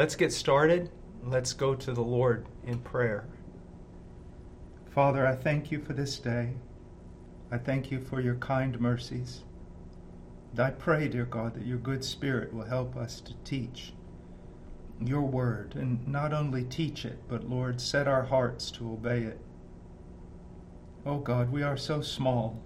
let's 0.00 0.16
get 0.16 0.32
started. 0.32 0.90
Let's 1.22 1.52
go 1.52 1.74
to 1.74 1.92
the 1.92 2.00
Lord 2.00 2.46
in 2.64 2.78
prayer. 2.78 3.26
Father, 4.94 5.26
I 5.26 5.36
thank 5.36 5.70
you 5.70 5.78
for 5.78 5.92
this 5.92 6.18
day. 6.18 6.54
I 7.52 7.58
thank 7.58 7.90
you 7.90 8.00
for 8.00 8.18
your 8.18 8.36
kind 8.36 8.80
mercies. 8.80 9.42
And 10.52 10.60
I 10.60 10.70
pray, 10.70 11.08
dear 11.08 11.26
God, 11.26 11.52
that 11.52 11.66
your 11.66 11.76
good 11.76 12.02
spirit 12.02 12.54
will 12.54 12.64
help 12.64 12.96
us 12.96 13.20
to 13.20 13.34
teach 13.44 13.92
your 14.98 15.20
word 15.20 15.74
and 15.74 16.08
not 16.08 16.32
only 16.32 16.64
teach 16.64 17.04
it, 17.04 17.18
but 17.28 17.50
Lord, 17.50 17.78
set 17.78 18.08
our 18.08 18.22
hearts 18.22 18.70
to 18.70 18.90
obey 18.92 19.24
it. 19.24 19.38
Oh 21.04 21.18
God, 21.18 21.52
we 21.52 21.62
are 21.62 21.76
so 21.76 22.00
small, 22.00 22.58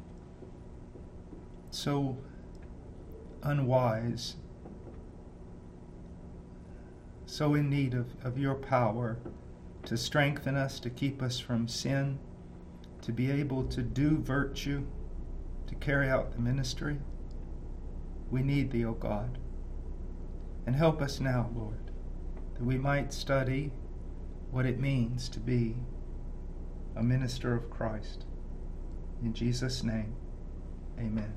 so 1.72 2.16
unwise, 3.42 4.36
so 7.34 7.54
in 7.54 7.68
need 7.68 7.94
of, 7.94 8.06
of 8.22 8.38
your 8.38 8.54
power 8.54 9.18
to 9.84 9.96
strengthen 9.96 10.54
us, 10.54 10.78
to 10.78 10.88
keep 10.88 11.20
us 11.20 11.40
from 11.40 11.66
sin, 11.66 12.16
to 13.02 13.10
be 13.10 13.28
able 13.28 13.64
to 13.64 13.82
do 13.82 14.18
virtue, 14.18 14.84
to 15.66 15.74
carry 15.74 16.08
out 16.08 16.30
the 16.30 16.38
ministry. 16.38 16.96
We 18.30 18.42
need 18.42 18.70
thee, 18.70 18.84
O 18.84 18.92
God. 18.92 19.38
And 20.64 20.76
help 20.76 21.02
us 21.02 21.18
now, 21.18 21.50
Lord, 21.56 21.90
that 22.54 22.64
we 22.64 22.78
might 22.78 23.12
study 23.12 23.72
what 24.52 24.64
it 24.64 24.78
means 24.78 25.28
to 25.30 25.40
be 25.40 25.74
a 26.94 27.02
minister 27.02 27.52
of 27.52 27.68
Christ. 27.68 28.26
In 29.24 29.34
Jesus' 29.34 29.82
name, 29.82 30.14
amen. 31.00 31.34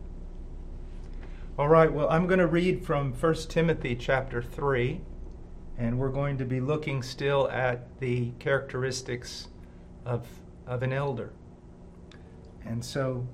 All 1.58 1.70
right, 1.70 1.92
well, 1.92 2.08
I'm 2.08 2.28
going 2.28 2.38
to 2.38 2.46
read 2.46 2.86
from 2.86 3.14
1 3.14 3.34
Timothy 3.50 3.96
chapter 3.96 4.44
3, 4.44 5.02
and 5.78 5.98
we're 5.98 6.10
going 6.10 6.38
to 6.38 6.46
be 6.46 6.60
looking 6.60 7.04
still 7.04 7.50
at 7.50 8.00
the 8.00 8.32
characteristics 8.40 9.48
of, 10.06 10.28
of 10.66 10.84
an 10.84 10.92
elder. 10.92 11.32
And 12.66 12.84
so, 12.84 13.28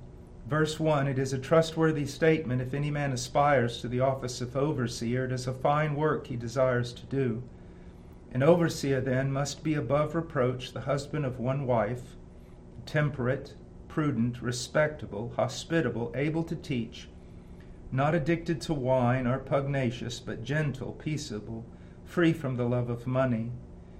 verse 0.47 0.79
1 0.79 1.07
it 1.07 1.17
is 1.17 1.33
a 1.33 1.39
trustworthy 1.39 2.05
statement 2.05 2.61
if 2.61 2.73
any 2.73 2.91
man 2.91 3.11
aspires 3.13 3.79
to 3.81 3.87
the 3.87 4.01
office 4.01 4.41
of 4.41 4.55
overseer, 4.55 5.25
it 5.25 5.31
is 5.31 5.47
a 5.47 5.53
fine 5.53 5.95
work 5.95 6.27
he 6.27 6.35
desires 6.35 6.93
to 6.93 7.05
do. 7.05 7.43
An 8.33 8.43
overseer, 8.43 8.99
then, 8.99 9.31
must 9.31 9.63
be 9.63 9.75
above 9.75 10.15
reproach, 10.15 10.73
the 10.73 10.81
husband 10.81 11.25
of 11.25 11.39
one 11.39 11.65
wife, 11.67 12.15
temperate, 12.85 13.53
prudent, 13.87 14.41
respectable, 14.41 15.31
hospitable, 15.35 16.11
able 16.15 16.43
to 16.43 16.55
teach 16.55 17.07
not 17.93 18.15
addicted 18.15 18.59
to 18.59 18.73
wine 18.73 19.27
or 19.27 19.37
pugnacious, 19.37 20.19
but 20.19 20.43
gentle, 20.43 20.93
peaceable, 20.93 21.63
free 22.13 22.31
from 22.31 22.57
the 22.57 22.63
love 22.63 22.91
of 22.91 23.07
money. 23.07 23.49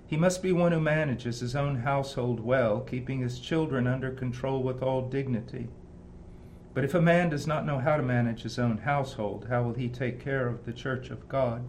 He 0.05 0.15
must 0.15 0.43
be 0.43 0.51
one 0.51 0.71
who 0.71 0.79
manages 0.79 1.39
his 1.39 1.55
own 1.55 1.77
household 1.77 2.39
well, 2.39 2.81
keeping 2.81 3.21
his 3.21 3.39
children 3.39 3.87
under 3.87 4.11
control 4.11 4.61
with 4.61 4.83
all 4.83 5.09
dignity. 5.09 5.67
But 6.75 6.83
if 6.83 6.93
a 6.93 7.01
man 7.01 7.29
does 7.29 7.47
not 7.47 7.65
know 7.65 7.79
how 7.79 7.97
to 7.97 8.03
manage 8.03 8.43
his 8.43 8.59
own 8.59 8.77
household, 8.77 9.47
how 9.49 9.63
will 9.63 9.73
he 9.73 9.89
take 9.89 10.23
care 10.23 10.47
of 10.47 10.63
the 10.63 10.73
church 10.73 11.09
of 11.09 11.27
God? 11.27 11.63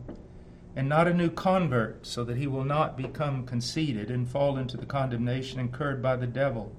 And 0.76 0.86
not 0.86 1.08
a 1.08 1.14
new 1.14 1.30
convert, 1.30 2.04
so 2.04 2.24
that 2.24 2.36
he 2.36 2.46
will 2.46 2.64
not 2.64 2.98
become 2.98 3.46
conceited 3.46 4.10
and 4.10 4.28
fall 4.28 4.58
into 4.58 4.76
the 4.76 4.84
condemnation 4.84 5.58
incurred 5.58 6.02
by 6.02 6.14
the 6.16 6.26
devil. 6.26 6.76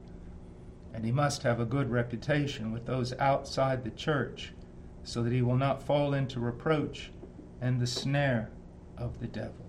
And 0.94 1.04
he 1.04 1.12
must 1.12 1.42
have 1.42 1.60
a 1.60 1.66
good 1.66 1.90
reputation 1.90 2.72
with 2.72 2.86
those 2.86 3.14
outside 3.14 3.84
the 3.84 3.90
church 3.90 4.54
so 5.04 5.24
that 5.24 5.34
he 5.34 5.42
will 5.42 5.58
not 5.58 5.82
fall 5.82 6.14
into 6.14 6.40
reproach 6.40 7.10
and 7.60 7.82
the 7.82 7.88
snare 7.88 8.52
of 8.98 9.20
the 9.20 9.28
devil. 9.28 9.66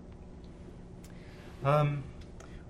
Um, 1.65 2.05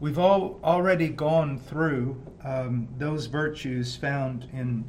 we've 0.00 0.18
all 0.18 0.60
already 0.62 1.08
gone 1.08 1.58
through 1.58 2.20
um, 2.44 2.88
those 2.98 3.26
virtues 3.26 3.96
found 3.96 4.48
in 4.52 4.84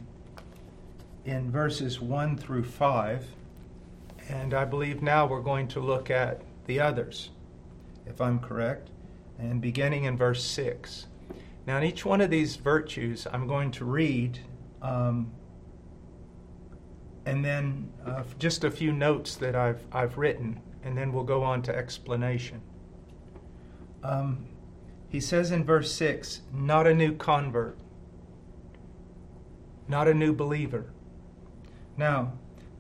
in 1.25 1.51
verses 1.51 2.00
1 2.00 2.38
through 2.38 2.63
5, 2.63 3.25
and 4.29 4.53
I 4.53 4.63
believe 4.63 5.01
now 5.01 5.25
we're 5.25 5.41
going 5.41 5.67
to 5.69 5.81
look 5.81 6.09
at 6.09 6.41
the 6.67 6.79
others, 6.79 7.31
if 8.06 8.22
I'm 8.22 8.39
correct, 8.39 8.91
and 9.38 9.59
beginning 9.59 10.06
in 10.06 10.16
verse 10.16 10.41
6. 10.45 11.07
Now, 11.66 11.79
in 11.79 11.83
each 11.83 12.06
one 12.06 12.22
of 12.22 12.29
these 12.29 12.56
virtues, 12.56 13.27
I'm 13.29 13.45
going 13.45 13.72
to 13.72 13.83
read 13.83 14.39
um, 14.81 15.31
and 17.27 17.44
then 17.44 17.91
uh, 18.06 18.23
just 18.39 18.63
a 18.63 18.72
few 18.72 18.94
notes 18.94 19.35
that 19.35 19.53
I've, 19.53 19.83
I've 19.91 20.17
written, 20.17 20.61
and 20.83 20.97
then 20.97 21.11
we'll 21.11 21.23
go 21.23 21.43
on 21.43 21.61
to 21.63 21.75
explanation. 21.75 22.61
Um, 24.03 24.45
he 25.09 25.19
says 25.19 25.51
in 25.51 25.63
verse 25.63 25.91
6 25.93 26.41
not 26.53 26.88
a 26.88 26.93
new 26.93 27.15
convert, 27.15 27.77
not 29.88 30.07
a 30.07 30.13
new 30.13 30.33
believer. 30.33 30.91
Now, 31.97 32.33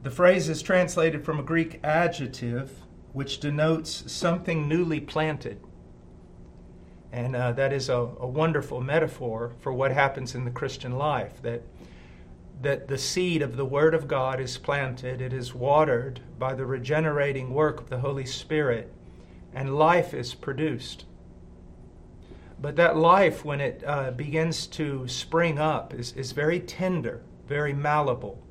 the 0.03 0.11
phrase 0.11 0.47
is 0.47 0.61
translated 0.61 1.25
from 1.25 1.39
a 1.39 1.43
Greek 1.43 1.79
adjective 1.83 2.81
which 3.13 3.39
denotes 3.39 4.11
something 4.11 4.67
newly 4.67 4.99
planted. 4.99 5.59
And 7.11 7.35
uh, 7.35 7.53
that 7.53 7.73
is 7.73 7.89
a, 7.89 7.95
a 7.95 8.27
wonderful 8.27 8.79
metaphor 8.79 9.53
for 9.59 9.73
what 9.73 9.91
happens 9.91 10.35
in 10.35 10.45
the 10.45 10.51
Christian 10.51 10.91
life 10.97 11.41
that 11.41 11.63
that 12.61 12.87
the 12.87 12.97
seed 12.97 13.41
of 13.41 13.55
the 13.55 13.65
Word 13.65 13.93
of 13.93 14.07
God 14.07 14.39
is 14.39 14.57
planted, 14.57 15.21
it 15.21 15.33
is 15.33 15.53
watered 15.53 16.21
by 16.39 16.53
the 16.53 16.65
regenerating 16.65 17.53
work 17.53 17.79
of 17.79 17.89
the 17.89 17.99
Holy 17.99 18.25
Spirit, 18.25 18.91
and 19.53 19.77
life 19.77 20.13
is 20.13 20.33
produced. 20.33 21.05
But 22.59 22.75
that 22.77 22.97
life, 22.97 23.45
when 23.45 23.61
it 23.61 23.83
uh, 23.85 24.11
begins 24.11 24.65
to 24.67 25.07
spring 25.07 25.59
up, 25.59 25.93
is, 25.93 26.13
is 26.13 26.31
very 26.31 26.59
tender, 26.59 27.21
very 27.47 27.73
malleable. 27.73 28.41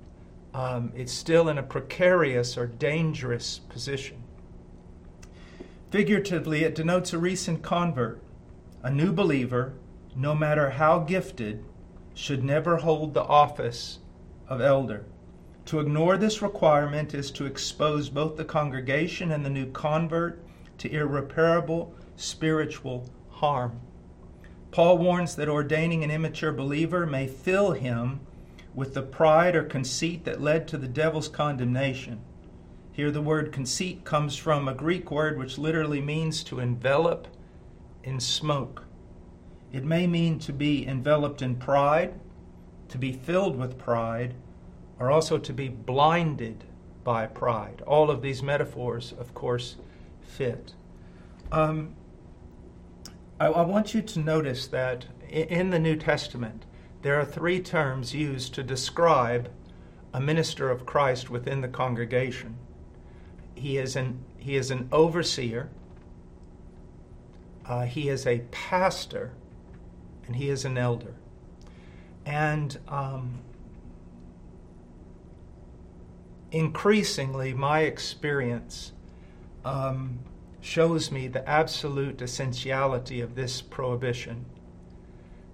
Um, 0.54 0.92
it's 0.94 1.12
still 1.12 1.48
in 1.48 1.58
a 1.58 1.62
precarious 1.62 2.56
or 2.56 2.66
dangerous 2.66 3.58
position. 3.58 4.22
Figuratively, 5.90 6.62
it 6.62 6.74
denotes 6.74 7.12
a 7.12 7.18
recent 7.18 7.62
convert, 7.62 8.22
a 8.82 8.90
new 8.90 9.12
believer, 9.12 9.74
no 10.14 10.34
matter 10.34 10.70
how 10.70 11.00
gifted, 11.00 11.64
should 12.16 12.42
never 12.42 12.78
hold 12.78 13.14
the 13.14 13.22
office 13.22 13.98
of 14.48 14.60
elder. 14.60 15.04
To 15.66 15.80
ignore 15.80 16.16
this 16.16 16.40
requirement 16.40 17.12
is 17.12 17.30
to 17.32 17.44
expose 17.44 18.08
both 18.08 18.36
the 18.36 18.44
congregation 18.44 19.30
and 19.30 19.44
the 19.44 19.50
new 19.50 19.70
convert 19.70 20.42
to 20.78 20.90
irreparable 20.90 21.94
spiritual 22.16 23.10
harm. 23.28 23.80
Paul 24.70 24.98
warns 24.98 25.36
that 25.36 25.48
ordaining 25.48 26.02
an 26.02 26.10
immature 26.10 26.52
believer 26.52 27.06
may 27.06 27.26
fill 27.26 27.72
him 27.72 28.20
with 28.74 28.94
the 28.94 29.02
pride 29.02 29.54
or 29.54 29.64
conceit 29.64 30.24
that 30.24 30.40
led 30.40 30.66
to 30.68 30.78
the 30.78 30.88
devil's 30.88 31.28
condemnation. 31.28 32.20
Here, 32.92 33.10
the 33.10 33.20
word 33.20 33.52
conceit 33.52 34.04
comes 34.04 34.36
from 34.36 34.68
a 34.68 34.74
Greek 34.74 35.10
word 35.10 35.38
which 35.38 35.58
literally 35.58 36.00
means 36.00 36.42
to 36.44 36.60
envelop 36.60 37.28
in 38.02 38.20
smoke. 38.20 38.85
It 39.72 39.84
may 39.84 40.06
mean 40.06 40.38
to 40.40 40.52
be 40.52 40.86
enveloped 40.86 41.42
in 41.42 41.56
pride, 41.56 42.14
to 42.88 42.98
be 42.98 43.12
filled 43.12 43.56
with 43.56 43.78
pride, 43.78 44.34
or 44.98 45.10
also 45.10 45.38
to 45.38 45.52
be 45.52 45.68
blinded 45.68 46.64
by 47.04 47.26
pride. 47.26 47.82
All 47.86 48.10
of 48.10 48.22
these 48.22 48.42
metaphors, 48.42 49.12
of 49.12 49.34
course, 49.34 49.76
fit. 50.22 50.74
Um, 51.52 51.94
I, 53.38 53.46
I, 53.46 53.62
want 53.62 53.94
you 53.94 54.02
to 54.02 54.18
notice 54.18 54.66
that 54.68 55.06
in 55.28 55.70
the 55.70 55.78
New 55.78 55.96
Testament, 55.96 56.64
there 57.02 57.20
are 57.20 57.24
three 57.24 57.60
terms 57.60 58.14
used 58.14 58.54
to 58.54 58.62
describe 58.62 59.50
a 60.12 60.20
minister 60.20 60.70
of 60.70 60.86
Christ 60.86 61.30
within 61.30 61.60
the 61.60 61.68
congregation. 61.68 62.56
He 63.54 63.78
is 63.78 63.94
an, 63.94 64.24
he 64.38 64.56
is 64.56 64.70
an 64.70 64.88
overseer, 64.90 65.70
uh, 67.66 67.82
he 67.82 68.08
is 68.08 68.26
a 68.26 68.40
pastor, 68.50 69.32
and 70.26 70.36
he 70.36 70.48
is 70.48 70.64
an 70.64 70.76
elder. 70.76 71.14
And 72.24 72.78
um, 72.88 73.38
increasingly, 76.50 77.54
my 77.54 77.80
experience 77.80 78.92
um, 79.64 80.18
shows 80.60 81.10
me 81.10 81.28
the 81.28 81.48
absolute 81.48 82.20
essentiality 82.20 83.20
of 83.20 83.34
this 83.34 83.62
prohibition. 83.62 84.44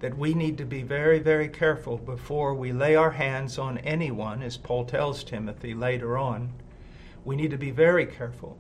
That 0.00 0.16
we 0.18 0.34
need 0.34 0.58
to 0.58 0.64
be 0.64 0.82
very, 0.82 1.20
very 1.20 1.48
careful 1.48 1.96
before 1.96 2.54
we 2.54 2.72
lay 2.72 2.96
our 2.96 3.12
hands 3.12 3.58
on 3.58 3.78
anyone, 3.78 4.42
as 4.42 4.56
Paul 4.56 4.84
tells 4.84 5.22
Timothy 5.22 5.74
later 5.74 6.18
on. 6.18 6.52
We 7.24 7.36
need 7.36 7.52
to 7.52 7.58
be 7.58 7.70
very 7.70 8.06
careful. 8.06 8.58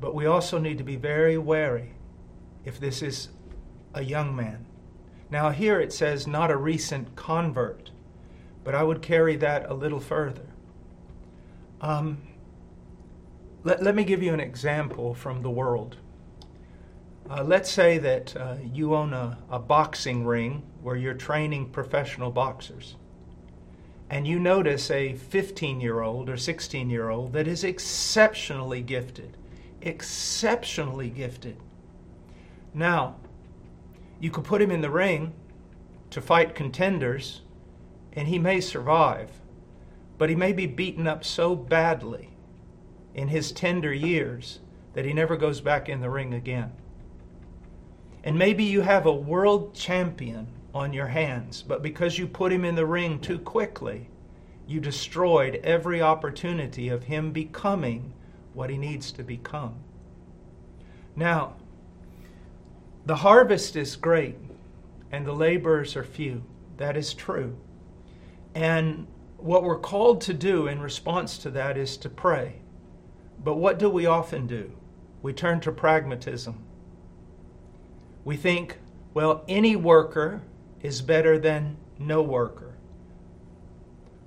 But 0.00 0.14
we 0.14 0.24
also 0.24 0.58
need 0.58 0.78
to 0.78 0.84
be 0.84 0.96
very 0.96 1.36
wary 1.36 1.90
if 2.64 2.80
this 2.80 3.02
is 3.02 3.28
a 3.92 4.02
young 4.02 4.34
man 4.34 4.64
now, 5.32 5.48
here 5.48 5.80
it 5.80 5.94
says 5.94 6.26
not 6.26 6.50
a 6.50 6.56
recent 6.58 7.16
convert, 7.16 7.90
but 8.64 8.74
I 8.74 8.82
would 8.82 9.00
carry 9.00 9.34
that 9.36 9.64
a 9.70 9.72
little 9.72 9.98
further. 9.98 10.44
Um, 11.80 12.18
let, 13.64 13.82
let 13.82 13.94
me 13.94 14.04
give 14.04 14.22
you 14.22 14.34
an 14.34 14.40
example 14.40 15.14
from 15.14 15.40
the 15.40 15.48
world. 15.48 15.96
Uh, 17.30 17.42
let's 17.44 17.70
say 17.70 17.96
that 17.96 18.36
uh, 18.36 18.56
you 18.62 18.94
own 18.94 19.14
a, 19.14 19.38
a 19.48 19.58
boxing 19.58 20.26
ring 20.26 20.64
where 20.82 20.96
you're 20.96 21.14
training 21.14 21.70
professional 21.70 22.30
boxers, 22.30 22.96
and 24.10 24.28
you 24.28 24.38
notice 24.38 24.90
a 24.90 25.14
15 25.14 25.80
year 25.80 26.02
old 26.02 26.28
or 26.28 26.36
16 26.36 26.90
year 26.90 27.08
old 27.08 27.32
that 27.32 27.48
is 27.48 27.64
exceptionally 27.64 28.82
gifted. 28.82 29.38
Exceptionally 29.80 31.08
gifted. 31.08 31.56
Now, 32.74 33.16
you 34.22 34.30
could 34.30 34.44
put 34.44 34.62
him 34.62 34.70
in 34.70 34.82
the 34.82 34.90
ring 34.90 35.32
to 36.10 36.20
fight 36.20 36.54
contenders, 36.54 37.42
and 38.12 38.28
he 38.28 38.38
may 38.38 38.60
survive, 38.60 39.28
but 40.16 40.30
he 40.30 40.36
may 40.36 40.52
be 40.52 40.64
beaten 40.64 41.08
up 41.08 41.24
so 41.24 41.56
badly 41.56 42.30
in 43.16 43.26
his 43.26 43.50
tender 43.50 43.92
years 43.92 44.60
that 44.94 45.04
he 45.04 45.12
never 45.12 45.36
goes 45.36 45.60
back 45.60 45.88
in 45.88 46.00
the 46.00 46.08
ring 46.08 46.34
again. 46.34 46.70
And 48.22 48.38
maybe 48.38 48.62
you 48.62 48.82
have 48.82 49.06
a 49.06 49.12
world 49.12 49.74
champion 49.74 50.46
on 50.72 50.92
your 50.92 51.08
hands, 51.08 51.60
but 51.60 51.82
because 51.82 52.16
you 52.16 52.28
put 52.28 52.52
him 52.52 52.64
in 52.64 52.76
the 52.76 52.86
ring 52.86 53.18
too 53.18 53.40
quickly, 53.40 54.08
you 54.68 54.78
destroyed 54.78 55.56
every 55.64 56.00
opportunity 56.00 56.88
of 56.88 57.02
him 57.02 57.32
becoming 57.32 58.12
what 58.54 58.70
he 58.70 58.78
needs 58.78 59.10
to 59.12 59.24
become. 59.24 59.74
Now, 61.16 61.56
the 63.04 63.16
harvest 63.16 63.76
is 63.76 63.96
great 63.96 64.36
and 65.10 65.26
the 65.26 65.32
laborers 65.32 65.96
are 65.96 66.04
few. 66.04 66.42
That 66.76 66.96
is 66.96 67.14
true. 67.14 67.56
And 68.54 69.06
what 69.36 69.64
we're 69.64 69.78
called 69.78 70.20
to 70.22 70.34
do 70.34 70.68
in 70.68 70.80
response 70.80 71.36
to 71.38 71.50
that 71.50 71.76
is 71.76 71.96
to 71.98 72.08
pray. 72.08 72.56
But 73.42 73.56
what 73.56 73.78
do 73.78 73.90
we 73.90 74.06
often 74.06 74.46
do? 74.46 74.72
We 75.20 75.32
turn 75.32 75.60
to 75.60 75.72
pragmatism. 75.72 76.62
We 78.24 78.36
think, 78.36 78.78
well, 79.14 79.44
any 79.48 79.74
worker 79.74 80.42
is 80.80 81.02
better 81.02 81.38
than 81.38 81.76
no 81.98 82.22
worker. 82.22 82.76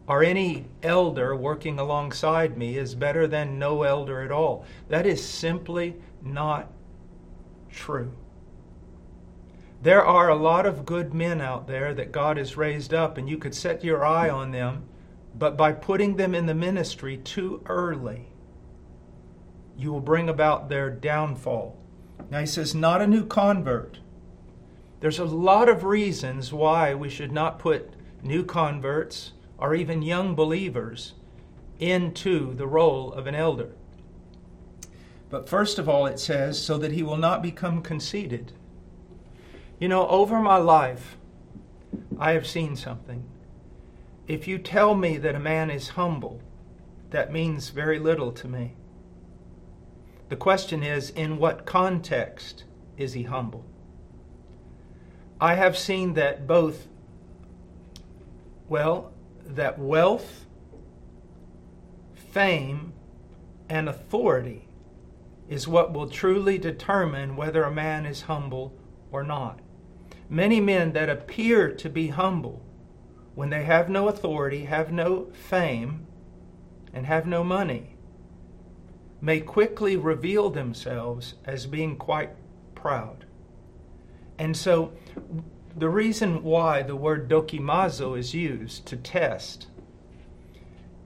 Or 0.08 0.22
any 0.24 0.66
elder 0.84 1.36
working 1.36 1.80
alongside 1.80 2.58
me 2.58 2.78
is 2.78 2.94
better 2.94 3.26
than 3.26 3.58
no 3.58 3.84
elder 3.84 4.22
at 4.22 4.32
all. 4.32 4.66
That 4.90 5.06
is 5.06 5.24
simply 5.26 5.96
not 6.22 6.72
true. 7.72 8.14
There 9.86 10.04
are 10.04 10.30
a 10.30 10.36
lot 10.36 10.66
of 10.66 10.84
good 10.84 11.14
men 11.14 11.40
out 11.42 11.68
there 11.68 11.94
that 11.94 12.12
God 12.12 12.38
has 12.38 12.58
raised 12.58 12.92
up, 12.92 13.20
and 13.20 13.30
you 13.30 13.38
could 13.38 13.54
set 13.54 13.84
your 13.84 14.04
eye 14.04 14.32
on 14.32 14.50
them, 14.50 14.86
but 15.38 15.56
by 15.56 15.74
putting 15.74 16.16
them 16.16 16.34
in 16.34 16.48
the 16.48 16.56
ministry 16.56 17.18
too 17.18 17.62
early, 17.68 18.30
you 19.78 19.92
will 19.92 20.02
bring 20.02 20.28
about 20.28 20.70
their 20.70 20.90
downfall. 20.90 21.80
Now 22.32 22.40
he 22.40 22.48
says, 22.48 22.74
not 22.74 23.00
a 23.00 23.06
new 23.06 23.28
convert. 23.28 24.00
There's 25.02 25.20
a 25.20 25.26
lot 25.26 25.70
of 25.70 25.84
reasons 25.84 26.52
why 26.52 26.96
we 26.96 27.08
should 27.08 27.32
not 27.32 27.60
put 27.60 27.94
new 28.24 28.44
converts 28.44 29.34
or 29.60 29.76
even 29.76 30.02
young 30.02 30.34
believers 30.34 31.14
into 31.78 32.56
the 32.56 32.66
role 32.66 33.14
of 33.14 33.28
an 33.28 33.36
elder. 33.36 33.70
But 35.30 35.48
first 35.48 35.78
of 35.78 35.88
all, 35.88 36.08
it 36.08 36.20
says, 36.20 36.60
so 36.60 36.80
that 36.80 36.94
he 36.94 37.04
will 37.04 37.18
not 37.18 37.44
become 37.44 37.84
conceited. 37.84 38.52
You 39.80 39.90
know, 39.90 40.08
over 40.08 40.40
my 40.40 40.58
life, 40.58 41.18
I 42.18 42.32
have 42.32 42.48
seen 42.48 42.76
something. 42.76 43.26
If 44.28 44.48
you 44.48 44.58
tell 44.58 44.96
me 44.96 45.18
that 45.18 45.36
a 45.36 45.40
man 45.40 45.70
is 45.70 45.90
humble, 45.90 46.42
that 47.12 47.32
means 47.32 47.70
very 47.70 48.00
little 48.00 48.32
to 48.32 48.48
me. 48.48 48.76
The 50.30 50.36
question 50.36 50.82
is, 50.82 51.10
in 51.10 51.38
what 51.38 51.66
context 51.66 52.64
is 52.98 53.14
he 53.14 53.24
humble? 53.24 53.66
I 55.40 55.56
have 55.56 55.78
seen 55.78 56.14
that 56.14 56.48
both, 56.48 56.88
well, 58.70 59.12
that 59.46 59.78
wealth, 59.78 60.46
fame, 62.14 62.94
and 63.70 63.90
authority 63.90 64.68
is 65.50 65.68
what 65.68 65.94
will 65.94 66.10
truly 66.10 66.58
determine 66.58 67.36
whether 67.36 67.64
a 67.64 67.72
man 67.72 68.06
is 68.06 68.22
humble 68.22 68.74
or 69.12 69.24
not. 69.24 69.60
Many 70.30 70.60
men 70.60 70.94
that 70.94 71.10
appear 71.10 71.72
to 71.72 71.90
be 71.90 72.08
humble, 72.08 72.66
when 73.36 73.50
they 73.50 73.64
have 73.64 73.90
no 73.90 74.08
authority, 74.08 74.66
have 74.66 74.92
no 74.92 75.28
fame, 75.34 76.08
and 76.94 77.06
have 77.06 77.28
no 77.28 77.44
money, 77.44 77.96
may 79.22 79.40
quickly 79.40 79.98
reveal 79.98 80.50
themselves 80.50 81.36
as 81.46 81.68
being 81.68 81.96
quite 81.98 82.32
proud. 82.74 83.26
And 84.40 84.58
so, 84.58 84.94
the 85.76 85.90
reason 85.90 86.44
why 86.44 86.82
the 86.82 86.96
word 86.96 87.30
dokimazo 87.30 88.18
is 88.18 88.34
used 88.34 88.86
to 88.88 88.98
test 88.98 89.68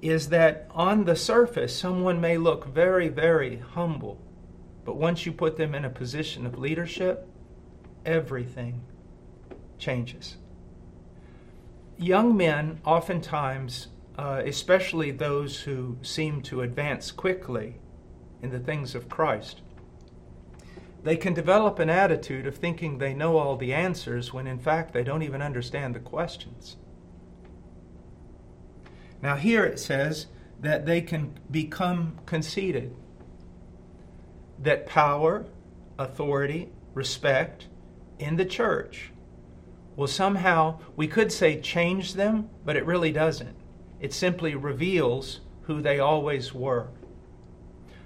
is 0.01 0.29
that 0.29 0.67
on 0.71 1.03
the 1.03 1.15
surface, 1.15 1.75
someone 1.75 2.21
may 2.21 2.37
look 2.37 2.65
very, 2.65 3.09
very 3.09 3.57
humble, 3.57 4.21
but 4.85 4.95
once 4.95 5.25
you 5.25 5.31
put 5.33 5.57
them 5.57 5.75
in 5.75 5.83
a 5.83 5.89
position 5.89 6.45
of 6.45 6.57
leadership, 6.57 7.27
everything 8.05 8.81
changes. 9.79 10.37
Young 11.97 12.37
men, 12.37 12.79
oftentimes, 12.85 13.87
uh, 14.17 14.41
especially 14.45 15.11
those 15.11 15.61
who 15.61 15.97
seem 16.01 16.41
to 16.43 16.61
advance 16.61 17.11
quickly, 17.11 17.75
in 18.41 18.51
the 18.51 18.59
things 18.59 18.95
of 18.95 19.09
Christ. 19.09 19.61
They 21.03 21.17
can 21.17 21.33
develop 21.33 21.79
an 21.79 21.89
attitude 21.89 22.45
of 22.45 22.57
thinking 22.57 22.97
they 22.97 23.13
know 23.13 23.37
all 23.37 23.55
the 23.55 23.73
answers 23.73 24.33
when 24.33 24.47
in 24.47 24.59
fact 24.59 24.93
they 24.93 25.03
don't 25.03 25.23
even 25.23 25.41
understand 25.41 25.95
the 25.95 25.99
questions. 25.99 26.77
Now, 29.21 29.35
here 29.35 29.65
it 29.65 29.79
says 29.79 30.27
that 30.61 30.85
they 30.85 31.01
can 31.01 31.37
become 31.51 32.17
conceited, 32.25 32.95
that 34.59 34.85
power, 34.85 35.45
authority, 35.97 36.69
respect 36.93 37.67
in 38.17 38.35
the 38.35 38.45
church 38.45 39.11
will 39.99 40.07
somehow, 40.07 40.79
we 40.95 41.09
could 41.09 41.29
say, 41.29 41.59
change 41.59 42.13
them, 42.13 42.49
but 42.63 42.77
it 42.77 42.85
really 42.85 43.11
doesn't. 43.11 43.53
It 43.99 44.13
simply 44.13 44.55
reveals 44.55 45.41
who 45.63 45.81
they 45.81 45.99
always 45.99 46.53
were. 46.53 46.87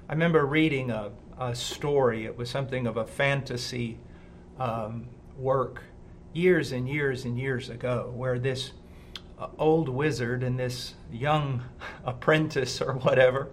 I 0.09 0.13
remember 0.13 0.43
reading 0.43 0.89
a, 0.89 1.11
a 1.39 1.53
story. 1.53 2.25
It 2.25 2.35
was 2.35 2.49
something 2.49 2.87
of 2.87 2.97
a 2.97 3.05
fantasy 3.05 3.99
um, 4.57 5.07
work 5.37 5.83
years 6.33 6.71
and 6.71 6.89
years 6.89 7.25
and 7.25 7.37
years 7.37 7.69
ago, 7.69 8.11
where 8.15 8.39
this 8.39 8.71
uh, 9.37 9.49
old 9.59 9.87
wizard 9.87 10.41
and 10.41 10.57
this 10.57 10.95
young 11.11 11.61
apprentice 12.05 12.81
or 12.81 12.93
whatever 12.93 13.49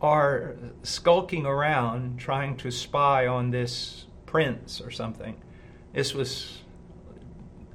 are 0.00 0.56
skulking 0.82 1.46
around 1.46 2.18
trying 2.18 2.56
to 2.56 2.72
spy 2.72 3.28
on 3.28 3.52
this 3.52 4.06
prince 4.26 4.80
or 4.80 4.90
something. 4.90 5.40
This 5.92 6.12
was 6.12 6.61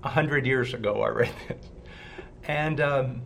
a 0.04 0.10
hundred 0.10 0.46
years 0.46 0.74
ago. 0.74 1.01
I 1.01 1.10
read 1.10 1.34
this, 1.48 1.58
and 2.44 2.80
um, 2.82 3.22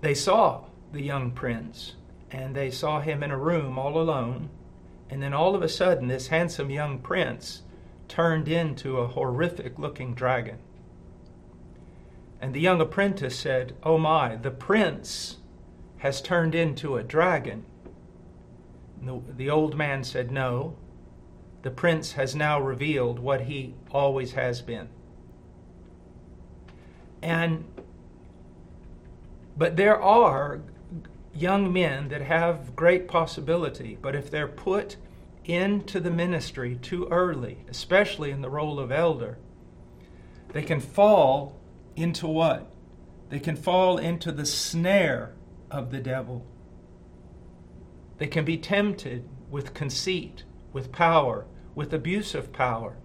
they 0.00 0.14
saw 0.14 0.64
the 0.92 1.02
young 1.02 1.30
prince 1.30 1.94
and 2.30 2.54
they 2.54 2.70
saw 2.70 3.00
him 3.00 3.22
in 3.22 3.30
a 3.30 3.38
room 3.38 3.78
all 3.78 4.00
alone. 4.00 4.48
And 5.08 5.22
then 5.22 5.34
all 5.34 5.54
of 5.56 5.62
a 5.62 5.68
sudden, 5.68 6.06
this 6.06 6.28
handsome 6.28 6.70
young 6.70 6.98
prince 6.98 7.62
turned 8.06 8.48
into 8.48 8.98
a 8.98 9.08
horrific 9.08 9.78
looking 9.78 10.14
dragon. 10.14 10.58
And 12.40 12.54
the 12.54 12.60
young 12.60 12.80
apprentice 12.80 13.36
said, 13.36 13.74
Oh 13.82 13.98
my, 13.98 14.36
the 14.36 14.50
prince 14.50 15.38
has 15.98 16.22
turned 16.22 16.54
into 16.54 16.96
a 16.96 17.02
dragon. 17.02 17.64
The, 19.02 19.20
the 19.36 19.50
old 19.50 19.76
man 19.76 20.04
said, 20.04 20.30
No, 20.30 20.76
the 21.62 21.70
prince 21.70 22.12
has 22.12 22.34
now 22.34 22.60
revealed 22.60 23.18
what 23.18 23.42
he 23.42 23.74
always 23.90 24.32
has 24.32 24.62
been. 24.62 24.88
And 27.22 27.64
but 29.56 29.76
there 29.76 30.00
are 30.00 30.60
young 31.34 31.72
men 31.72 32.08
that 32.08 32.22
have 32.22 32.74
great 32.74 33.06
possibility, 33.06 33.98
but 34.00 34.14
if 34.14 34.30
they're 34.30 34.48
put 34.48 34.96
into 35.44 36.00
the 36.00 36.10
ministry 36.10 36.76
too 36.76 37.06
early, 37.10 37.58
especially 37.68 38.30
in 38.30 38.40
the 38.40 38.50
role 38.50 38.78
of 38.78 38.90
elder, 38.90 39.38
they 40.52 40.62
can 40.62 40.80
fall 40.80 41.60
into 41.96 42.26
what? 42.26 42.72
They 43.28 43.38
can 43.38 43.56
fall 43.56 43.98
into 43.98 44.32
the 44.32 44.46
snare 44.46 45.34
of 45.70 45.90
the 45.90 46.00
devil. 46.00 46.44
They 48.18 48.26
can 48.26 48.44
be 48.44 48.58
tempted 48.58 49.28
with 49.50 49.74
conceit, 49.74 50.44
with 50.72 50.92
power, 50.92 51.46
with 51.74 51.92
abuse 51.94 52.34
of 52.34 52.52
power, 52.52 52.96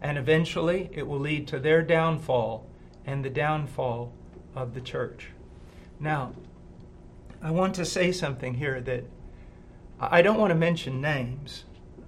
and 0.00 0.18
eventually 0.18 0.90
it 0.92 1.06
will 1.06 1.20
lead 1.20 1.46
to 1.48 1.58
their 1.58 1.82
downfall 1.82 2.66
and 3.06 3.24
the 3.24 3.30
downfall 3.30 4.12
of 4.54 4.74
the 4.74 4.80
church. 4.80 5.28
Now, 5.98 6.32
I 7.40 7.50
want 7.50 7.74
to 7.74 7.84
say 7.84 8.12
something 8.12 8.54
here 8.54 8.80
that 8.80 9.04
I 10.00 10.22
don't 10.22 10.38
want 10.38 10.50
to 10.50 10.56
mention 10.56 11.00
names, 11.00 11.64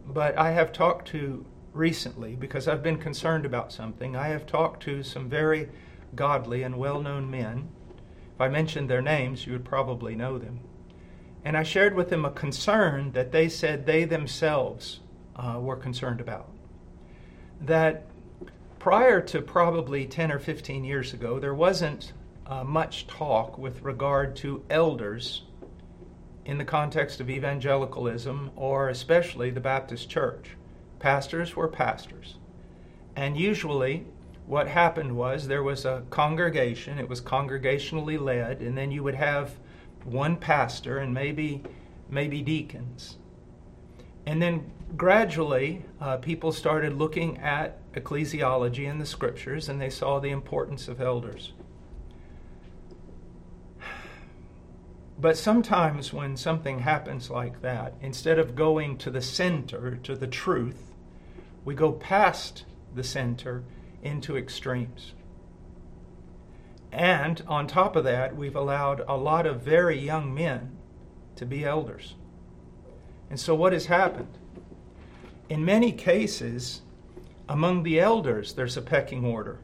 but 0.06 0.36
I 0.36 0.52
have 0.52 0.72
talked 0.72 1.08
to 1.08 1.44
recently 1.72 2.36
because 2.36 2.68
I've 2.68 2.82
been 2.82 2.98
concerned 2.98 3.44
about 3.44 3.72
something. 3.72 4.16
I 4.16 4.28
have 4.28 4.46
talked 4.46 4.82
to 4.84 5.02
some 5.02 5.28
very 5.28 5.68
godly 6.14 6.62
and 6.62 6.76
well 6.76 7.00
known 7.00 7.30
men. 7.30 7.68
If 8.34 8.40
I 8.40 8.48
mentioned 8.48 8.88
their 8.88 9.02
names, 9.02 9.46
you 9.46 9.52
would 9.52 9.64
probably 9.64 10.14
know 10.14 10.38
them. 10.38 10.60
And 11.44 11.56
I 11.56 11.62
shared 11.62 11.94
with 11.94 12.10
them 12.10 12.24
a 12.24 12.30
concern 12.30 13.12
that 13.12 13.32
they 13.32 13.48
said 13.48 13.86
they 13.86 14.04
themselves 14.04 15.00
uh, 15.36 15.58
were 15.60 15.76
concerned 15.76 16.20
about. 16.20 16.48
That 17.60 18.06
prior 18.84 19.18
to 19.18 19.40
probably 19.40 20.04
10 20.04 20.30
or 20.30 20.38
15 20.38 20.84
years 20.84 21.14
ago, 21.14 21.38
there 21.38 21.54
wasn't 21.54 22.12
uh, 22.46 22.62
much 22.62 23.06
talk 23.06 23.56
with 23.56 23.80
regard 23.80 24.36
to 24.36 24.62
elders 24.68 25.44
in 26.44 26.58
the 26.58 26.64
context 26.66 27.18
of 27.18 27.30
evangelicalism 27.30 28.50
or 28.54 28.90
especially 28.90 29.48
the 29.48 29.58
Baptist 29.58 30.10
church. 30.10 30.50
Pastors 30.98 31.56
were 31.56 31.66
pastors. 31.66 32.36
And 33.16 33.38
usually, 33.38 34.04
what 34.44 34.68
happened 34.68 35.16
was 35.16 35.48
there 35.48 35.62
was 35.62 35.86
a 35.86 36.02
congregation, 36.10 36.98
it 36.98 37.08
was 37.08 37.22
congregationally 37.22 38.20
led, 38.20 38.60
and 38.60 38.76
then 38.76 38.90
you 38.90 39.02
would 39.02 39.14
have 39.14 39.54
one 40.04 40.36
pastor 40.36 40.98
and 40.98 41.14
maybe 41.14 41.62
maybe 42.10 42.42
deacons. 42.42 43.16
And 44.26 44.42
then 44.42 44.70
gradually, 44.94 45.86
uh, 46.02 46.18
people 46.18 46.52
started 46.52 46.92
looking 46.98 47.38
at 47.38 47.78
ecclesiology 47.94 48.90
and 48.90 49.00
the 49.00 49.06
scriptures 49.06 49.68
and 49.68 49.80
they 49.80 49.90
saw 49.90 50.18
the 50.18 50.30
importance 50.30 50.88
of 50.88 51.00
elders. 51.00 51.52
But 55.18 55.36
sometimes 55.38 56.12
when 56.12 56.36
something 56.36 56.80
happens 56.80 57.30
like 57.30 57.62
that, 57.62 57.94
instead 58.00 58.38
of 58.38 58.56
going 58.56 58.98
to 58.98 59.10
the 59.10 59.22
center, 59.22 59.96
to 60.02 60.16
the 60.16 60.26
truth, 60.26 60.92
we 61.64 61.74
go 61.74 61.92
past 61.92 62.64
the 62.94 63.04
center 63.04 63.62
into 64.02 64.36
extremes. 64.36 65.12
And 66.92 67.42
on 67.48 67.66
top 67.66 67.96
of 67.96 68.04
that, 68.04 68.36
we've 68.36 68.54
allowed 68.54 69.02
a 69.08 69.16
lot 69.16 69.46
of 69.46 69.62
very 69.62 69.98
young 69.98 70.32
men 70.34 70.76
to 71.36 71.46
be 71.46 71.64
elders. 71.64 72.14
And 73.30 73.40
so, 73.40 73.54
what 73.54 73.72
has 73.72 73.86
happened? 73.86 74.38
In 75.48 75.64
many 75.64 75.90
cases, 75.90 76.82
among 77.48 77.82
the 77.82 78.00
elders, 78.00 78.54
there's 78.54 78.76
a 78.76 78.82
pecking 78.82 79.24
order. 79.24 79.60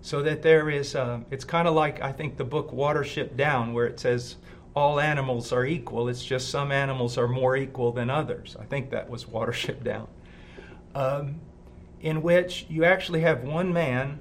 So 0.00 0.22
that 0.22 0.42
there 0.42 0.70
is, 0.70 0.94
uh, 0.94 1.20
it's 1.30 1.44
kind 1.44 1.66
of 1.66 1.74
like, 1.74 2.00
I 2.00 2.12
think, 2.12 2.36
the 2.36 2.44
book 2.44 2.70
Watership 2.70 3.36
Down, 3.36 3.72
where 3.72 3.86
it 3.86 3.98
says 3.98 4.36
all 4.74 5.00
animals 5.00 5.52
are 5.52 5.64
equal. 5.64 6.08
It's 6.08 6.24
just 6.24 6.50
some 6.50 6.70
animals 6.70 7.18
are 7.18 7.26
more 7.26 7.56
equal 7.56 7.90
than 7.92 8.10
others. 8.10 8.56
I 8.60 8.64
think 8.64 8.90
that 8.90 9.10
was 9.10 9.24
Watership 9.24 9.82
Down. 9.82 10.06
Um, 10.94 11.40
in 12.00 12.22
which 12.22 12.66
you 12.68 12.84
actually 12.84 13.22
have 13.22 13.42
one 13.42 13.72
man 13.72 14.20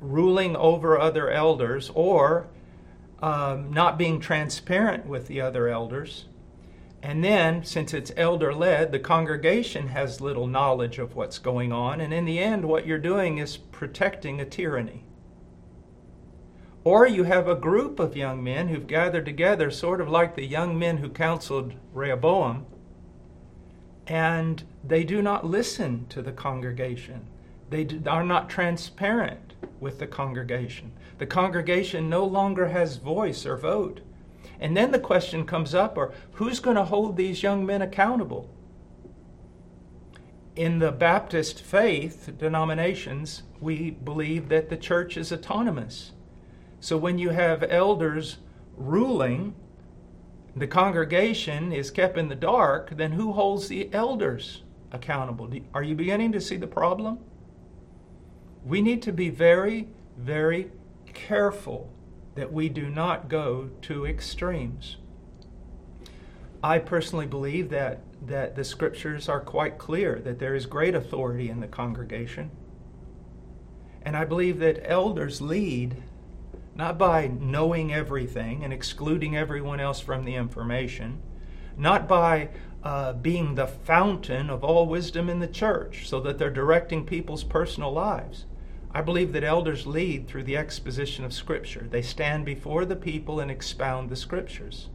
ruling 0.00 0.56
over 0.56 0.98
other 0.98 1.30
elders 1.30 1.90
or 1.94 2.48
um, 3.22 3.72
not 3.72 3.96
being 3.96 4.20
transparent 4.20 5.06
with 5.06 5.28
the 5.28 5.40
other 5.40 5.68
elders. 5.68 6.26
And 7.02 7.24
then, 7.24 7.64
since 7.64 7.92
it's 7.92 8.12
elder 8.16 8.54
led, 8.54 8.92
the 8.92 9.00
congregation 9.00 9.88
has 9.88 10.20
little 10.20 10.46
knowledge 10.46 10.98
of 10.98 11.16
what's 11.16 11.38
going 11.38 11.72
on. 11.72 12.00
And 12.00 12.14
in 12.14 12.24
the 12.24 12.38
end, 12.38 12.64
what 12.64 12.86
you're 12.86 12.98
doing 12.98 13.38
is 13.38 13.56
protecting 13.56 14.40
a 14.40 14.44
tyranny. 14.44 15.04
Or 16.84 17.06
you 17.06 17.24
have 17.24 17.48
a 17.48 17.56
group 17.56 17.98
of 17.98 18.16
young 18.16 18.42
men 18.42 18.68
who've 18.68 18.86
gathered 18.86 19.24
together, 19.24 19.70
sort 19.70 20.00
of 20.00 20.08
like 20.08 20.36
the 20.36 20.46
young 20.46 20.78
men 20.78 20.98
who 20.98 21.08
counseled 21.08 21.74
Rehoboam, 21.92 22.66
and 24.06 24.62
they 24.84 25.04
do 25.04 25.22
not 25.22 25.46
listen 25.46 26.06
to 26.08 26.22
the 26.22 26.32
congregation. 26.32 27.26
They 27.70 27.86
are 28.06 28.24
not 28.24 28.50
transparent 28.50 29.54
with 29.80 29.98
the 29.98 30.06
congregation. 30.06 30.92
The 31.18 31.26
congregation 31.26 32.10
no 32.10 32.24
longer 32.24 32.68
has 32.68 32.96
voice 32.96 33.46
or 33.46 33.56
vote. 33.56 34.00
And 34.62 34.76
then 34.76 34.92
the 34.92 35.00
question 35.00 35.44
comes 35.44 35.74
up 35.74 35.98
or 35.98 36.12
who's 36.34 36.60
going 36.60 36.76
to 36.76 36.84
hold 36.84 37.16
these 37.16 37.42
young 37.42 37.66
men 37.66 37.82
accountable? 37.82 38.48
In 40.54 40.78
the 40.78 40.92
Baptist 40.92 41.60
faith 41.60 42.30
denominations, 42.38 43.42
we 43.60 43.90
believe 43.90 44.48
that 44.50 44.68
the 44.68 44.76
church 44.76 45.16
is 45.16 45.32
autonomous. 45.32 46.12
So 46.78 46.96
when 46.96 47.18
you 47.18 47.30
have 47.30 47.64
elders 47.64 48.38
ruling, 48.76 49.56
the 50.54 50.68
congregation 50.68 51.72
is 51.72 51.90
kept 51.90 52.16
in 52.16 52.28
the 52.28 52.36
dark, 52.36 52.96
then 52.96 53.12
who 53.12 53.32
holds 53.32 53.66
the 53.66 53.92
elders 53.92 54.62
accountable? 54.92 55.50
Are 55.74 55.82
you 55.82 55.96
beginning 55.96 56.30
to 56.32 56.40
see 56.40 56.56
the 56.56 56.68
problem? 56.68 57.18
We 58.64 58.80
need 58.80 59.02
to 59.02 59.12
be 59.12 59.28
very, 59.28 59.88
very 60.16 60.70
careful 61.12 61.90
that 62.34 62.52
we 62.52 62.68
do 62.68 62.88
not 62.88 63.28
go 63.28 63.70
to 63.82 64.06
extremes. 64.06 64.96
I 66.62 66.78
personally 66.78 67.26
believe 67.26 67.70
that, 67.70 68.00
that 68.24 68.54
the 68.54 68.64
scriptures 68.64 69.28
are 69.28 69.40
quite 69.40 69.78
clear 69.78 70.20
that 70.20 70.38
there 70.38 70.54
is 70.54 70.66
great 70.66 70.94
authority 70.94 71.50
in 71.50 71.60
the 71.60 71.66
congregation. 71.66 72.50
And 74.02 74.16
I 74.16 74.24
believe 74.24 74.58
that 74.60 74.88
elders 74.88 75.40
lead 75.40 76.02
not 76.74 76.98
by 76.98 77.26
knowing 77.26 77.92
everything 77.92 78.64
and 78.64 78.72
excluding 78.72 79.36
everyone 79.36 79.80
else 79.80 80.00
from 80.00 80.24
the 80.24 80.34
information, 80.34 81.20
not 81.76 82.08
by 82.08 82.48
uh, 82.82 83.12
being 83.12 83.54
the 83.54 83.66
fountain 83.66 84.48
of 84.50 84.64
all 84.64 84.86
wisdom 84.86 85.28
in 85.28 85.38
the 85.38 85.46
church 85.46 86.08
so 86.08 86.20
that 86.20 86.38
they're 86.38 86.50
directing 86.50 87.04
people's 87.04 87.44
personal 87.44 87.92
lives. 87.92 88.46
I 88.94 89.00
believe 89.00 89.32
that 89.32 89.44
elders 89.44 89.86
lead 89.86 90.28
through 90.28 90.42
the 90.44 90.56
exposition 90.56 91.24
of 91.24 91.32
Scripture. 91.32 91.86
They 91.90 92.02
stand 92.02 92.44
before 92.44 92.84
the 92.84 92.96
people 92.96 93.40
and 93.40 93.50
expound 93.50 94.10
the 94.10 94.16
Scriptures. 94.16 94.88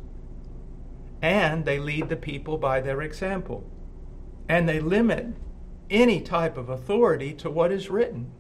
And 1.22 1.66
they 1.66 1.80
lead 1.80 2.10
the 2.10 2.16
people 2.16 2.58
by 2.60 2.80
their 2.80 3.02
example. 3.02 3.68
And 4.48 4.70
they 4.70 4.80
limit 4.80 5.34
any 5.90 6.22
type 6.22 6.58
of 6.58 6.70
authority 6.70 7.34
to 7.34 7.50
what 7.50 7.72
is 7.72 7.90
written. 7.90 8.32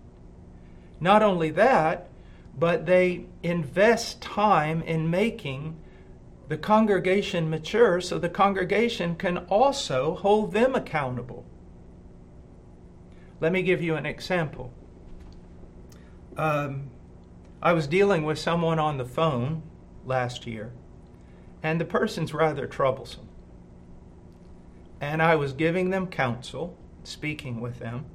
Not 0.99 1.23
only 1.23 1.49
that, 1.51 2.09
but 2.57 2.85
they 2.85 3.25
invest 3.41 4.21
time 4.21 4.81
in 4.83 5.09
making 5.09 5.77
the 6.49 6.57
congregation 6.57 7.49
mature 7.49 7.99
so 7.99 8.17
the 8.17 8.29
congregation 8.29 9.15
can 9.15 9.37
also 9.37 10.15
hold 10.15 10.53
them 10.53 10.75
accountable. 10.75 11.45
Let 13.39 13.51
me 13.51 13.61
give 13.63 13.81
you 13.81 13.95
an 13.95 14.05
example. 14.05 14.71
Um, 16.38 16.91
I 17.62 17.74
was 17.74 17.88
dealing 17.88 18.24
with 18.24 18.39
someone 18.39 18.79
on 18.79 18.98
the 18.98 19.06
phone 19.06 19.63
last 20.06 20.48
year, 20.48 20.72
and 21.62 21.82
the 21.82 21.86
person's 21.86 22.34
rather 22.34 22.67
troublesome. 22.67 23.27
And 25.01 25.22
I 25.22 25.36
was 25.36 25.53
giving 25.53 25.89
them 25.89 26.08
counsel, 26.08 26.77
speaking 27.03 27.60
with 27.60 27.79
them, 27.79 28.06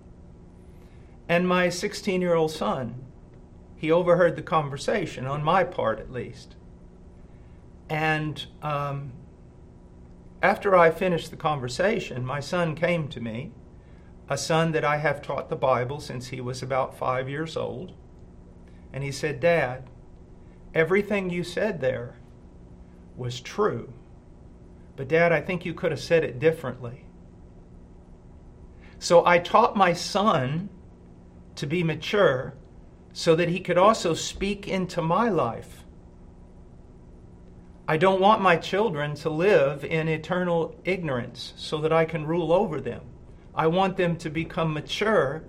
and 1.29 1.47
my 1.47 1.69
16 1.69 2.21
year 2.21 2.35
old 2.35 2.50
son 2.50 3.05
he 3.83 3.91
overheard 3.91 4.37
the 4.37 4.43
conversation, 4.43 5.26
on 5.26 5.43
my 5.43 5.64
part 5.64 5.99
at 5.99 6.12
least. 6.12 6.55
And 7.88 8.47
um, 8.62 9.11
after 10.41 10.76
I 10.76 10.93
finished 10.93 11.33
the 11.33 11.37
conversation, 11.37 12.25
my 12.25 12.38
son 12.38 12.76
came 12.76 13.09
to 13.09 13.21
me, 13.21 13.50
a 14.29 14.38
son 14.38 14.71
that 14.71 14.85
I 14.85 14.99
have 14.99 15.21
taught 15.21 15.49
the 15.49 15.57
Bible 15.57 15.99
since 15.99 16.29
he 16.29 16.41
was 16.41 16.62
about 16.62 16.97
five 16.97 17.29
years 17.29 17.57
old. 17.57 17.93
And 18.92 19.02
he 19.02 19.12
said, 19.12 19.40
Dad, 19.40 19.88
everything 20.75 21.30
you 21.30 21.44
said 21.44 21.80
there 21.80 22.16
was 23.16 23.40
true. 23.40 23.92
But, 24.96 25.08
Dad, 25.08 25.32
I 25.32 25.40
think 25.40 25.64
you 25.64 25.75
could 25.75 25.90
have 25.90 26.00
said 26.00 26.25
it 26.25 26.38
differently. 26.38 27.04
So 28.99 29.25
I 29.26 29.38
taught 29.38 29.76
my 29.76 29.92
son 29.92 30.68
to 31.56 31.66
be 31.66 31.82
mature 31.82 32.54
so 33.12 33.34
that 33.34 33.49
he 33.49 33.61
could 33.61 33.78
also 33.78 34.14
speak 34.14 34.68
into 34.68 35.02
my 35.02 35.28
life. 35.28 35.84
I 37.88 37.96
don't 37.96 38.20
want 38.20 38.40
my 38.40 38.56
children 38.56 39.14
to 39.16 39.28
live 39.28 39.84
in 39.84 40.08
eternal 40.08 40.76
ignorance 40.84 41.52
so 41.56 41.78
that 41.78 41.92
I 41.92 42.04
can 42.04 42.26
rule 42.26 42.52
over 42.52 42.80
them. 42.80 43.02
I 43.54 43.66
want 43.66 43.96
them 43.96 44.16
to 44.16 44.30
become 44.30 44.72
mature 44.72 45.42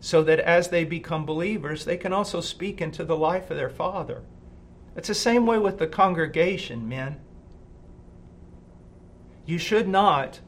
so 0.00 0.22
that 0.22 0.40
as 0.40 0.68
they 0.68 0.84
become 0.84 1.26
believers, 1.26 1.84
they 1.84 1.96
can 1.96 2.12
also 2.12 2.40
speak 2.40 2.80
into 2.80 3.04
the 3.04 3.16
life 3.16 3.50
of 3.50 3.56
their 3.56 3.70
father. 3.70 4.22
It's 4.96 5.08
the 5.08 5.14
same 5.14 5.46
way 5.46 5.58
with 5.58 5.78
the 5.78 5.86
congregation, 5.86 6.88
men. 6.88 7.20
You 9.46 9.58
should 9.58 9.88
not 9.88 10.40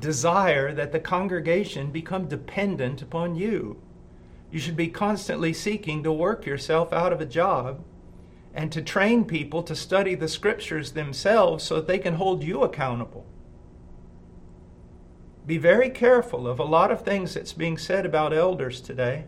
desire 0.00 0.74
that 0.74 0.92
the 0.92 1.00
congregation 1.00 1.90
become 1.90 2.28
dependent 2.28 3.00
upon 3.00 3.36
you. 3.36 3.80
You 4.50 4.58
should 4.58 4.76
be 4.76 4.88
constantly 4.88 5.52
seeking 5.52 6.02
to 6.02 6.12
work 6.12 6.44
yourself 6.44 6.92
out 6.92 7.12
of 7.12 7.20
a 7.20 7.26
job 7.26 7.84
and 8.54 8.72
to 8.72 8.82
train 8.82 9.24
people 9.24 9.62
to 9.62 9.76
study 9.76 10.14
the 10.14 10.28
scriptures 10.28 10.92
themselves 10.92 11.64
so 11.64 11.76
that 11.76 11.86
they 11.86 11.98
can 11.98 12.14
hold 12.14 12.42
you 12.42 12.62
accountable. 12.62 13.26
Be 15.46 15.58
very 15.58 15.90
careful 15.90 16.48
of 16.48 16.58
a 16.58 16.64
lot 16.64 16.90
of 16.90 17.02
things 17.02 17.34
that's 17.34 17.52
being 17.52 17.78
said 17.78 18.04
about 18.04 18.32
elders 18.32 18.80
today. 18.80 19.24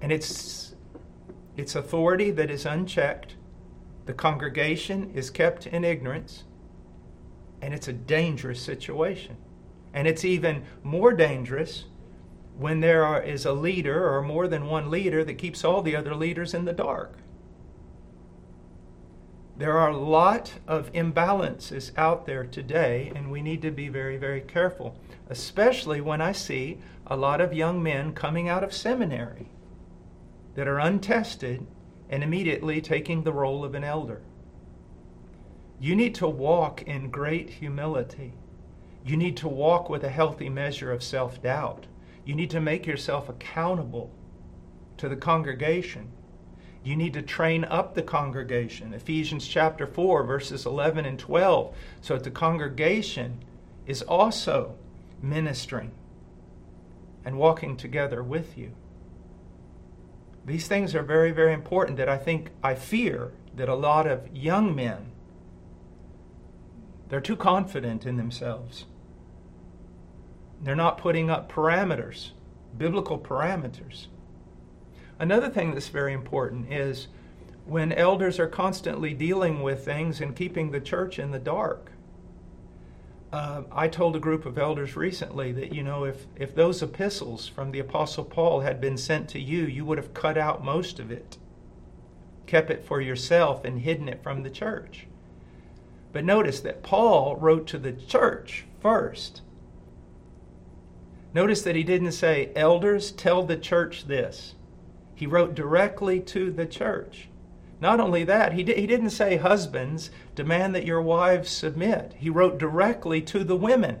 And 0.00 0.12
it's, 0.12 0.74
it's 1.56 1.74
authority 1.74 2.30
that 2.32 2.50
is 2.50 2.66
unchecked. 2.66 3.36
The 4.04 4.12
congregation 4.12 5.10
is 5.14 5.30
kept 5.30 5.66
in 5.66 5.84
ignorance. 5.84 6.44
And 7.62 7.72
it's 7.72 7.88
a 7.88 7.92
dangerous 7.92 8.60
situation. 8.60 9.36
And 9.94 10.06
it's 10.06 10.24
even 10.24 10.64
more 10.82 11.14
dangerous 11.14 11.86
when 12.58 12.80
there 12.80 13.04
are, 13.04 13.22
is 13.22 13.46
a 13.46 13.52
leader 13.52 14.14
or 14.14 14.20
more 14.20 14.48
than 14.48 14.66
one 14.66 14.90
leader 14.90 15.24
that 15.24 15.34
keeps 15.34 15.64
all 15.64 15.80
the 15.80 15.96
other 15.96 16.14
leaders 16.14 16.52
in 16.52 16.66
the 16.66 16.72
dark. 16.74 17.18
There 19.58 19.78
are 19.78 19.88
a 19.88 19.96
lot 19.96 20.52
of 20.68 20.92
imbalances 20.92 21.90
out 21.96 22.26
there 22.26 22.44
today, 22.44 23.10
and 23.14 23.30
we 23.30 23.40
need 23.40 23.62
to 23.62 23.70
be 23.70 23.88
very, 23.88 24.18
very 24.18 24.42
careful, 24.42 24.98
especially 25.30 26.02
when 26.02 26.20
I 26.20 26.32
see 26.32 26.78
a 27.06 27.16
lot 27.16 27.40
of 27.40 27.54
young 27.54 27.82
men 27.82 28.12
coming 28.12 28.50
out 28.50 28.62
of 28.62 28.74
seminary 28.74 29.48
that 30.56 30.68
are 30.68 30.78
untested 30.78 31.66
and 32.10 32.22
immediately 32.22 32.82
taking 32.82 33.22
the 33.22 33.32
role 33.32 33.64
of 33.64 33.74
an 33.74 33.82
elder. 33.82 34.20
You 35.80 35.96
need 35.96 36.14
to 36.16 36.28
walk 36.28 36.82
in 36.82 37.10
great 37.10 37.48
humility. 37.48 38.34
You 39.06 39.16
need 39.16 39.38
to 39.38 39.48
walk 39.48 39.88
with 39.88 40.04
a 40.04 40.10
healthy 40.10 40.50
measure 40.50 40.92
of 40.92 41.02
self 41.02 41.40
doubt. 41.42 41.86
You 42.26 42.34
need 42.34 42.50
to 42.50 42.60
make 42.60 42.86
yourself 42.86 43.30
accountable 43.30 44.10
to 44.98 45.08
the 45.08 45.16
congregation. 45.16 46.12
You 46.86 46.94
need 46.94 47.14
to 47.14 47.22
train 47.22 47.64
up 47.64 47.96
the 47.96 48.02
congregation. 48.02 48.94
Ephesians 48.94 49.48
chapter 49.48 49.88
4, 49.88 50.22
verses 50.22 50.64
11 50.66 51.04
and 51.04 51.18
12. 51.18 51.74
So 52.00 52.14
that 52.14 52.22
the 52.22 52.30
congregation 52.30 53.42
is 53.88 54.02
also 54.02 54.76
ministering 55.20 55.90
and 57.24 57.38
walking 57.38 57.76
together 57.76 58.22
with 58.22 58.56
you. 58.56 58.70
These 60.44 60.68
things 60.68 60.94
are 60.94 61.02
very, 61.02 61.32
very 61.32 61.52
important 61.52 61.96
that 61.96 62.08
I 62.08 62.18
think, 62.18 62.50
I 62.62 62.76
fear 62.76 63.32
that 63.56 63.68
a 63.68 63.74
lot 63.74 64.06
of 64.06 64.28
young 64.32 64.72
men, 64.72 65.10
they're 67.08 67.20
too 67.20 67.34
confident 67.34 68.06
in 68.06 68.16
themselves. 68.16 68.84
They're 70.62 70.76
not 70.76 70.98
putting 70.98 71.30
up 71.30 71.50
parameters, 71.50 72.30
biblical 72.78 73.18
parameters. 73.18 74.06
Another 75.18 75.48
thing 75.48 75.72
that's 75.72 75.88
very 75.88 76.12
important 76.12 76.72
is 76.72 77.08
when 77.64 77.92
elders 77.92 78.38
are 78.38 78.46
constantly 78.46 79.14
dealing 79.14 79.62
with 79.62 79.84
things 79.84 80.20
and 80.20 80.36
keeping 80.36 80.70
the 80.70 80.80
church 80.80 81.18
in 81.18 81.30
the 81.30 81.38
dark. 81.38 81.92
Uh, 83.32 83.62
I 83.72 83.88
told 83.88 84.14
a 84.14 84.20
group 84.20 84.46
of 84.46 84.56
elders 84.56 84.94
recently 84.94 85.52
that, 85.52 85.74
you 85.74 85.82
know, 85.82 86.04
if, 86.04 86.26
if 86.36 86.54
those 86.54 86.82
epistles 86.82 87.48
from 87.48 87.72
the 87.72 87.80
Apostle 87.80 88.24
Paul 88.24 88.60
had 88.60 88.80
been 88.80 88.96
sent 88.96 89.28
to 89.30 89.40
you, 89.40 89.64
you 89.64 89.84
would 89.84 89.98
have 89.98 90.14
cut 90.14 90.38
out 90.38 90.64
most 90.64 91.00
of 91.00 91.10
it, 91.10 91.36
kept 92.46 92.70
it 92.70 92.84
for 92.84 93.00
yourself, 93.00 93.64
and 93.64 93.80
hidden 93.80 94.08
it 94.08 94.22
from 94.22 94.42
the 94.42 94.50
church. 94.50 95.06
But 96.12 96.24
notice 96.24 96.60
that 96.60 96.82
Paul 96.82 97.36
wrote 97.36 97.66
to 97.68 97.78
the 97.78 97.92
church 97.92 98.64
first. 98.80 99.42
Notice 101.34 101.62
that 101.62 101.76
he 101.76 101.82
didn't 101.82 102.12
say, 102.12 102.52
Elders, 102.54 103.10
tell 103.10 103.42
the 103.42 103.58
church 103.58 104.06
this. 104.06 104.54
He 105.16 105.26
wrote 105.26 105.54
directly 105.54 106.20
to 106.20 106.52
the 106.52 106.66
church. 106.66 107.30
Not 107.80 108.00
only 108.00 108.22
that, 108.24 108.52
he, 108.52 108.62
di- 108.62 108.78
he 108.78 108.86
didn't 108.86 109.10
say, 109.10 109.38
Husbands, 109.38 110.10
demand 110.34 110.74
that 110.74 110.84
your 110.84 111.00
wives 111.00 111.50
submit. 111.50 112.14
He 112.18 112.28
wrote 112.28 112.58
directly 112.58 113.22
to 113.22 113.42
the 113.42 113.56
women. 113.56 113.98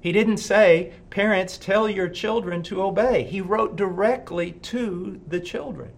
He 0.00 0.10
didn't 0.10 0.38
say, 0.38 0.94
Parents, 1.10 1.58
tell 1.58 1.88
your 1.88 2.08
children 2.08 2.62
to 2.64 2.82
obey. 2.82 3.24
He 3.24 3.42
wrote 3.42 3.76
directly 3.76 4.52
to 4.52 5.20
the 5.28 5.40
children. 5.40 5.92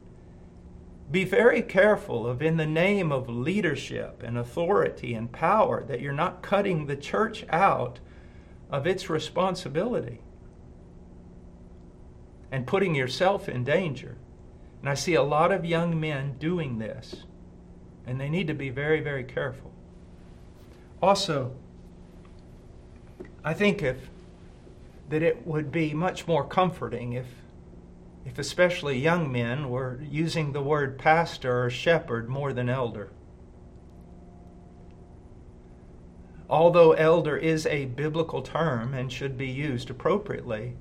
Be 1.09 1.23
very 1.23 1.63
careful 1.63 2.27
of, 2.27 2.43
in 2.43 2.57
the 2.57 2.67
name 2.67 3.13
of 3.13 3.29
leadership 3.29 4.21
and 4.25 4.37
authority 4.37 5.15
and 5.15 5.31
power, 5.31 5.85
that 5.85 6.01
you're 6.01 6.13
not 6.13 6.43
cutting 6.43 6.87
the 6.87 6.97
church 6.97 7.45
out 7.51 8.01
of 8.69 8.85
its 8.85 9.09
responsibility 9.09 10.21
and 12.51 12.67
putting 12.67 12.95
yourself 12.95 13.49
in 13.49 13.65
danger. 13.65 14.17
And 14.81 14.89
I 14.89 14.95
see 14.95 15.15
a 15.15 15.23
lot 15.23 15.53
of 15.53 15.65
young 15.65 15.99
men 15.99 16.37
doing 16.39 16.79
this, 16.79 17.25
and 18.07 18.21
they 18.21 18.29
need 18.29 18.47
to 18.47 18.55
be 18.55 18.71
very, 18.71 19.01
very 19.01 19.25
careful. 19.25 19.73
Also, 21.03 21.53
I 23.45 23.55
think 23.55 23.83
if 23.83 24.11
that 25.09 25.23
it 25.23 25.47
would 25.47 25.71
be 25.71 25.95
much 25.95 26.27
more 26.27 26.45
comforting 26.45 27.13
if 27.13 27.27
if 28.25 28.41
especially 28.41 28.99
young 28.99 29.31
men 29.31 29.71
were 29.71 30.01
using 30.03 30.53
the 30.53 30.61
word 30.61 30.99
pastor 30.99 31.65
or 31.65 31.71
shepherd 31.71 32.29
more 32.29 32.53
than 32.53 32.69
elder. 32.69 33.13
Although 36.51 36.93
elder 36.93 37.37
is 37.37 37.67
a 37.67 37.85
biblical 37.85 38.43
term 38.43 38.95
and 38.95 39.13
should 39.13 39.39
be 39.39 39.47
used 39.47 39.91
appropriately, 39.91 40.75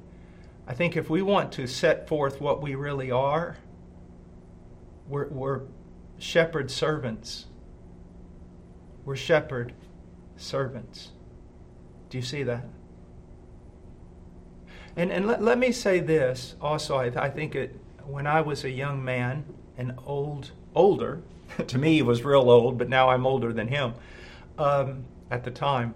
I 0.68 0.74
think 0.74 0.98
if 0.98 1.10
we 1.10 1.22
want 1.22 1.52
to 1.54 1.68
set 1.68 2.08
forth 2.08 2.42
what 2.42 2.62
we 2.62 2.76
really 2.76 3.12
are, 3.12 3.58
we're, 5.08 5.28
we're 5.28 5.62
shepherd 6.18 6.72
servants. 6.72 7.46
We're 9.04 9.16
shepherd 9.16 9.74
servants. 10.38 11.10
Do 12.10 12.18
you 12.18 12.24
see 12.24 12.44
that? 12.44 12.66
And, 14.96 15.12
and 15.12 15.28
let, 15.28 15.44
let 15.44 15.58
me 15.58 15.72
say 15.72 16.00
this 16.00 16.56
also. 16.62 16.96
I, 16.96 17.06
I 17.16 17.30
think 17.30 17.54
it, 17.54 17.80
when 18.06 18.26
I 18.26 18.42
was 18.42 18.64
a 18.64 18.70
young 18.70 19.04
man 19.04 19.46
and 19.78 19.94
old, 20.06 20.52
older, 20.74 21.22
to 21.68 21.78
me 21.78 21.96
he 21.96 22.02
was 22.02 22.24
real 22.24 22.50
old, 22.50 22.78
but 22.78 22.90
now 22.90 23.10
I'm 23.10 23.28
older 23.28 23.54
than 23.54 23.68
him 23.68 23.94
um, 24.58 25.06
at 25.30 25.44
the 25.44 25.52
time, 25.52 25.96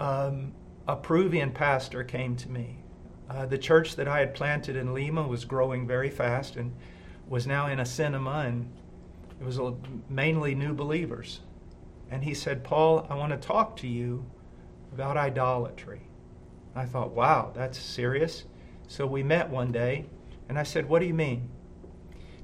um, 0.00 0.52
a 0.86 0.96
Peruvian 0.96 1.50
pastor 1.50 2.04
came 2.04 2.36
to 2.36 2.48
me 2.48 2.77
uh, 3.28 3.46
the 3.46 3.58
church 3.58 3.96
that 3.96 4.08
I 4.08 4.20
had 4.20 4.34
planted 4.34 4.76
in 4.76 4.94
Lima 4.94 5.26
was 5.26 5.44
growing 5.44 5.86
very 5.86 6.10
fast 6.10 6.56
and 6.56 6.74
was 7.28 7.46
now 7.46 7.66
in 7.66 7.78
a 7.78 7.86
cinema, 7.86 8.44
and 8.46 8.72
it 9.40 9.44
was 9.44 9.60
mainly 10.08 10.54
new 10.54 10.72
believers. 10.72 11.40
And 12.10 12.24
he 12.24 12.32
said, 12.34 12.64
Paul, 12.64 13.06
I 13.10 13.14
want 13.14 13.32
to 13.32 13.48
talk 13.48 13.76
to 13.78 13.86
you 13.86 14.24
about 14.92 15.16
idolatry. 15.16 16.02
I 16.74 16.86
thought, 16.86 17.10
wow, 17.10 17.52
that's 17.54 17.78
serious. 17.78 18.44
So 18.86 19.06
we 19.06 19.22
met 19.22 19.50
one 19.50 19.72
day, 19.72 20.06
and 20.48 20.58
I 20.58 20.62
said, 20.62 20.88
What 20.88 21.00
do 21.00 21.06
you 21.06 21.14
mean? 21.14 21.50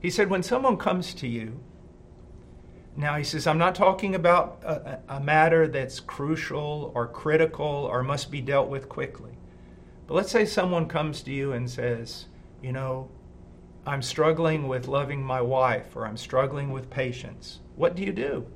He 0.01 0.11
said, 0.11 0.29
When 0.29 0.43
someone 0.43 0.77
comes 0.77 1.15
to 1.15 1.27
you, 1.27 1.61
now 2.97 3.17
he 3.17 3.25
says, 3.25 3.47
I'm 3.47 3.59
not 3.59 3.75
talking 3.75 4.15
about 4.15 4.63
a, 4.63 5.01
a 5.09 5.21
matter 5.21 5.67
that's 5.67 5.99
crucial 5.99 6.93
or 6.95 7.09
critical 7.09 7.67
or 7.67 8.03
must 8.03 8.31
be 8.31 8.41
dealt 8.41 8.69
with 8.69 8.89
quickly. 8.89 9.33
But 10.07 10.15
let's 10.15 10.31
say 10.31 10.45
someone 10.45 10.87
comes 10.87 11.23
to 11.23 11.33
you 11.33 11.53
and 11.53 11.69
says, 11.69 12.27
you 12.63 12.73
know, 12.73 13.09
I'm 13.87 14.03
struggling 14.03 14.69
with 14.69 14.89
loving 14.89 15.23
my 15.23 15.41
wife 15.41 15.95
or 15.95 16.07
I'm 16.07 16.17
struggling 16.17 16.73
with 16.73 16.91
patience. 16.91 17.61
What 17.77 17.95
do 17.95 18.03
you 18.03 18.13
do? 18.13 18.47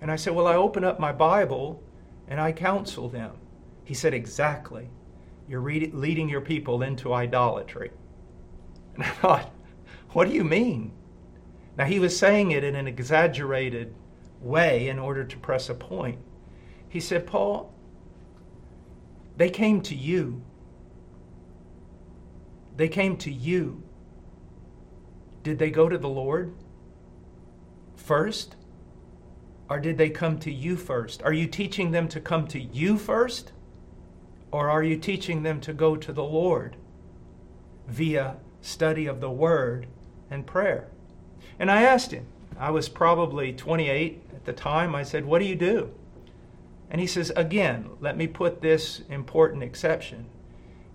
And 0.00 0.10
I 0.10 0.16
said, 0.16 0.34
Well, 0.34 0.46
I 0.46 0.54
open 0.54 0.84
up 0.84 1.00
my 1.00 1.12
Bible 1.12 1.82
and 2.28 2.40
I 2.40 2.52
counsel 2.52 3.08
them. 3.08 3.32
He 3.84 3.94
said, 3.94 4.12
Exactly. 4.12 4.90
You're 5.48 5.62
leading 5.62 6.28
your 6.28 6.40
people 6.40 6.82
into 6.82 7.12
idolatry. 7.12 7.90
And 8.94 9.02
I 9.04 9.08
thought, 9.08 9.50
What 10.10 10.28
do 10.28 10.34
you 10.34 10.44
mean? 10.44 10.92
Now, 11.76 11.86
he 11.86 11.98
was 11.98 12.16
saying 12.16 12.52
it 12.52 12.62
in 12.62 12.76
an 12.76 12.86
exaggerated 12.86 13.94
way 14.40 14.88
in 14.88 14.98
order 14.98 15.24
to 15.24 15.36
press 15.38 15.68
a 15.68 15.74
point. 15.74 16.18
He 16.88 17.00
said, 17.00 17.26
Paul, 17.26 17.74
they 19.36 19.50
came 19.50 19.80
to 19.82 19.94
you 19.94 20.42
they 22.76 22.88
came 22.88 23.16
to 23.18 23.32
you. 23.32 23.82
Did 25.42 25.58
they 25.58 25.70
go 25.70 25.88
to 25.88 25.98
the 25.98 26.08
Lord 26.08 26.54
first? 27.96 28.56
Or 29.68 29.80
did 29.80 29.96
they 29.96 30.10
come 30.10 30.38
to 30.40 30.52
you 30.52 30.76
first? 30.76 31.22
Are 31.22 31.32
you 31.32 31.46
teaching 31.46 31.90
them 31.90 32.08
to 32.08 32.20
come 32.20 32.46
to 32.48 32.60
you 32.60 32.98
first? 32.98 33.52
Or 34.50 34.68
are 34.68 34.82
you 34.82 34.96
teaching 34.96 35.42
them 35.42 35.60
to 35.62 35.72
go 35.72 35.96
to 35.96 36.12
the 36.12 36.24
Lord 36.24 36.76
via 37.88 38.36
study 38.60 39.06
of 39.06 39.20
the 39.20 39.30
Word 39.30 39.86
and 40.30 40.46
prayer? 40.46 40.88
And 41.58 41.70
I 41.70 41.82
asked 41.82 42.12
him, 42.12 42.26
I 42.58 42.70
was 42.70 42.88
probably 42.88 43.52
28 43.52 44.22
at 44.34 44.44
the 44.44 44.52
time. 44.52 44.94
I 44.94 45.02
said, 45.02 45.24
What 45.24 45.40
do 45.40 45.46
you 45.46 45.56
do? 45.56 45.90
And 46.90 47.00
he 47.00 47.06
says, 47.06 47.32
Again, 47.34 47.90
let 48.00 48.16
me 48.16 48.26
put 48.26 48.60
this 48.60 49.00
important 49.08 49.62
exception 49.62 50.26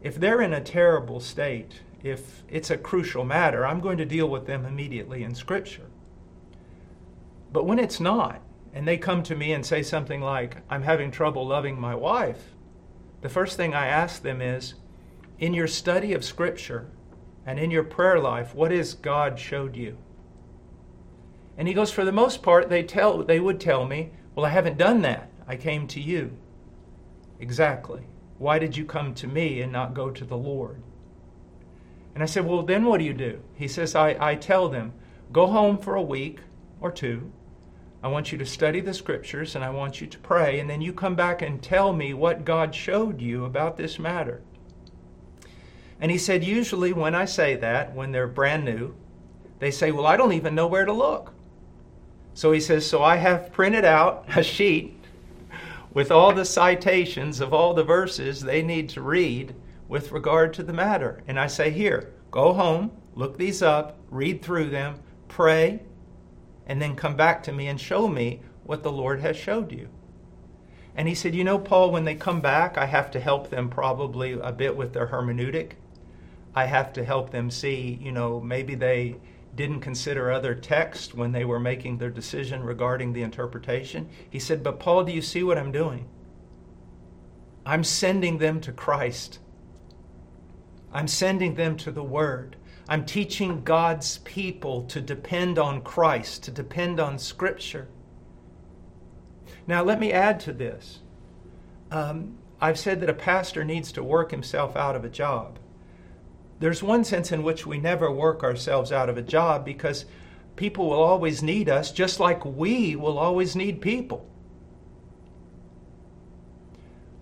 if 0.01 0.15
they're 0.15 0.41
in 0.41 0.53
a 0.53 0.61
terrible 0.61 1.19
state, 1.19 1.81
if 2.03 2.43
it's 2.47 2.69
a 2.69 2.77
crucial 2.77 3.25
matter, 3.25 3.65
I'm 3.65 3.81
going 3.81 3.97
to 3.97 4.05
deal 4.05 4.27
with 4.27 4.45
them 4.45 4.65
immediately 4.65 5.23
in 5.23 5.35
Scripture. 5.35 5.87
But 7.51 7.65
when 7.65 7.79
it's 7.79 7.99
not, 7.99 8.41
and 8.73 8.87
they 8.87 8.97
come 8.97 9.23
to 9.23 9.35
me 9.35 9.51
and 9.51 9.65
say 9.65 9.83
something 9.83 10.21
like, 10.21 10.57
I'm 10.69 10.83
having 10.83 11.11
trouble 11.11 11.45
loving 11.45 11.79
my 11.79 11.95
wife, 11.95 12.53
the 13.21 13.29
first 13.29 13.57
thing 13.57 13.73
I 13.73 13.87
ask 13.87 14.21
them 14.21 14.41
is 14.41 14.75
in 15.39 15.53
your 15.53 15.67
study 15.67 16.13
of 16.13 16.23
Scripture 16.23 16.89
and 17.45 17.59
in 17.59 17.71
your 17.71 17.83
prayer 17.83 18.19
life, 18.19 18.53
what 18.53 18.71
is 18.71 18.93
God 18.93 19.39
showed 19.39 19.75
you? 19.75 19.97
And 21.57 21.67
he 21.67 21.73
goes, 21.73 21.91
For 21.91 22.05
the 22.05 22.11
most 22.11 22.41
part, 22.41 22.69
they, 22.69 22.83
tell, 22.83 23.23
they 23.23 23.39
would 23.39 23.59
tell 23.59 23.85
me, 23.85 24.11
Well, 24.35 24.45
I 24.45 24.49
haven't 24.49 24.77
done 24.77 25.01
that. 25.01 25.29
I 25.47 25.55
came 25.57 25.87
to 25.87 25.99
you. 25.99 26.37
Exactly. 27.39 28.03
Why 28.39 28.57
did 28.57 28.75
you 28.75 28.85
come 28.85 29.13
to 29.15 29.27
me 29.27 29.61
and 29.61 29.71
not 29.71 29.93
go 29.93 30.09
to 30.09 30.25
the 30.25 30.37
Lord? 30.37 30.81
And 32.15 32.23
I 32.23 32.25
said, 32.25 32.45
Well, 32.45 32.63
then 32.63 32.85
what 32.85 32.97
do 32.97 33.03
you 33.03 33.13
do? 33.13 33.41
He 33.53 33.67
says, 33.67 33.95
I, 33.95 34.17
I 34.19 34.35
tell 34.35 34.69
them, 34.69 34.93
Go 35.31 35.47
home 35.47 35.77
for 35.77 35.95
a 35.95 36.01
week 36.01 36.39
or 36.81 36.91
two. 36.91 37.31
I 38.01 38.07
want 38.07 38.31
you 38.31 38.37
to 38.37 38.45
study 38.45 38.79
the 38.79 38.93
scriptures 38.93 39.55
and 39.55 39.63
I 39.63 39.69
want 39.69 39.99
you 39.99 40.07
to 40.07 40.19
pray, 40.19 40.59
and 40.59 40.69
then 40.69 40.81
you 40.81 40.93
come 40.93 41.15
back 41.15 41.41
and 41.41 41.61
tell 41.61 41.91
me 41.91 42.13
what 42.13 42.45
God 42.45 42.73
showed 42.73 43.21
you 43.21 43.43
about 43.43 43.75
this 43.75 43.99
matter. 43.99 44.41
And 45.99 46.09
he 46.09 46.17
said, 46.17 46.43
Usually, 46.43 46.93
when 46.93 47.13
I 47.13 47.25
say 47.25 47.57
that, 47.57 47.93
when 47.93 48.13
they're 48.13 48.27
brand 48.27 48.63
new, 48.63 48.95
they 49.59 49.69
say, 49.69 49.91
Well, 49.91 50.07
I 50.07 50.15
don't 50.15 50.33
even 50.33 50.55
know 50.55 50.67
where 50.67 50.85
to 50.85 50.93
look. 50.93 51.33
So 52.33 52.53
he 52.53 52.61
says, 52.61 52.85
So 52.85 53.03
I 53.03 53.17
have 53.17 53.51
printed 53.51 53.83
out 53.83 54.25
a 54.33 54.43
sheet 54.43 54.98
with 55.93 56.11
all 56.11 56.33
the 56.33 56.45
citations 56.45 57.39
of 57.39 57.53
all 57.53 57.73
the 57.73 57.83
verses 57.83 58.41
they 58.41 58.61
need 58.61 58.89
to 58.89 59.01
read 59.01 59.55
with 59.87 60.11
regard 60.11 60.53
to 60.53 60.63
the 60.63 60.73
matter. 60.73 61.23
And 61.27 61.39
I 61.39 61.47
say, 61.47 61.71
Here, 61.71 62.13
go 62.31 62.53
home, 62.53 62.91
look 63.15 63.37
these 63.37 63.61
up, 63.61 63.97
read 64.09 64.41
through 64.41 64.69
them, 64.69 64.99
pray, 65.27 65.81
and 66.67 66.81
then 66.81 66.95
come 66.95 67.15
back 67.15 67.41
to 67.43 67.51
me 67.51 67.67
and 67.67 67.81
show 67.81 68.07
me 68.07 68.41
what 68.63 68.83
the 68.83 68.91
Lord 68.91 69.19
has 69.21 69.35
showed 69.35 69.71
you. 69.71 69.89
And 70.95 71.07
he 71.07 71.15
said, 71.15 71.33
You 71.33 71.43
know, 71.43 71.57
Paul, 71.57 71.91
when 71.91 72.05
they 72.05 72.15
come 72.15 72.41
back, 72.41 72.77
I 72.77 72.85
have 72.85 73.09
to 73.11 73.19
help 73.19 73.49
them 73.49 73.69
probably 73.69 74.33
a 74.33 74.51
bit 74.51 74.75
with 74.75 74.93
their 74.93 75.07
hermeneutic. 75.07 75.71
I 76.55 76.65
have 76.65 76.93
to 76.93 77.05
help 77.05 77.31
them 77.31 77.49
see, 77.49 77.99
you 78.01 78.11
know, 78.11 78.39
maybe 78.39 78.75
they 78.75 79.15
didn't 79.55 79.81
consider 79.81 80.31
other 80.31 80.55
texts 80.55 81.13
when 81.13 81.31
they 81.31 81.45
were 81.45 81.59
making 81.59 81.97
their 81.97 82.09
decision 82.09 82.63
regarding 82.63 83.13
the 83.13 83.23
interpretation. 83.23 84.09
He 84.29 84.39
said, 84.39 84.63
But 84.63 84.79
Paul, 84.79 85.03
do 85.03 85.11
you 85.11 85.21
see 85.21 85.43
what 85.43 85.57
I'm 85.57 85.71
doing? 85.71 86.07
I'm 87.65 87.83
sending 87.83 88.37
them 88.37 88.61
to 88.61 88.71
Christ. 88.71 89.39
I'm 90.91 91.07
sending 91.07 91.55
them 91.55 91.77
to 91.77 91.91
the 91.91 92.03
Word. 92.03 92.55
I'm 92.87 93.05
teaching 93.05 93.63
God's 93.63 94.17
people 94.19 94.83
to 94.85 94.99
depend 94.99 95.59
on 95.59 95.81
Christ, 95.81 96.43
to 96.43 96.51
depend 96.51 96.99
on 96.99 97.19
Scripture. 97.19 97.87
Now, 99.67 99.83
let 99.83 99.99
me 99.99 100.11
add 100.11 100.39
to 100.41 100.53
this. 100.53 100.99
Um, 101.91 102.39
I've 102.59 102.79
said 102.79 103.01
that 103.01 103.09
a 103.09 103.13
pastor 103.13 103.63
needs 103.63 103.91
to 103.91 104.03
work 104.03 104.31
himself 104.31 104.75
out 104.75 104.95
of 104.95 105.05
a 105.05 105.09
job. 105.09 105.58
There's 106.59 106.83
one 106.83 107.03
sense 107.03 107.31
in 107.31 107.43
which 107.43 107.65
we 107.65 107.77
never 107.77 108.11
work 108.11 108.43
ourselves 108.43 108.91
out 108.91 109.09
of 109.09 109.17
a 109.17 109.21
job 109.21 109.63
because 109.63 110.05
people 110.55 110.89
will 110.89 111.01
always 111.01 111.41
need 111.41 111.69
us, 111.69 111.91
just 111.91 112.19
like 112.19 112.43
we 112.43 112.95
will 112.95 113.17
always 113.17 113.55
need 113.55 113.81
people. 113.81 114.29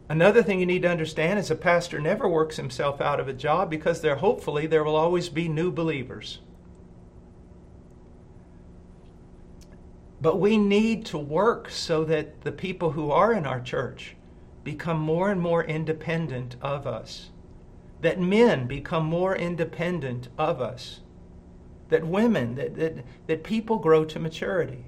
Another 0.10 0.42
thing 0.42 0.60
you 0.60 0.66
need 0.66 0.84
to 0.84 0.90
understand 0.90 1.38
is 1.38 1.52
a 1.52 1.56
pastor 1.56 2.00
never 2.00 2.28
works 2.28 2.56
himself 2.56 3.02
out 3.02 3.20
of 3.20 3.28
a 3.28 3.34
job 3.34 3.70
because 3.70 4.02
there 4.02 4.16
hopefully 4.16 4.66
there 4.66 4.84
will 4.84 4.96
always 4.96 5.30
be 5.30 5.48
new 5.48 5.72
believers. 5.72 6.40
But 10.20 10.40
we 10.40 10.58
need 10.58 11.06
to 11.08 11.18
work 11.18 11.70
so 11.70 12.04
that 12.06 12.42
the 12.42 12.52
people 12.52 12.92
who 12.92 13.12
are 13.12 13.34
in 13.34 13.46
our 13.46 13.60
church 13.60 14.16
become 14.64 15.00
more 15.00 15.30
and 15.30 15.40
more 15.40 15.64
independent 15.64 16.56
of 16.62 16.88
us. 16.88 17.30
That 18.02 18.20
men 18.20 18.68
become 18.68 19.06
more 19.06 19.36
independent 19.36 20.30
of 20.38 20.62
us. 20.62 21.02
That 21.90 22.06
women, 22.06 22.56
that, 22.56 22.76
that, 22.76 23.06
that 23.28 23.44
people 23.44 23.78
grow 23.80 24.06
to 24.06 24.20
maturity. 24.20 24.86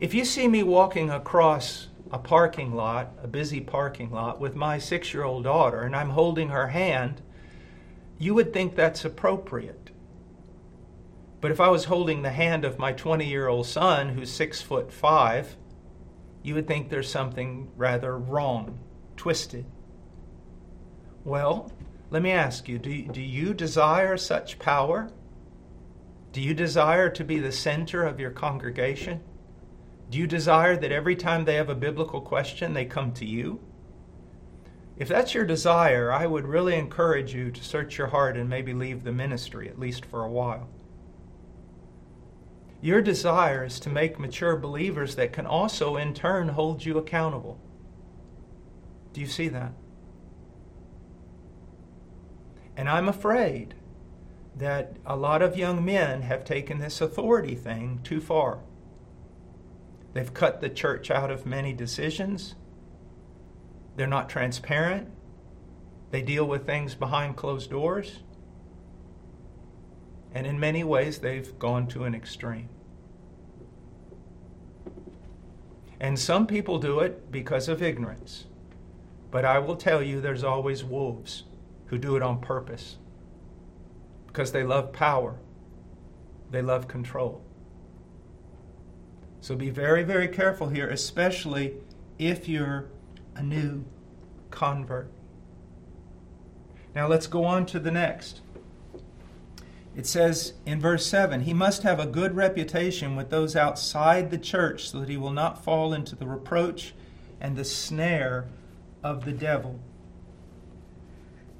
If 0.00 0.14
you 0.14 0.24
see 0.24 0.46
me 0.46 0.62
walking 0.62 1.10
across 1.10 1.88
a 2.10 2.18
parking 2.18 2.74
lot, 2.74 3.12
a 3.22 3.28
busy 3.28 3.60
parking 3.60 4.10
lot, 4.10 4.40
with 4.40 4.54
my 4.54 4.78
six 4.78 5.12
year 5.12 5.24
old 5.24 5.44
daughter 5.44 5.82
and 5.82 5.94
I'm 5.94 6.10
holding 6.10 6.48
her 6.50 6.68
hand, 6.68 7.20
you 8.18 8.34
would 8.34 8.52
think 8.52 8.74
that's 8.74 9.04
appropriate. 9.04 9.90
But 11.40 11.50
if 11.50 11.60
I 11.60 11.68
was 11.68 11.84
holding 11.84 12.22
the 12.22 12.30
hand 12.30 12.64
of 12.64 12.78
my 12.78 12.92
20 12.92 13.24
year 13.24 13.48
old 13.48 13.66
son, 13.66 14.10
who's 14.10 14.30
six 14.30 14.60
foot 14.60 14.92
five, 14.92 15.56
you 16.42 16.54
would 16.54 16.66
think 16.66 16.88
there's 16.88 17.10
something 17.10 17.68
rather 17.76 18.16
wrong, 18.16 18.78
twisted. 19.16 19.64
Well, 21.24 21.70
let 22.10 22.22
me 22.22 22.30
ask 22.30 22.68
you 22.68 22.78
do, 22.78 23.02
do 23.02 23.20
you 23.20 23.52
desire 23.54 24.16
such 24.16 24.58
power? 24.58 25.10
Do 26.32 26.40
you 26.40 26.54
desire 26.54 27.10
to 27.10 27.24
be 27.24 27.38
the 27.38 27.52
center 27.52 28.04
of 28.04 28.20
your 28.20 28.30
congregation? 28.30 29.20
Do 30.10 30.18
you 30.18 30.26
desire 30.26 30.76
that 30.76 30.92
every 30.92 31.16
time 31.16 31.44
they 31.44 31.56
have 31.56 31.68
a 31.68 31.74
biblical 31.74 32.20
question, 32.20 32.72
they 32.72 32.86
come 32.86 33.12
to 33.14 33.26
you? 33.26 33.60
If 34.96 35.08
that's 35.08 35.34
your 35.34 35.44
desire, 35.44 36.10
I 36.10 36.26
would 36.26 36.46
really 36.46 36.74
encourage 36.74 37.34
you 37.34 37.50
to 37.50 37.64
search 37.64 37.98
your 37.98 38.08
heart 38.08 38.36
and 38.36 38.48
maybe 38.48 38.72
leave 38.72 39.04
the 39.04 39.12
ministry, 39.12 39.68
at 39.68 39.78
least 39.78 40.04
for 40.04 40.24
a 40.24 40.30
while. 40.30 40.68
Your 42.80 43.02
desire 43.02 43.64
is 43.64 43.78
to 43.80 43.90
make 43.90 44.18
mature 44.18 44.56
believers 44.56 45.14
that 45.16 45.32
can 45.32 45.46
also, 45.46 45.96
in 45.96 46.14
turn, 46.14 46.48
hold 46.48 46.84
you 46.84 46.98
accountable. 46.98 47.60
Do 49.12 49.20
you 49.20 49.26
see 49.26 49.48
that? 49.48 49.72
And 52.78 52.88
I'm 52.88 53.08
afraid 53.08 53.74
that 54.54 54.98
a 55.04 55.16
lot 55.16 55.42
of 55.42 55.56
young 55.56 55.84
men 55.84 56.22
have 56.22 56.44
taken 56.44 56.78
this 56.78 57.00
authority 57.00 57.56
thing 57.56 57.98
too 58.04 58.20
far. 58.20 58.60
They've 60.12 60.32
cut 60.32 60.60
the 60.60 60.68
church 60.68 61.10
out 61.10 61.32
of 61.32 61.44
many 61.44 61.72
decisions. 61.72 62.54
They're 63.96 64.06
not 64.06 64.28
transparent. 64.28 65.08
They 66.12 66.22
deal 66.22 66.44
with 66.44 66.66
things 66.66 66.94
behind 66.94 67.36
closed 67.36 67.68
doors. 67.68 68.20
And 70.32 70.46
in 70.46 70.60
many 70.60 70.84
ways, 70.84 71.18
they've 71.18 71.58
gone 71.58 71.88
to 71.88 72.04
an 72.04 72.14
extreme. 72.14 72.68
And 75.98 76.16
some 76.16 76.46
people 76.46 76.78
do 76.78 77.00
it 77.00 77.32
because 77.32 77.68
of 77.68 77.82
ignorance. 77.82 78.44
But 79.32 79.44
I 79.44 79.58
will 79.58 79.76
tell 79.76 80.00
you, 80.00 80.20
there's 80.20 80.44
always 80.44 80.84
wolves 80.84 81.42
who 81.88 81.98
do 81.98 82.16
it 82.16 82.22
on 82.22 82.40
purpose 82.40 82.96
because 84.26 84.52
they 84.52 84.62
love 84.62 84.92
power, 84.92 85.36
they 86.50 86.62
love 86.62 86.86
control. 86.86 87.42
So 89.40 89.56
be 89.56 89.70
very, 89.70 90.02
very 90.02 90.28
careful 90.28 90.68
here, 90.68 90.88
especially 90.88 91.74
if 92.18 92.48
you're 92.48 92.86
a 93.34 93.42
new 93.42 93.84
convert. 94.50 95.10
Now 96.94 97.06
let's 97.06 97.26
go 97.26 97.44
on 97.44 97.66
to 97.66 97.78
the 97.78 97.90
next. 97.90 98.40
It 99.96 100.06
says 100.06 100.54
in 100.64 100.80
verse 100.80 101.06
7 101.06 101.42
He 101.42 101.52
must 101.52 101.82
have 101.82 101.98
a 101.98 102.06
good 102.06 102.36
reputation 102.36 103.16
with 103.16 103.30
those 103.30 103.56
outside 103.56 104.30
the 104.30 104.38
church 104.38 104.90
so 104.90 105.00
that 105.00 105.08
he 105.08 105.16
will 105.16 105.32
not 105.32 105.64
fall 105.64 105.92
into 105.92 106.14
the 106.14 106.26
reproach 106.26 106.94
and 107.40 107.56
the 107.56 107.64
snare 107.64 108.46
of 109.02 109.24
the 109.24 109.32
devil. 109.32 109.80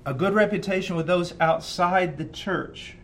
A 0.08 0.14
good 0.14 0.32
reputation 0.32 0.96
with 0.96 1.06
those 1.06 1.34
outside 1.38 2.16
the 2.16 2.24
church. 2.24 2.96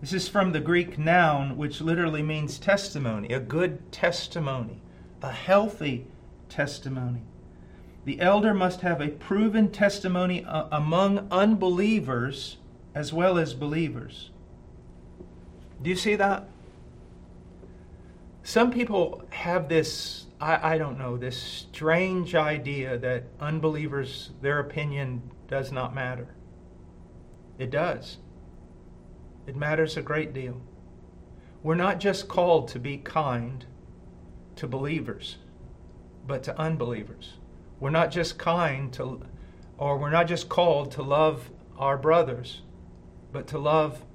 This 0.00 0.14
is 0.14 0.26
from 0.26 0.52
the 0.52 0.58
Greek 0.58 0.98
noun, 0.98 1.58
which 1.58 1.82
literally 1.82 2.22
means 2.22 2.58
testimony, 2.58 3.34
a 3.34 3.38
good 3.38 3.92
testimony, 3.92 4.80
a 5.22 5.30
healthy 5.30 6.06
testimony. 6.48 7.20
The 8.06 8.22
elder 8.22 8.54
must 8.54 8.80
have 8.80 9.02
a 9.02 9.08
proven 9.08 9.70
testimony 9.70 10.42
uh, 10.46 10.68
among 10.72 11.28
unbelievers 11.30 12.56
as 12.94 13.12
well 13.12 13.36
as 13.36 13.52
believers. 13.52 14.30
Do 15.82 15.90
you 15.90 15.96
see 15.96 16.16
that? 16.16 16.48
Some 18.44 18.70
people 18.70 19.26
have 19.28 19.68
this, 19.68 20.24
I, 20.40 20.72
I 20.72 20.78
don't 20.78 20.98
know, 20.98 21.18
this 21.18 21.36
strange 21.36 22.34
idea 22.34 22.96
that 22.96 23.24
unbelievers, 23.38 24.30
their 24.40 24.58
opinion 24.58 25.20
does 25.52 25.70
not 25.70 25.94
matter. 25.94 26.28
It 27.58 27.70
does. 27.70 28.16
It 29.46 29.54
matters 29.54 29.98
a 29.98 30.02
great 30.02 30.32
deal. 30.32 30.62
We're 31.62 31.74
not 31.74 32.00
just 32.00 32.26
called 32.26 32.68
to 32.68 32.78
be 32.78 32.96
kind 32.96 33.66
to 34.56 34.66
believers, 34.66 35.36
but 36.26 36.42
to 36.44 36.58
unbelievers. 36.58 37.34
We're 37.80 37.90
not 37.90 38.10
just 38.10 38.38
kind 38.38 38.90
to, 38.94 39.20
or 39.76 39.98
we're 39.98 40.08
not 40.08 40.26
just 40.26 40.48
called 40.48 40.90
to 40.92 41.02
love 41.02 41.50
our 41.76 41.98
brothers, 41.98 42.62
but 43.30 43.46
to 43.48 43.58
love 43.58 44.06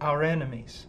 our 0.00 0.22
enemies. 0.22 0.86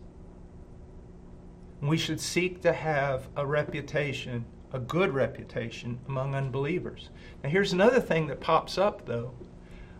We 1.81 1.97
should 1.97 2.21
seek 2.21 2.61
to 2.61 2.71
have 2.71 3.27
a 3.35 3.45
reputation 3.45 4.45
a 4.71 4.79
good 4.79 5.13
reputation 5.13 5.99
among 6.07 6.35
unbelievers. 6.35 7.09
Now, 7.43 7.49
here's 7.49 7.73
another 7.73 7.99
thing 8.01 8.27
that 8.27 8.41
pops 8.41 8.77
up, 8.77 9.05
though. 9.05 9.33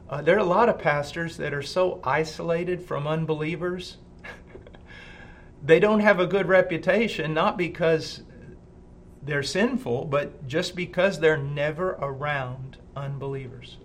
Uh, 0.10 0.22
there 0.22 0.36
are 0.36 0.39
a 0.39 0.43
lot 0.43 0.70
of 0.70 0.80
pastors 0.80 1.38
that 1.38 1.54
are 1.54 1.62
so 1.62 2.00
isolated 2.04 2.82
from 2.82 3.08
unbelievers. 3.08 3.98
they 5.63 5.80
don't 5.80 6.00
have 6.00 6.20
a 6.20 6.26
good 6.26 6.48
reputation, 6.48 7.34
not 7.34 7.58
because 7.58 8.22
they're 9.22 9.43
sinful, 9.43 10.06
but 10.06 10.48
just 10.48 10.76
because 10.76 11.20
they're 11.20 11.38
never 11.38 11.91
around 12.00 12.78
unbelievers. 12.96 13.78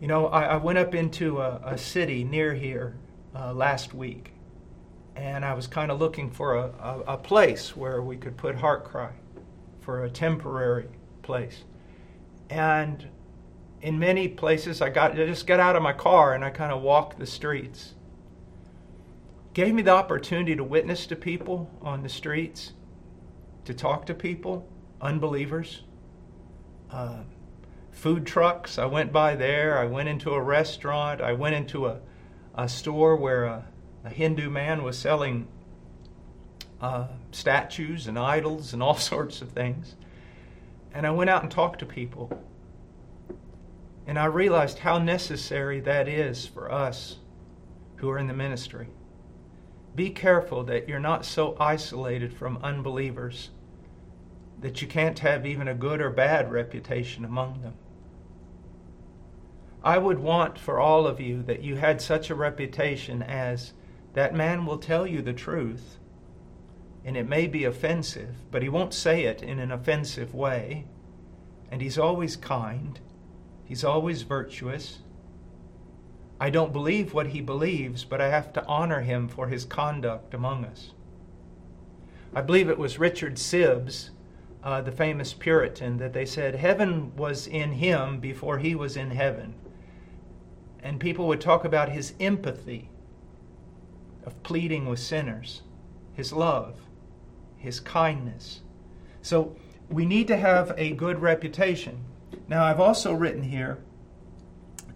You 0.00 0.08
know, 0.08 0.26
I, 0.26 0.42
I 0.42 0.56
went 0.56 0.78
up 0.78 0.94
into 0.94 1.40
a, 1.40 1.60
a 1.64 1.78
city 1.78 2.24
near 2.24 2.52
here 2.52 2.96
uh, 3.36 3.54
last 3.54 3.94
week, 3.94 4.32
and 5.14 5.44
I 5.44 5.54
was 5.54 5.68
kind 5.68 5.92
of 5.92 6.00
looking 6.00 6.30
for 6.30 6.56
a, 6.56 6.64
a, 6.80 7.00
a, 7.14 7.16
place 7.16 7.76
where 7.76 8.02
we 8.02 8.16
could 8.16 8.36
put 8.36 8.56
HeartCry 8.56 9.12
for 9.80 10.04
a 10.04 10.10
temporary 10.10 10.88
place. 11.22 11.62
And 12.50 13.06
in 13.84 13.98
many 13.98 14.28
places, 14.28 14.80
I 14.80 14.88
got 14.88 15.12
I 15.12 15.26
just 15.26 15.46
got 15.46 15.60
out 15.60 15.76
of 15.76 15.82
my 15.82 15.92
car 15.92 16.32
and 16.32 16.42
I 16.42 16.48
kind 16.48 16.72
of 16.72 16.80
walked 16.80 17.18
the 17.18 17.26
streets. 17.26 17.92
Gave 19.52 19.74
me 19.74 19.82
the 19.82 19.90
opportunity 19.90 20.56
to 20.56 20.64
witness 20.64 21.06
to 21.08 21.16
people 21.16 21.70
on 21.82 22.02
the 22.02 22.08
streets, 22.08 22.72
to 23.66 23.74
talk 23.74 24.06
to 24.06 24.14
people, 24.14 24.66
unbelievers. 25.02 25.82
Uh, 26.90 27.24
food 27.92 28.26
trucks. 28.26 28.78
I 28.78 28.86
went 28.86 29.12
by 29.12 29.36
there. 29.36 29.78
I 29.78 29.84
went 29.84 30.08
into 30.08 30.30
a 30.30 30.40
restaurant. 30.40 31.20
I 31.20 31.34
went 31.34 31.54
into 31.54 31.86
a, 31.86 32.00
a 32.54 32.70
store 32.70 33.16
where 33.16 33.44
a, 33.44 33.66
a 34.02 34.08
Hindu 34.08 34.48
man 34.48 34.82
was 34.82 34.96
selling 34.96 35.46
uh, 36.80 37.08
statues 37.32 38.06
and 38.06 38.18
idols 38.18 38.72
and 38.72 38.82
all 38.82 38.96
sorts 39.12 39.42
of 39.42 39.50
things. 39.50 39.94
And 40.94 41.06
I 41.06 41.10
went 41.10 41.28
out 41.28 41.42
and 41.42 41.52
talked 41.52 41.80
to 41.80 41.86
people. 41.86 42.42
And 44.06 44.18
I 44.18 44.26
realized 44.26 44.80
how 44.80 44.98
necessary 44.98 45.80
that 45.80 46.08
is 46.08 46.46
for 46.46 46.70
us 46.70 47.16
who 47.96 48.10
are 48.10 48.18
in 48.18 48.26
the 48.26 48.34
ministry. 48.34 48.88
Be 49.94 50.10
careful 50.10 50.64
that 50.64 50.88
you're 50.88 50.98
not 50.98 51.24
so 51.24 51.56
isolated 51.58 52.32
from 52.32 52.58
unbelievers 52.62 53.50
that 54.60 54.82
you 54.82 54.88
can't 54.88 55.18
have 55.18 55.46
even 55.46 55.68
a 55.68 55.74
good 55.74 56.00
or 56.00 56.10
bad 56.10 56.50
reputation 56.50 57.24
among 57.24 57.60
them. 57.62 57.74
I 59.82 59.98
would 59.98 60.18
want 60.18 60.58
for 60.58 60.80
all 60.80 61.06
of 61.06 61.20
you 61.20 61.42
that 61.42 61.62
you 61.62 61.76
had 61.76 62.00
such 62.00 62.30
a 62.30 62.34
reputation 62.34 63.22
as 63.22 63.74
that 64.14 64.34
man 64.34 64.64
will 64.64 64.78
tell 64.78 65.06
you 65.06 65.20
the 65.20 65.34
truth, 65.34 65.98
and 67.04 67.16
it 67.16 67.28
may 67.28 67.46
be 67.46 67.64
offensive, 67.64 68.36
but 68.50 68.62
he 68.62 68.68
won't 68.68 68.94
say 68.94 69.24
it 69.24 69.42
in 69.42 69.58
an 69.58 69.70
offensive 69.70 70.34
way, 70.34 70.86
and 71.70 71.82
he's 71.82 71.98
always 71.98 72.36
kind, 72.36 73.00
he's 73.64 73.84
always 73.84 74.22
virtuous. 74.22 74.98
I 76.40 76.50
don't 76.50 76.72
believe 76.72 77.14
what 77.14 77.28
he 77.28 77.40
believes, 77.40 78.04
but 78.04 78.20
I 78.20 78.28
have 78.28 78.52
to 78.54 78.66
honor 78.66 79.00
him 79.00 79.28
for 79.28 79.48
his 79.48 79.64
conduct 79.64 80.34
among 80.34 80.64
us. 80.64 80.92
I 82.34 82.40
believe 82.40 82.68
it 82.68 82.78
was 82.78 82.98
Richard 82.98 83.36
Sibbes, 83.36 84.10
uh, 84.62 84.80
the 84.80 84.92
famous 84.92 85.32
Puritan, 85.32 85.98
that 85.98 86.12
they 86.12 86.26
said 86.26 86.56
heaven 86.56 87.14
was 87.16 87.46
in 87.46 87.72
him 87.72 88.18
before 88.18 88.58
he 88.58 88.74
was 88.74 88.96
in 88.96 89.10
heaven 89.10 89.54
and 90.84 91.00
people 91.00 91.26
would 91.26 91.40
talk 91.40 91.64
about 91.64 91.88
his 91.88 92.12
empathy 92.20 92.90
of 94.24 94.40
pleading 94.42 94.86
with 94.86 94.98
sinners, 94.98 95.62
his 96.12 96.32
love, 96.32 96.78
his 97.56 97.80
kindness. 97.80 98.60
So 99.22 99.56
we 99.88 100.04
need 100.04 100.28
to 100.28 100.36
have 100.36 100.74
a 100.76 100.92
good 100.92 101.20
reputation. 101.20 102.04
Now, 102.48 102.64
I've 102.64 102.80
also 102.80 103.12
written 103.12 103.42
here 103.42 103.78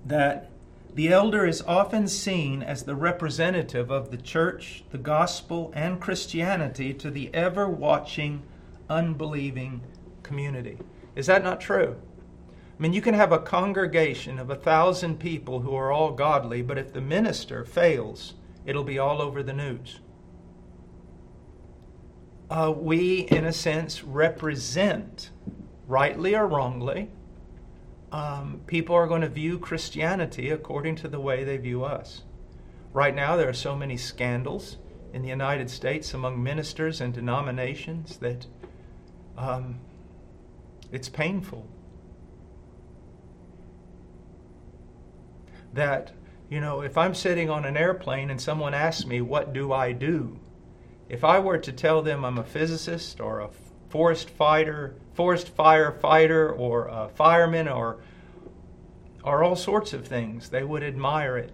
that 0.05 0.51
the 0.95 1.13
elder 1.13 1.47
is 1.47 1.63
often 1.63 2.09
seen 2.09 2.63
as 2.63 2.83
the 2.83 2.95
representative 2.95 3.91
of 3.91 4.11
the 4.11 4.17
church, 4.17 4.85
the 4.91 4.99
gospel, 4.99 5.73
and 5.75 6.01
Christianity 6.01 6.93
to 6.95 7.11
the 7.11 7.33
ever 7.33 7.69
watching, 7.69 8.43
unbelieving 8.91 9.83
community. 10.23 10.79
Is 11.15 11.27
that 11.27 11.45
not 11.45 11.61
true? 11.61 11.97
I 12.79 12.83
mean, 12.83 12.93
you 12.93 13.01
can 13.01 13.15
have 13.15 13.33
a 13.33 13.39
congregation 13.39 14.39
of 14.39 14.51
a 14.51 14.55
thousand 14.57 15.19
people 15.19 15.61
who 15.61 15.75
are 15.75 15.91
all 15.91 16.13
godly, 16.13 16.63
but 16.63 16.79
if 16.79 16.93
the 16.93 17.01
minister 17.01 17.65
fails, 17.65 18.35
it'll 18.67 18.85
be 18.85 18.99
all 18.99 19.21
over 19.21 19.43
the 19.43 19.53
news. 19.53 20.01
Uh, 22.51 22.73
we, 22.77 23.21
in 23.31 23.45
a 23.45 23.53
sense, 23.53 24.05
represent, 24.05 25.31
rightly 25.87 26.35
or 26.35 26.47
wrongly, 26.47 27.11
um, 28.13 28.61
people 28.67 28.95
are 28.95 29.07
going 29.07 29.21
to 29.23 29.29
view 29.29 29.59
Christianity 29.59 30.51
according 30.51 30.97
to 30.97 31.09
the 31.09 31.21
way 31.21 31.45
they 31.45 31.57
view 31.57 31.85
us. 31.85 32.23
Right 32.93 33.15
now, 33.15 33.37
there 33.37 33.49
are 33.49 33.55
so 33.55 33.77
many 33.77 33.97
scandals 33.97 34.79
in 35.13 35.23
the 35.23 35.29
United 35.29 35.71
States 35.71 36.15
among 36.15 36.43
ministers 36.43 37.01
and 37.01 37.13
denominations 37.13 38.17
that 38.19 38.47
um, 39.37 39.81
it's 40.91 41.09
painful. 41.09 41.67
that, 45.75 46.13
you 46.49 46.61
know, 46.61 46.81
if 46.83 46.97
I'm 46.97 47.15
sitting 47.15 47.51
on 47.51 47.65
an 47.65 47.77
airplane 47.77 48.31
and 48.31 48.41
someone 48.41 48.75
asks 48.75 49.07
me, 49.07 49.21
What 49.21 49.53
do 49.53 49.73
I 49.73 49.93
do? 49.93 50.39
If 51.09 51.25
I 51.25 51.39
were 51.39 51.59
to 51.59 51.73
tell 51.73 52.03
them 52.03 52.25
I'm 52.25 52.39
a 52.39 52.45
physicist 52.45 53.21
or 53.21 53.41
a 53.41 53.51
forest 53.89 54.29
fighter, 54.31 54.97
forest 55.19 55.57
firefighter, 55.57 56.57
or 56.57 56.87
a 56.87 57.09
fireman, 57.09 57.67
or 57.67 57.99
or 59.25 59.43
all 59.43 59.57
sorts 59.57 59.93
of 59.93 60.07
things, 60.07 60.51
they 60.51 60.63
would 60.63 60.85
admire 60.85 61.37
it. 61.37 61.53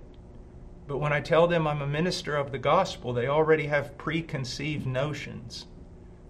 But 0.86 0.98
when 0.98 1.14
I 1.14 1.22
tell 1.22 1.46
them 1.46 1.66
I'm 1.66 1.80
a 1.80 1.86
minister 1.86 2.36
of 2.36 2.52
the 2.52 2.58
gospel, 2.58 3.14
they 3.14 3.26
already 3.26 3.68
have 3.68 3.96
preconceived 3.96 4.86
notions 4.86 5.64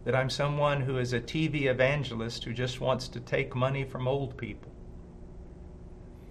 that 0.05 0.15
I'm 0.15 0.31
someone 0.31 0.83
who 0.83 0.97
is 0.99 1.13
a 1.13 1.21
TV 1.21 1.65
evangelist 1.65 2.45
who 2.45 2.53
just 2.53 2.81
wants 2.81 3.09
to 3.09 3.19
take 3.19 3.57
money 3.57 3.83
from 3.83 4.07
old 4.07 4.37
people. 4.37 4.71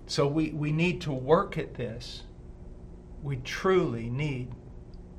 So 0.08 0.26
we, 0.26 0.52
we 0.52 0.72
need 0.72 1.02
to 1.02 1.12
work 1.12 1.58
at 1.58 1.74
this. 1.74 2.24
We 3.22 3.36
truly 3.44 4.10
need 4.10 4.54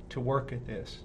to 0.08 0.18
work 0.18 0.50
at 0.50 0.64
this. 0.64 1.00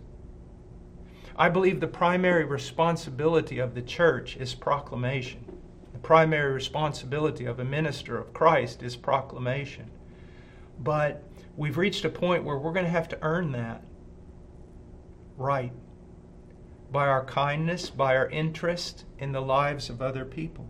I 1.39 1.47
believe 1.47 1.79
the 1.79 1.87
primary 1.87 2.43
responsibility 2.43 3.59
of 3.59 3.73
the 3.73 3.81
church 3.81 4.35
is 4.35 4.53
proclamation. 4.53 5.45
The 5.93 5.99
primary 5.99 6.51
responsibility 6.51 7.45
of 7.45 7.59
a 7.59 7.63
minister 7.63 8.17
of 8.17 8.33
Christ 8.33 8.83
is 8.83 8.97
proclamation. 8.97 9.89
But 10.83 11.23
we've 11.55 11.77
reached 11.77 12.03
a 12.03 12.09
point 12.09 12.43
where 12.43 12.57
we're 12.57 12.73
going 12.73 12.83
to 12.83 12.91
have 12.91 13.07
to 13.09 13.19
earn 13.21 13.53
that 13.53 13.85
right 15.37 15.71
by 16.91 17.07
our 17.07 17.23
kindness, 17.23 17.89
by 17.89 18.17
our 18.17 18.27
interest 18.27 19.05
in 19.17 19.31
the 19.31 19.41
lives 19.41 19.89
of 19.89 20.01
other 20.01 20.25
people. 20.25 20.67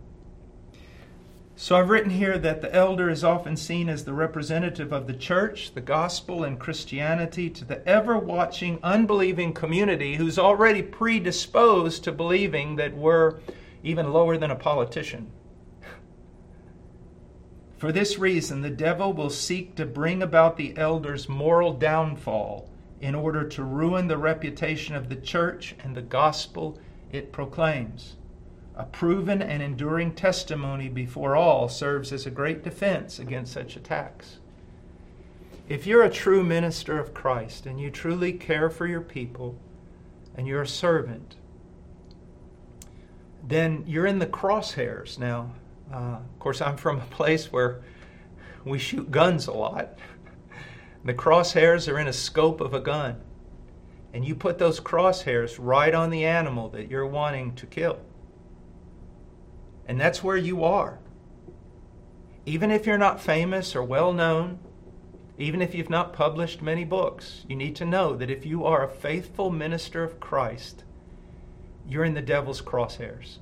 So 1.56 1.76
I've 1.76 1.90
written 1.90 2.10
here 2.10 2.38
that 2.38 2.62
the 2.62 2.74
elder 2.74 3.10
is 3.10 3.22
often 3.22 3.56
seen 3.56 3.88
as 3.88 4.04
the 4.04 4.14
representative 4.14 4.92
of 4.92 5.06
the 5.06 5.14
church, 5.14 5.74
the 5.74 5.80
gospel, 5.80 6.42
and 6.42 6.58
Christianity 6.58 7.50
to 7.50 7.64
the 7.64 7.86
ever 7.86 8.18
watching, 8.18 8.78
unbelieving 8.82 9.52
community 9.52 10.16
who's 10.16 10.38
already 10.38 10.82
predisposed 10.82 12.02
to 12.04 12.12
believing 12.12 12.76
that 12.76 12.96
we're 12.96 13.40
even 13.82 14.12
lower 14.12 14.38
than 14.38 14.50
a 14.50 14.56
politician. 14.56 15.30
For 17.78 17.92
this 17.92 18.18
reason, 18.18 18.62
the 18.62 18.70
devil 18.70 19.12
will 19.12 19.30
seek 19.30 19.74
to 19.76 19.84
bring 19.84 20.22
about 20.22 20.56
the 20.56 20.76
elder's 20.78 21.28
moral 21.28 21.74
downfall 21.74 22.70
in 23.00 23.14
order 23.14 23.44
to 23.48 23.64
ruin 23.64 24.08
the 24.08 24.18
reputation 24.18 24.94
of 24.94 25.08
the 25.08 25.16
church 25.16 25.74
and 25.82 25.94
the 25.94 26.02
gospel 26.02 26.78
it 27.12 27.32
proclaims. 27.32 28.16
A 28.76 28.84
proven 28.84 29.42
and 29.42 29.62
enduring 29.62 30.14
testimony 30.14 30.88
before 30.88 31.36
all 31.36 31.68
serves 31.68 32.12
as 32.12 32.26
a 32.26 32.30
great 32.30 32.62
defense 32.62 33.18
against 33.18 33.52
such 33.52 33.76
attacks. 33.76 34.38
If 35.68 35.86
you're 35.86 36.02
a 36.02 36.10
true 36.10 36.42
minister 36.42 36.98
of 36.98 37.14
Christ 37.14 37.66
and 37.66 37.80
you 37.80 37.90
truly 37.90 38.32
care 38.32 38.70
for 38.70 38.86
your 38.86 39.00
people 39.00 39.56
and 40.34 40.46
you're 40.46 40.62
a 40.62 40.66
servant, 40.66 41.36
then 43.46 43.84
you're 43.86 44.06
in 44.06 44.18
the 44.18 44.26
crosshairs. 44.26 45.18
Now, 45.18 45.52
uh, 45.92 46.18
of 46.18 46.38
course, 46.38 46.60
I'm 46.60 46.76
from 46.76 46.98
a 47.00 47.06
place 47.06 47.52
where 47.52 47.82
we 48.64 48.78
shoot 48.78 49.10
guns 49.10 49.46
a 49.46 49.52
lot. 49.52 49.98
The 51.04 51.14
crosshairs 51.14 51.90
are 51.90 51.98
in 51.98 52.08
a 52.08 52.12
scope 52.12 52.60
of 52.60 52.74
a 52.74 52.80
gun. 52.80 53.20
And 54.12 54.24
you 54.24 54.34
put 54.34 54.58
those 54.58 54.80
crosshairs 54.80 55.56
right 55.58 55.94
on 55.94 56.10
the 56.10 56.24
animal 56.24 56.68
that 56.70 56.90
you're 56.90 57.06
wanting 57.06 57.54
to 57.54 57.66
kill. 57.66 58.00
And 59.90 60.00
that's 60.00 60.22
where 60.22 60.36
you 60.36 60.62
are. 60.62 61.00
Even 62.46 62.70
if 62.70 62.86
you're 62.86 62.96
not 62.96 63.20
famous 63.20 63.74
or 63.74 63.82
well 63.82 64.12
known, 64.12 64.60
even 65.36 65.60
if 65.60 65.74
you've 65.74 65.90
not 65.90 66.12
published 66.12 66.62
many 66.62 66.84
books, 66.84 67.44
you 67.48 67.56
need 67.56 67.74
to 67.74 67.84
know 67.84 68.14
that 68.14 68.30
if 68.30 68.46
you 68.46 68.64
are 68.64 68.84
a 68.84 68.88
faithful 68.88 69.50
minister 69.50 70.04
of 70.04 70.20
Christ, 70.20 70.84
you're 71.88 72.04
in 72.04 72.14
the 72.14 72.22
devil's 72.22 72.62
crosshairs. 72.62 73.38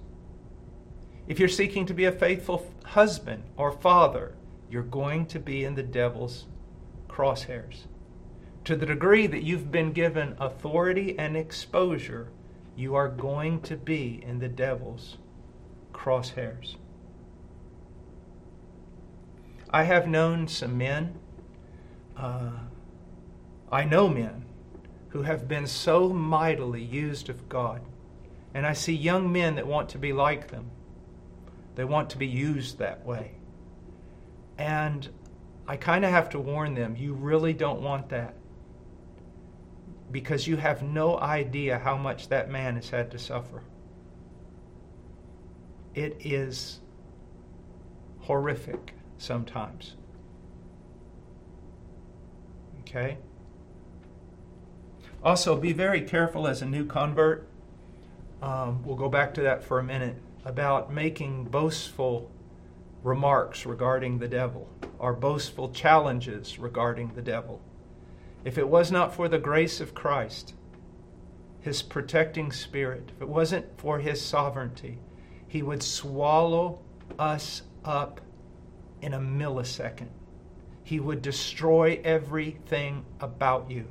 If 1.27 1.39
you're 1.39 1.51
seeking 1.51 1.85
to 1.85 1.93
be 1.93 2.07
a 2.07 2.13
faithful 2.13 2.67
husband 2.83 3.43
or 3.59 3.71
father, 3.71 4.35
you're 4.71 4.83
going 4.83 5.27
to 5.27 5.39
be 5.39 5.67
in 5.67 5.75
the 5.75 5.83
devil's 5.83 6.47
crosshairs. 7.11 7.81
To 8.65 8.75
the 8.75 8.87
degree 8.87 9.27
that 9.27 9.43
you've 9.43 9.71
been 9.71 9.93
given 9.93 10.35
authority 10.41 11.15
and 11.19 11.37
exposure, 11.37 12.31
you 12.75 12.95
are 12.95 13.09
going 13.09 13.61
to 13.61 13.77
be 13.77 14.25
in 14.27 14.39
the 14.39 14.49
devil's 14.49 15.19
crosshairs. 15.99 16.77
I 19.71 19.83
have 19.83 20.07
known 20.07 20.49
some 20.49 20.79
men, 20.79 21.19
uh, 22.17 22.53
I 23.71 23.85
know 23.85 24.09
men 24.09 24.45
who 25.11 25.23
have 25.23 25.49
been 25.49 25.67
so 25.67 26.09
mightily 26.11 26.83
used 26.83 27.29
of 27.29 27.49
God. 27.49 27.83
And 28.55 28.67
I 28.67 28.73
see 28.73 28.95
young 28.95 29.31
men 29.31 29.57
that 29.57 29.67
want 29.67 29.91
to 29.91 29.99
be 29.99 30.13
like 30.13 30.49
them. 30.49 30.71
They 31.75 31.85
want 31.85 32.11
to 32.11 32.19
be 32.19 32.27
used 32.27 32.79
that 32.79 33.05
way. 33.05 33.33
And 34.57 35.09
I 35.67 35.77
kind 35.77 36.05
of 36.05 36.11
have 36.11 36.31
to 36.31 36.39
warn 36.39 36.75
them 36.75 36.97
you 36.97 37.13
really 37.13 37.53
don't 37.53 37.83
want 37.83 38.09
that. 38.09 38.35
Because 40.11 40.47
you 40.47 40.57
have 40.57 40.83
no 40.83 41.19
idea 41.19 41.79
how 41.79 41.99
much 41.99 42.29
that 42.29 42.51
man 42.51 42.77
has 42.77 42.89
had 42.89 43.11
to 43.11 43.19
suffer. 43.19 43.63
It 45.95 46.17
is 46.21 46.81
horrific 48.21 48.95
sometimes. 49.19 49.95
Okay? 52.81 53.19
Also, 55.23 55.57
be 55.57 55.73
very 55.73 56.03
careful 56.03 56.47
as 56.47 56.63
a 56.63 56.67
new 56.67 56.85
convert. 56.85 57.49
Um, 58.41 58.83
we'll 58.85 58.97
go 58.97 59.09
back 59.09 59.35
to 59.35 59.41
that 59.43 59.65
for 59.65 59.79
a 59.79 59.85
minute 59.85 60.17
about 60.45 60.93
making 60.93 61.45
boastful 61.45 62.31
remarks 63.03 63.67
regarding 63.67 64.19
the 64.19 64.29
devil 64.29 64.69
or 64.99 65.13
boastful 65.13 65.71
challenges 65.71 66.59
regarding 66.59 67.13
the 67.15 67.23
devil. 67.23 67.61
If 68.45 68.59
it 68.59 68.69
was 68.69 68.91
not 68.93 69.15
for 69.15 69.29
the 69.29 69.39
grace 69.39 69.81
of 69.81 69.95
Christ, 69.95 70.55
his 71.61 71.83
protecting 71.83 72.53
spirit, 72.53 73.11
if 73.17 73.23
it 73.23 73.29
wasn't 73.29 73.79
for 73.79 73.99
his 73.99 74.23
sovereignty, 74.23 74.99
he 75.49 75.63
would 75.63 75.83
swallow 75.83 76.81
us 77.19 77.63
up 77.85 78.21
in 79.01 79.15
a 79.15 79.19
millisecond. 79.19 80.09
He 80.85 81.01
would 81.01 81.23
destroy 81.23 82.01
everything 82.05 83.05
about 83.21 83.71
you. 83.71 83.87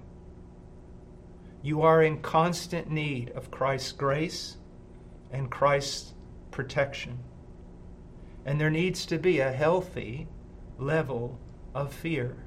You 1.61 1.81
are 1.81 2.01
in 2.01 2.21
constant 2.21 2.89
need 2.89 3.31
of 3.31 3.51
Christ's 3.51 3.91
grace 3.91 4.57
and 5.31 5.51
Christ's 5.51 6.13
protection. 6.51 7.19
And 8.45 8.61
there 8.61 8.69
needs 8.69 9.05
to 9.07 9.17
be 9.17 9.39
a 9.39 9.51
healthy 9.51 10.27
level 10.77 11.39
of 11.73 11.91
fear. 11.91 12.37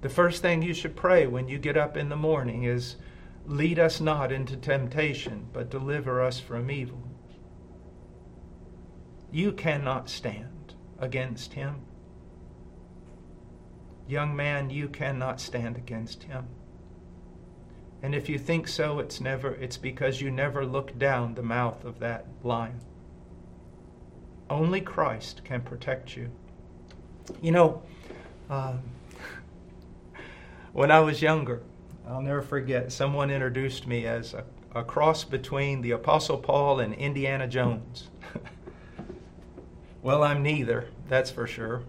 The 0.00 0.08
first 0.08 0.42
thing 0.42 0.62
you 0.62 0.74
should 0.74 0.96
pray 0.96 1.26
when 1.26 1.48
you 1.48 1.58
get 1.58 1.76
up 1.76 1.96
in 1.96 2.08
the 2.08 2.16
morning 2.16 2.64
is, 2.64 2.96
Lead 3.46 3.78
us 3.78 4.00
not 4.00 4.32
into 4.32 4.56
temptation, 4.56 5.46
but 5.52 5.70
deliver 5.70 6.20
us 6.20 6.40
from 6.40 6.68
evil. 6.68 7.02
You 9.30 9.52
cannot 9.52 10.08
stand 10.08 10.74
against 10.98 11.52
him. 11.52 11.82
Young 14.08 14.34
man, 14.34 14.70
you 14.70 14.88
cannot 14.88 15.40
stand 15.40 15.76
against 15.76 16.24
him. 16.24 16.46
And 18.02 18.14
if 18.14 18.28
you 18.28 18.38
think 18.38 18.66
so, 18.66 18.98
it's 18.98 19.20
never 19.20 19.54
it's 19.54 19.76
because 19.76 20.20
you 20.20 20.30
never 20.30 20.66
looked 20.66 20.98
down 20.98 21.34
the 21.34 21.42
mouth 21.42 21.84
of 21.84 22.00
that 22.00 22.26
lion. 22.42 22.80
Only 24.50 24.80
Christ 24.80 25.42
can 25.44 25.60
protect 25.60 26.16
you. 26.16 26.30
You 27.40 27.52
know, 27.52 27.82
um, 28.50 28.80
when 30.72 30.90
I 30.90 31.00
was 31.00 31.22
younger, 31.22 31.62
I'll 32.08 32.22
never 32.22 32.42
forget, 32.42 32.92
someone 32.92 33.30
introduced 33.30 33.86
me 33.86 34.06
as 34.06 34.34
a, 34.34 34.44
a 34.74 34.84
cross 34.84 35.24
between 35.24 35.82
the 35.82 35.90
Apostle 35.90 36.38
Paul 36.38 36.80
and 36.80 36.94
Indiana 36.94 37.46
Jones. 37.48 38.08
Well, 40.06 40.22
I'm 40.22 40.40
neither, 40.40 40.86
that's 41.08 41.32
for 41.32 41.48
sure. 41.48 41.82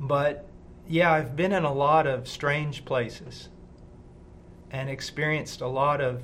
But 0.00 0.46
yeah, 0.88 1.12
I've 1.12 1.36
been 1.36 1.52
in 1.52 1.64
a 1.64 1.72
lot 1.74 2.06
of 2.06 2.26
strange 2.26 2.86
places 2.86 3.50
and 4.70 4.88
experienced 4.88 5.60
a 5.60 5.66
lot 5.66 6.00
of, 6.00 6.22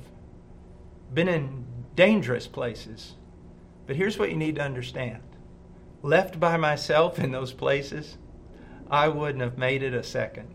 been 1.13 1.27
in 1.27 1.65
dangerous 1.95 2.47
places. 2.47 3.13
But 3.85 3.95
here's 3.95 4.17
what 4.17 4.31
you 4.31 4.35
need 4.35 4.55
to 4.55 4.63
understand 4.63 5.21
left 6.01 6.39
by 6.39 6.57
myself 6.57 7.19
in 7.19 7.31
those 7.31 7.53
places, 7.53 8.17
I 8.89 9.07
wouldn't 9.07 9.43
have 9.43 9.59
made 9.59 9.83
it 9.83 9.93
a 9.93 10.01
second. 10.01 10.47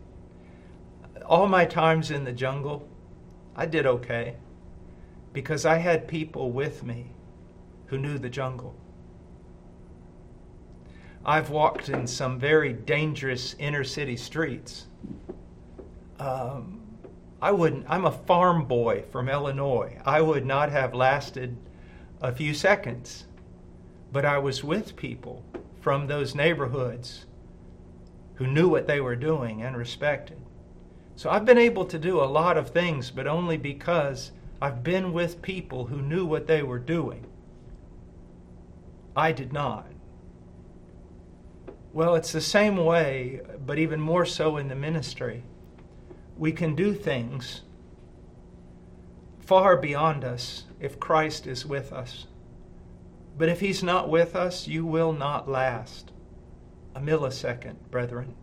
All 1.27 1.49
my 1.49 1.65
times 1.65 2.12
in 2.12 2.23
the 2.23 2.33
jungle, 2.33 2.89
I 3.57 3.67
did 3.67 3.85
okay 3.85 4.37
because 5.33 5.67
I 5.67 5.79
had 5.79 6.07
people 6.07 6.53
with 6.53 6.85
me 6.85 7.11
who 7.87 7.99
knew 7.99 8.17
the 8.17 8.31
jungle. 8.31 8.77
I've 11.25 11.51
walked 11.51 11.89
in 11.89 12.07
some 12.07 12.39
very 12.39 12.73
dangerous 12.73 13.57
inner 13.59 13.83
city 13.83 14.17
streets. 14.17 14.87
Um, 16.21 16.81
I 17.43 17.51
wouldn't, 17.51 17.87
I'm 17.89 18.05
a 18.05 18.12
farm 18.12 18.65
boy 18.65 19.03
from 19.11 19.29
Illinois. 19.29 19.99
I 20.05 20.21
would 20.21 20.47
not 20.47 20.71
have 20.71 20.95
lasted 20.95 21.57
a 22.23 22.33
few 22.33 22.55
seconds. 22.55 23.27
But 24.12 24.25
I 24.25 24.39
was 24.39 24.62
with 24.62 24.95
people 24.95 25.45
from 25.81 26.07
those 26.07 26.37
neighborhoods 26.37 27.27
who 28.35 28.47
knew 28.47 28.69
what 28.69 28.87
they 28.87 29.01
were 29.01 29.17
doing 29.17 29.62
and 29.62 29.77
respected. 29.77 30.39
So 31.16 31.31
I've 31.31 31.46
been 31.46 31.59
able 31.59 31.87
to 31.87 31.98
do 31.98 32.20
a 32.20 32.24
lot 32.24 32.59
of 32.59 32.70
things, 32.70 33.11
but 33.11 33.26
only 33.26 33.57
because 33.57 34.33
I've 34.61 34.83
been 34.83 35.14
with 35.14 35.40
people 35.40 35.87
who 35.87 36.02
knew 36.02 36.26
what 36.26 36.46
they 36.46 36.62
were 36.62 36.79
doing. 36.79 37.26
I 39.16 39.33
did 39.33 39.52
not. 39.52 39.87
Well, 41.94 42.14
it's 42.14 42.33
the 42.33 42.42
same 42.42 42.76
way, 42.76 43.40
but 43.64 43.79
even 43.79 43.98
more 43.98 44.26
so 44.26 44.59
in 44.59 44.68
the 44.68 44.74
ministry. 44.74 45.42
We 46.37 46.52
can 46.52 46.74
do 46.74 46.92
things 46.92 47.62
far 49.40 49.79
beyond 49.79 50.22
us 50.22 50.64
if 50.81 51.00
Christ 51.00 51.46
is 51.46 51.64
with 51.64 51.94
us. 51.94 52.26
But 53.38 53.48
if 53.48 53.61
He's 53.61 53.83
not 53.83 54.11
with 54.11 54.37
us, 54.37 54.68
you 54.68 54.85
will 54.85 55.14
not 55.14 55.48
last 55.48 56.12
a 56.94 57.00
millisecond, 57.00 57.76
brethren. 57.90 58.35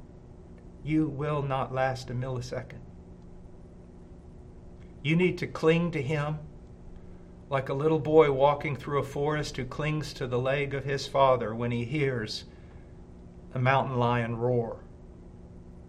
You 0.84 1.08
will 1.08 1.42
not 1.42 1.74
last 1.74 2.10
a 2.10 2.14
millisecond. 2.14 2.82
You 5.02 5.16
need 5.16 5.38
to 5.40 5.48
cling 5.48 5.92
to 5.92 6.02
Him 6.02 6.40
like 7.54 7.70
a 7.70 7.74
little 7.74 8.00
boy 8.00 8.32
walking 8.32 8.76
through 8.76 8.98
a 8.98 9.04
forest 9.04 9.58
who 9.58 9.66
clings 9.66 10.12
to 10.14 10.26
the 10.26 10.40
leg 10.40 10.74
of 10.74 10.86
his 10.86 11.06
father 11.06 11.54
when 11.54 11.70
he 11.70 11.86
hears 11.86 12.46
a 13.54 13.60
mountain 13.60 13.98
lion 13.98 14.36
roar 14.36 14.80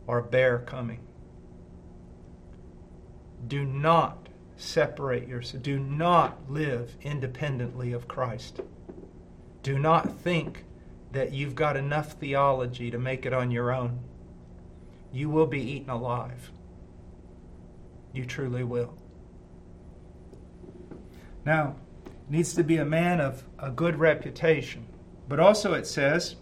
or 0.06 0.18
a 0.18 0.22
bear 0.22 0.58
coming. 0.58 1.00
Do 3.48 3.64
not 3.64 4.28
separate 4.56 5.26
yourself. 5.26 5.62
Do 5.62 5.78
not 5.78 6.50
live 6.50 6.96
independently 7.00 7.92
of 7.92 8.08
Christ. 8.08 8.60
Do 9.62 9.78
not 9.78 10.18
think 10.18 10.64
that 11.12 11.32
you've 11.32 11.54
got 11.54 11.78
enough 11.78 12.12
theology 12.12 12.90
to 12.90 12.98
make 12.98 13.24
it 13.24 13.32
on 13.32 13.50
your 13.50 13.72
own. 13.72 14.00
You 15.14 15.30
will 15.30 15.46
be 15.46 15.60
eaten 15.60 15.90
alive. 15.90 16.50
You 18.12 18.26
truly 18.26 18.64
will. 18.64 18.98
Now, 21.46 21.76
needs 22.28 22.52
to 22.54 22.64
be 22.64 22.78
a 22.78 22.84
man 22.84 23.20
of 23.20 23.44
a 23.60 23.70
good 23.70 24.00
reputation. 24.00 24.88
But 25.28 25.38
also 25.38 25.72
it 25.74 25.86
says, 25.86 26.34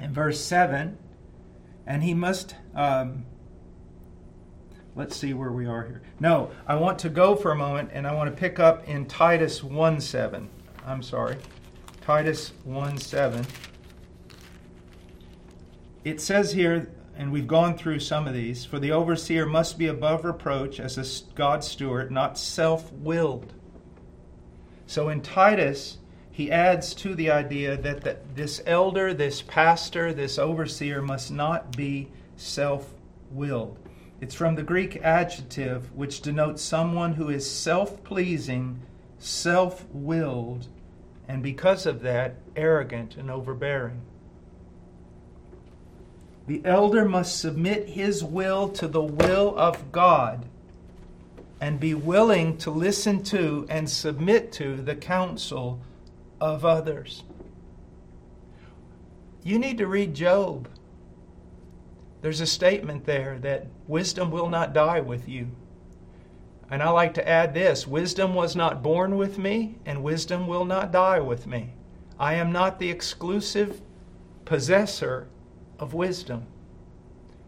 in 0.00 0.12
verse 0.12 0.40
7, 0.40 0.98
and 1.86 2.02
he 2.02 2.12
must. 2.12 2.56
Um, 2.74 3.24
let's 4.96 5.14
see 5.14 5.32
where 5.32 5.52
we 5.52 5.66
are 5.66 5.84
here. 5.84 6.02
No, 6.18 6.50
I 6.66 6.74
want 6.74 6.98
to 7.00 7.08
go 7.08 7.36
for 7.36 7.52
a 7.52 7.56
moment 7.56 7.90
and 7.92 8.04
I 8.04 8.12
want 8.14 8.34
to 8.34 8.36
pick 8.36 8.58
up 8.58 8.88
in 8.88 9.06
Titus 9.06 9.62
1 9.62 10.00
7. 10.00 10.48
I'm 10.84 11.04
sorry. 11.04 11.36
Titus 12.00 12.52
1 12.64 12.98
7. 12.98 13.46
It 16.02 16.20
says 16.20 16.52
here, 16.52 16.90
and 17.16 17.32
we've 17.32 17.46
gone 17.46 17.76
through 17.76 18.00
some 18.00 18.26
of 18.26 18.34
these, 18.34 18.64
for 18.64 18.78
the 18.78 18.92
overseer 18.92 19.46
must 19.46 19.78
be 19.78 19.86
above 19.86 20.24
reproach 20.24 20.78
as 20.78 20.98
a 20.98 21.34
God's 21.34 21.66
steward, 21.66 22.10
not 22.10 22.38
self 22.38 22.92
willed. 22.92 23.52
So 24.86 25.08
in 25.08 25.20
Titus, 25.22 25.98
he 26.30 26.52
adds 26.52 26.94
to 26.96 27.14
the 27.14 27.30
idea 27.30 27.76
that 27.78 28.02
the, 28.02 28.18
this 28.34 28.60
elder, 28.66 29.14
this 29.14 29.40
pastor, 29.40 30.12
this 30.12 30.38
overseer 30.38 31.00
must 31.00 31.30
not 31.30 31.74
be 31.76 32.08
self 32.36 32.92
willed. 33.30 33.78
It's 34.20 34.34
from 34.34 34.54
the 34.54 34.62
Greek 34.62 34.96
adjective, 35.02 35.94
which 35.94 36.20
denotes 36.20 36.62
someone 36.62 37.14
who 37.14 37.30
is 37.30 37.50
self 37.50 38.04
pleasing, 38.04 38.80
self 39.18 39.86
willed, 39.92 40.68
and 41.28 41.42
because 41.42 41.86
of 41.86 42.02
that, 42.02 42.36
arrogant 42.54 43.16
and 43.16 43.30
overbearing. 43.30 44.02
The 46.46 46.62
elder 46.64 47.04
must 47.04 47.40
submit 47.40 47.88
his 47.88 48.22
will 48.22 48.68
to 48.70 48.86
the 48.86 49.02
will 49.02 49.58
of 49.58 49.90
God 49.90 50.46
and 51.60 51.80
be 51.80 51.94
willing 51.94 52.56
to 52.58 52.70
listen 52.70 53.22
to 53.24 53.66
and 53.68 53.88
submit 53.88 54.52
to 54.52 54.76
the 54.76 54.94
counsel 54.94 55.80
of 56.40 56.64
others. 56.64 57.24
You 59.42 59.58
need 59.58 59.78
to 59.78 59.86
read 59.86 60.14
Job. 60.14 60.68
There's 62.20 62.40
a 62.40 62.46
statement 62.46 63.06
there 63.06 63.38
that 63.40 63.66
wisdom 63.86 64.30
will 64.30 64.48
not 64.48 64.72
die 64.72 65.00
with 65.00 65.28
you. 65.28 65.48
And 66.70 66.82
I 66.82 66.90
like 66.90 67.14
to 67.14 67.28
add 67.28 67.54
this 67.54 67.86
wisdom 67.86 68.34
was 68.34 68.56
not 68.56 68.82
born 68.82 69.16
with 69.16 69.38
me, 69.38 69.76
and 69.86 70.02
wisdom 70.02 70.48
will 70.48 70.64
not 70.64 70.90
die 70.90 71.20
with 71.20 71.46
me. 71.46 71.74
I 72.18 72.34
am 72.34 72.50
not 72.50 72.78
the 72.78 72.90
exclusive 72.90 73.80
possessor 74.44 75.28
of 75.78 75.94
wisdom. 75.94 76.46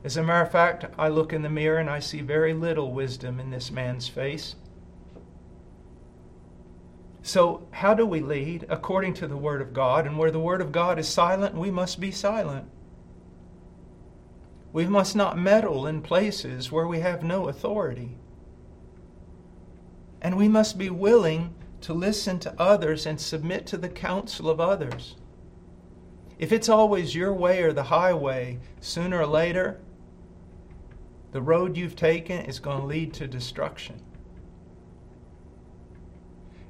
As 0.04 0.16
a 0.16 0.22
matter 0.22 0.44
of 0.44 0.52
fact, 0.52 0.84
I 0.98 1.08
look 1.08 1.32
in 1.32 1.42
the 1.42 1.50
mirror 1.50 1.78
and 1.78 1.90
I 1.90 1.98
see 1.98 2.20
very 2.20 2.54
little 2.54 2.92
wisdom 2.92 3.40
in 3.40 3.50
this 3.50 3.70
man's 3.70 4.08
face. 4.08 4.54
So, 7.22 7.66
how 7.72 7.94
do 7.94 8.06
we 8.06 8.20
lead? 8.20 8.64
According 8.68 9.14
to 9.14 9.26
the 9.26 9.36
Word 9.36 9.60
of 9.60 9.74
God. 9.74 10.06
And 10.06 10.16
where 10.16 10.30
the 10.30 10.40
Word 10.40 10.60
of 10.60 10.72
God 10.72 10.98
is 10.98 11.08
silent, 11.08 11.54
we 11.54 11.70
must 11.70 12.00
be 12.00 12.10
silent. 12.10 12.68
We 14.72 14.86
must 14.86 15.16
not 15.16 15.36
meddle 15.36 15.86
in 15.86 16.00
places 16.00 16.70
where 16.70 16.86
we 16.86 17.00
have 17.00 17.22
no 17.22 17.48
authority. 17.48 18.16
And 20.22 20.36
we 20.36 20.48
must 20.48 20.78
be 20.78 20.90
willing 20.90 21.54
to 21.82 21.92
listen 21.92 22.38
to 22.40 22.60
others 22.60 23.04
and 23.04 23.20
submit 23.20 23.66
to 23.66 23.76
the 23.76 23.88
counsel 23.88 24.48
of 24.48 24.60
others. 24.60 25.16
If 26.38 26.52
it's 26.52 26.68
always 26.68 27.14
your 27.14 27.32
way 27.32 27.62
or 27.62 27.72
the 27.72 27.84
highway, 27.84 28.58
sooner 28.80 29.20
or 29.20 29.26
later, 29.26 29.80
the 31.32 31.42
road 31.42 31.76
you've 31.76 31.96
taken 31.96 32.44
is 32.44 32.60
going 32.60 32.80
to 32.80 32.86
lead 32.86 33.12
to 33.14 33.26
destruction. 33.26 34.00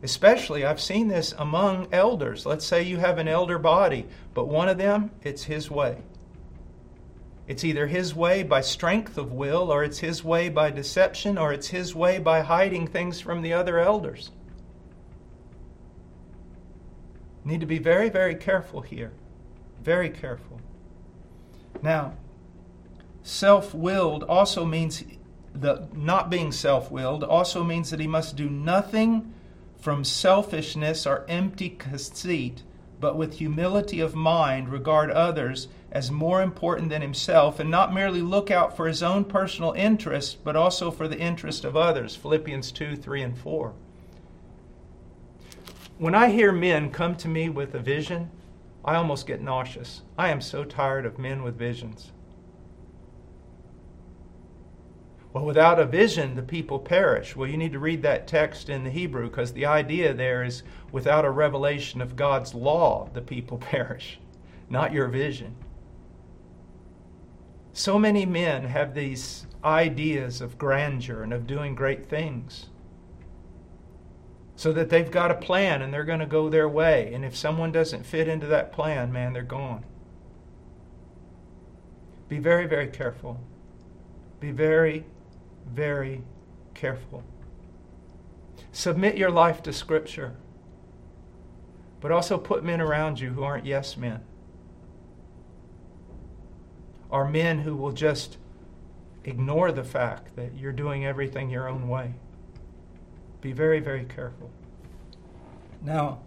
Especially, 0.02 0.64
I've 0.64 0.80
seen 0.80 1.08
this 1.08 1.34
among 1.36 1.88
elders. 1.92 2.46
Let's 2.46 2.64
say 2.64 2.82
you 2.82 2.98
have 2.98 3.18
an 3.18 3.28
elder 3.28 3.58
body, 3.58 4.06
but 4.32 4.46
one 4.46 4.68
of 4.68 4.78
them, 4.78 5.10
it's 5.22 5.44
his 5.44 5.70
way. 5.70 5.98
It's 7.46 7.64
either 7.64 7.86
his 7.86 8.14
way 8.14 8.42
by 8.42 8.60
strength 8.60 9.18
of 9.18 9.32
will, 9.32 9.72
or 9.72 9.82
it's 9.82 9.98
his 9.98 10.22
way 10.22 10.48
by 10.48 10.70
deception, 10.70 11.36
or 11.36 11.52
it's 11.52 11.68
his 11.68 11.94
way 11.94 12.18
by 12.18 12.40
hiding 12.40 12.86
things 12.86 13.20
from 13.20 13.42
the 13.42 13.52
other 13.52 13.78
elders. 13.78 14.30
Need 17.44 17.60
to 17.60 17.66
be 17.66 17.78
very, 17.78 18.08
very 18.10 18.34
careful 18.34 18.82
here. 18.82 19.12
Very 19.88 20.10
careful. 20.10 20.60
Now, 21.80 22.12
self-willed 23.22 24.22
also 24.22 24.66
means 24.66 25.02
the 25.54 25.88
not 25.94 26.28
being 26.28 26.52
self-willed 26.52 27.24
also 27.24 27.64
means 27.64 27.88
that 27.88 27.98
he 27.98 28.06
must 28.06 28.36
do 28.36 28.50
nothing 28.50 29.32
from 29.80 30.04
selfishness 30.04 31.06
or 31.06 31.24
empty 31.26 31.70
conceit, 31.70 32.64
but 33.00 33.16
with 33.16 33.38
humility 33.38 33.98
of 33.98 34.14
mind 34.14 34.68
regard 34.68 35.10
others 35.10 35.68
as 35.90 36.10
more 36.10 36.42
important 36.42 36.90
than 36.90 37.00
himself, 37.00 37.58
and 37.58 37.70
not 37.70 37.94
merely 37.94 38.20
look 38.20 38.50
out 38.50 38.76
for 38.76 38.88
his 38.88 39.02
own 39.02 39.24
personal 39.24 39.72
interest, 39.72 40.44
but 40.44 40.54
also 40.54 40.90
for 40.90 41.08
the 41.08 41.18
interest 41.18 41.64
of 41.64 41.78
others. 41.78 42.14
Philippians 42.14 42.72
2 42.72 42.94
3 42.94 43.22
and 43.22 43.38
4. 43.38 43.72
When 45.96 46.14
I 46.14 46.28
hear 46.28 46.52
men 46.52 46.90
come 46.90 47.16
to 47.16 47.26
me 47.26 47.48
with 47.48 47.74
a 47.74 47.80
vision, 47.80 48.30
I 48.88 48.94
almost 48.94 49.26
get 49.26 49.42
nauseous. 49.42 50.00
I 50.16 50.30
am 50.30 50.40
so 50.40 50.64
tired 50.64 51.04
of 51.04 51.18
men 51.18 51.42
with 51.42 51.58
visions. 51.58 52.10
Well, 55.34 55.44
without 55.44 55.78
a 55.78 55.84
vision, 55.84 56.36
the 56.36 56.42
people 56.42 56.78
perish. 56.78 57.36
Well, 57.36 57.50
you 57.50 57.58
need 57.58 57.72
to 57.72 57.78
read 57.78 58.00
that 58.04 58.26
text 58.26 58.70
in 58.70 58.84
the 58.84 58.90
Hebrew 58.90 59.28
because 59.28 59.52
the 59.52 59.66
idea 59.66 60.14
there 60.14 60.42
is 60.42 60.62
without 60.90 61.26
a 61.26 61.30
revelation 61.30 62.00
of 62.00 62.16
God's 62.16 62.54
law, 62.54 63.10
the 63.12 63.20
people 63.20 63.58
perish, 63.74 64.20
not 64.70 64.94
your 64.94 65.08
vision. 65.08 65.54
So 67.74 67.98
many 67.98 68.24
men 68.24 68.64
have 68.64 68.94
these 68.94 69.46
ideas 69.62 70.40
of 70.40 70.56
grandeur 70.56 71.22
and 71.22 71.34
of 71.34 71.46
doing 71.46 71.74
great 71.74 72.06
things. 72.06 72.67
So 74.58 74.72
that 74.72 74.90
they've 74.90 75.08
got 75.08 75.30
a 75.30 75.36
plan 75.36 75.82
and 75.82 75.94
they're 75.94 76.02
going 76.02 76.18
to 76.18 76.26
go 76.26 76.48
their 76.48 76.68
way. 76.68 77.14
And 77.14 77.24
if 77.24 77.36
someone 77.36 77.70
doesn't 77.70 78.04
fit 78.04 78.26
into 78.26 78.48
that 78.48 78.72
plan, 78.72 79.12
man, 79.12 79.32
they're 79.32 79.42
gone. 79.42 79.84
Be 82.28 82.38
very, 82.38 82.66
very 82.66 82.88
careful. 82.88 83.38
Be 84.40 84.50
very, 84.50 85.04
very 85.64 86.22
careful. 86.74 87.22
Submit 88.72 89.16
your 89.16 89.30
life 89.30 89.62
to 89.62 89.72
Scripture, 89.72 90.34
but 92.00 92.10
also 92.10 92.36
put 92.36 92.64
men 92.64 92.80
around 92.80 93.20
you 93.20 93.30
who 93.30 93.44
aren't 93.44 93.64
yes 93.64 93.96
men 93.96 94.22
are 97.12 97.28
men 97.28 97.60
who 97.60 97.76
will 97.76 97.92
just 97.92 98.38
ignore 99.24 99.70
the 99.70 99.84
fact 99.84 100.34
that 100.34 100.56
you're 100.56 100.72
doing 100.72 101.06
everything 101.06 101.48
your 101.48 101.68
own 101.68 101.88
way. 101.88 102.14
Be 103.40 103.52
very, 103.52 103.80
very 103.80 104.04
careful. 104.04 104.50
Now, 105.82 106.20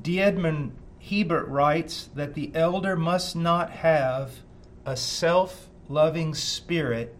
D. 0.00 0.20
Edmond 0.20 0.76
Hiebert 1.00 1.48
writes 1.48 2.08
that 2.14 2.34
the 2.34 2.50
elder 2.54 2.96
must 2.96 3.34
not 3.34 3.70
have 3.70 4.40
a 4.84 4.96
self 4.96 5.68
loving 5.88 6.34
spirit 6.34 7.14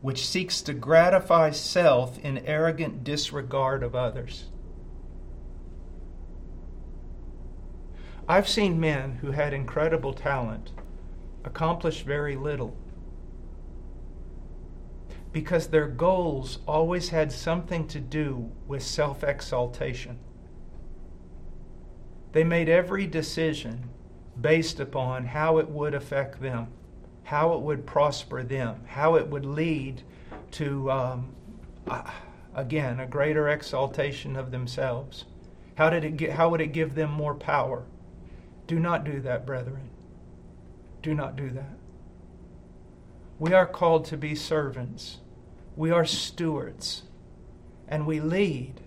which 0.00 0.26
seeks 0.26 0.62
to 0.62 0.72
gratify 0.72 1.50
self 1.50 2.18
in 2.20 2.38
arrogant 2.38 3.02
disregard 3.02 3.82
of 3.82 3.94
others. 3.94 4.46
I've 8.28 8.48
seen 8.48 8.78
men 8.78 9.18
who 9.22 9.30
had 9.32 9.52
incredible 9.52 10.12
talent 10.12 10.70
accomplish 11.44 12.02
very 12.02 12.36
little 12.36 12.76
because 15.32 15.66
their 15.66 15.88
goals 15.88 16.58
always 16.66 17.10
had 17.10 17.30
something 17.30 17.86
to 17.88 18.00
do 18.00 18.50
with 18.66 18.82
self 18.82 19.22
exaltation. 19.22 20.18
They 22.32 22.44
made 22.44 22.68
every 22.68 23.06
decision 23.06 23.90
based 24.40 24.80
upon 24.80 25.26
how 25.26 25.58
it 25.58 25.68
would 25.68 25.94
affect 25.94 26.40
them, 26.40 26.68
how 27.24 27.54
it 27.54 27.60
would 27.60 27.86
prosper 27.86 28.42
them, 28.42 28.84
how 28.86 29.16
it 29.16 29.26
would 29.28 29.44
lead 29.44 30.02
to, 30.52 30.90
um, 30.90 31.34
again, 32.54 33.00
a 33.00 33.06
greater 33.06 33.48
exaltation 33.48 34.36
of 34.36 34.50
themselves. 34.50 35.24
How, 35.76 35.90
did 35.90 36.04
it 36.04 36.16
get, 36.16 36.32
how 36.32 36.48
would 36.50 36.60
it 36.60 36.72
give 36.72 36.94
them 36.94 37.10
more 37.10 37.34
power? 37.34 37.84
Do 38.66 38.78
not 38.78 39.04
do 39.04 39.20
that, 39.20 39.46
brethren. 39.46 39.88
Do 41.02 41.14
not 41.14 41.36
do 41.36 41.50
that. 41.50 41.77
We 43.38 43.52
are 43.52 43.66
called 43.66 44.04
to 44.06 44.16
be 44.16 44.34
servants. 44.34 45.18
We 45.76 45.90
are 45.90 46.04
stewards. 46.04 47.02
And 47.86 48.06
we 48.06 48.20
lead 48.20 48.80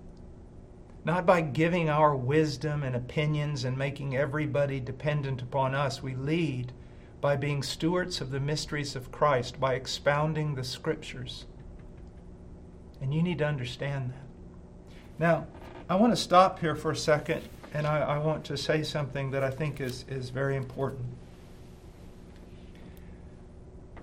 not 1.04 1.26
by 1.26 1.42
giving 1.42 1.90
our 1.90 2.16
wisdom 2.16 2.84
and 2.84 2.96
opinions 2.96 3.64
and 3.64 3.78
making 3.78 4.16
everybody 4.16 4.80
dependent 4.80 5.42
upon 5.42 5.74
us. 5.74 6.04
We 6.04 6.14
lead 6.16 6.74
by 7.20 7.36
being 7.36 7.64
stewards 7.64 8.22
of 8.22 8.32
the 8.32 8.40
mysteries 8.40 8.96
of 8.96 9.12
Christ, 9.12 9.60
by 9.60 9.74
expounding 9.74 10.56
the 10.56 10.64
scriptures. 10.64 11.46
And 13.02 13.14
you 13.14 13.24
need 13.24 13.40
to 13.40 13.48
understand 13.48 14.12
that. 14.12 14.26
Now, 15.18 15.48
I 15.90 15.96
want 15.96 16.14
to 16.14 16.18
stop 16.18 16.60
here 16.60 16.76
for 16.76 16.92
a 16.92 16.96
second, 16.96 17.42
and 17.74 17.86
I, 17.88 18.00
I 18.02 18.18
want 18.20 18.46
to 18.46 18.58
say 18.58 18.84
something 18.84 19.32
that 19.32 19.44
I 19.44 19.50
think 19.50 19.82
is, 19.82 20.06
is 20.08 20.30
very 20.30 20.56
important. 20.56 21.06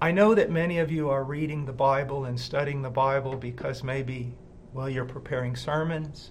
I 0.01 0.13
know 0.13 0.33
that 0.37 0.49
many 0.49 0.79
of 0.79 0.93
you 0.93 1.11
are 1.11 1.25
reading 1.25 1.65
the 1.65 1.73
Bible 1.73 2.27
and 2.27 2.39
studying 2.39 2.83
the 2.83 2.91
Bible 2.91 3.35
because 3.35 3.83
maybe, 3.83 4.33
well, 4.73 4.89
you're 4.89 5.05
preparing 5.05 5.57
sermons, 5.57 6.31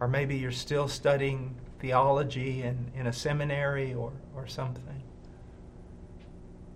or 0.00 0.08
maybe 0.08 0.36
you're 0.36 0.50
still 0.50 0.88
studying 0.88 1.54
theology 1.78 2.62
in, 2.62 2.90
in 2.96 3.06
a 3.06 3.12
seminary 3.12 3.94
or, 3.94 4.12
or 4.34 4.48
something. 4.48 5.02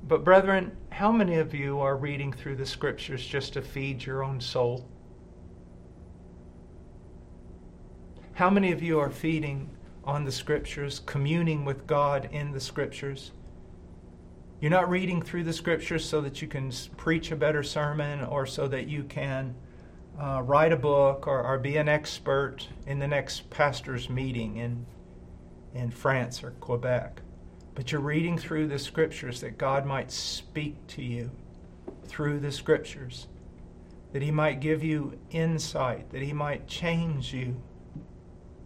But, 0.05 0.23
brethren, 0.23 0.77
how 0.91 1.11
many 1.11 1.35
of 1.37 1.53
you 1.53 1.81
are 1.81 1.97
reading 1.97 2.33
through 2.33 2.57
the 2.57 2.67
scriptures 2.67 3.27
just 3.27 3.55
to 3.55 3.63
feed 3.63 4.05
your 4.05 4.23
own 4.23 4.41
soul? 4.41 4.89
How 8.35 8.51
many 8.51 8.71
of 8.71 8.81
you 8.81 9.01
are 9.01 9.11
feeding 9.11 9.69
on 10.05 10.25
the 10.25 10.33
scriptures, 10.33 11.01
communing 11.07 11.65
with 11.65 11.89
God 11.89 12.29
in 12.31 12.53
the 12.53 12.61
scriptures? 12.61 13.33
You're 14.61 14.71
not 14.71 14.91
reading 14.91 15.23
through 15.23 15.45
the 15.45 15.55
scriptures 15.55 16.05
so 16.05 16.21
that 16.21 16.43
you 16.43 16.49
can 16.49 16.71
preach 16.99 17.31
a 17.31 17.37
better 17.37 17.63
sermon 17.63 18.23
or 18.23 18.45
so 18.45 18.69
that 18.69 18.89
you 18.89 19.05
can 19.05 19.55
uh, 20.21 20.43
write 20.43 20.71
a 20.71 20.77
book 20.77 21.27
or, 21.27 21.43
or 21.43 21.59
be 21.59 21.79
an 21.79 21.89
expert 21.89 22.69
in 22.87 22.99
the 22.99 23.09
next 23.09 23.49
pastor's 23.49 24.11
meeting 24.11 24.59
in, 24.59 24.85
in 25.73 25.91
France 25.91 26.45
or 26.45 26.51
Quebec. 26.61 27.23
But 27.75 27.91
you're 27.91 28.03
reading 28.03 28.37
through 28.37 28.69
the 28.69 28.79
scriptures 28.79 29.41
that 29.41 29.57
God 29.57 29.87
might 29.87 30.13
speak 30.13 30.87
to 30.89 31.03
you 31.03 31.31
through 32.05 32.41
the 32.41 32.53
scriptures, 32.53 33.29
that 34.13 34.21
He 34.21 34.31
might 34.31 34.61
give 34.61 34.85
you 34.85 35.19
insight, 35.31 36.11
that 36.11 36.21
He 36.21 36.35
might 36.35 36.69
change 36.69 37.33
you 37.33 37.63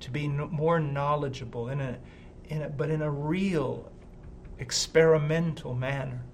to 0.00 0.10
be 0.10 0.26
more 0.26 0.80
knowledgeable 0.80 1.68
in 1.68 1.80
a, 1.80 1.98
in 2.46 2.62
a, 2.62 2.68
but 2.68 2.90
in 2.90 3.00
a 3.00 3.10
real 3.10 3.92
experimental 4.58 5.74
manner. 5.74 6.24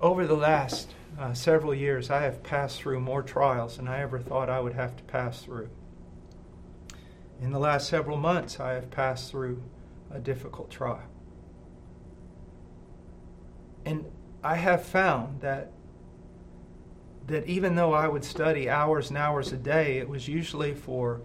Over 0.00 0.26
the 0.26 0.36
last 0.36 0.94
uh, 1.18 1.32
several 1.34 1.74
years, 1.74 2.10
I 2.10 2.22
have 2.22 2.42
passed 2.42 2.80
through 2.80 3.00
more 3.00 3.22
trials 3.22 3.76
than 3.76 3.88
I 3.88 4.00
ever 4.00 4.18
thought 4.18 4.50
I 4.50 4.60
would 4.60 4.74
have 4.74 4.96
to 4.96 5.02
pass 5.04 5.42
through. 5.42 5.70
In 7.40 7.52
the 7.52 7.58
last 7.58 7.88
several 7.88 8.16
months, 8.16 8.60
I 8.60 8.72
have 8.72 8.90
passed 8.90 9.30
through 9.30 9.62
a 10.10 10.18
difficult 10.18 10.70
trial. 10.70 11.02
And 13.84 14.04
I 14.42 14.56
have 14.56 14.84
found 14.84 15.40
that 15.40 15.72
that 17.26 17.46
even 17.46 17.74
though 17.74 17.92
I 17.92 18.06
would 18.06 18.24
study 18.24 18.70
hours 18.70 19.08
and 19.08 19.18
hours 19.18 19.52
a 19.52 19.56
day, 19.56 19.98
it 19.98 20.08
was 20.08 20.28
usually 20.28 20.74
for 20.74 21.20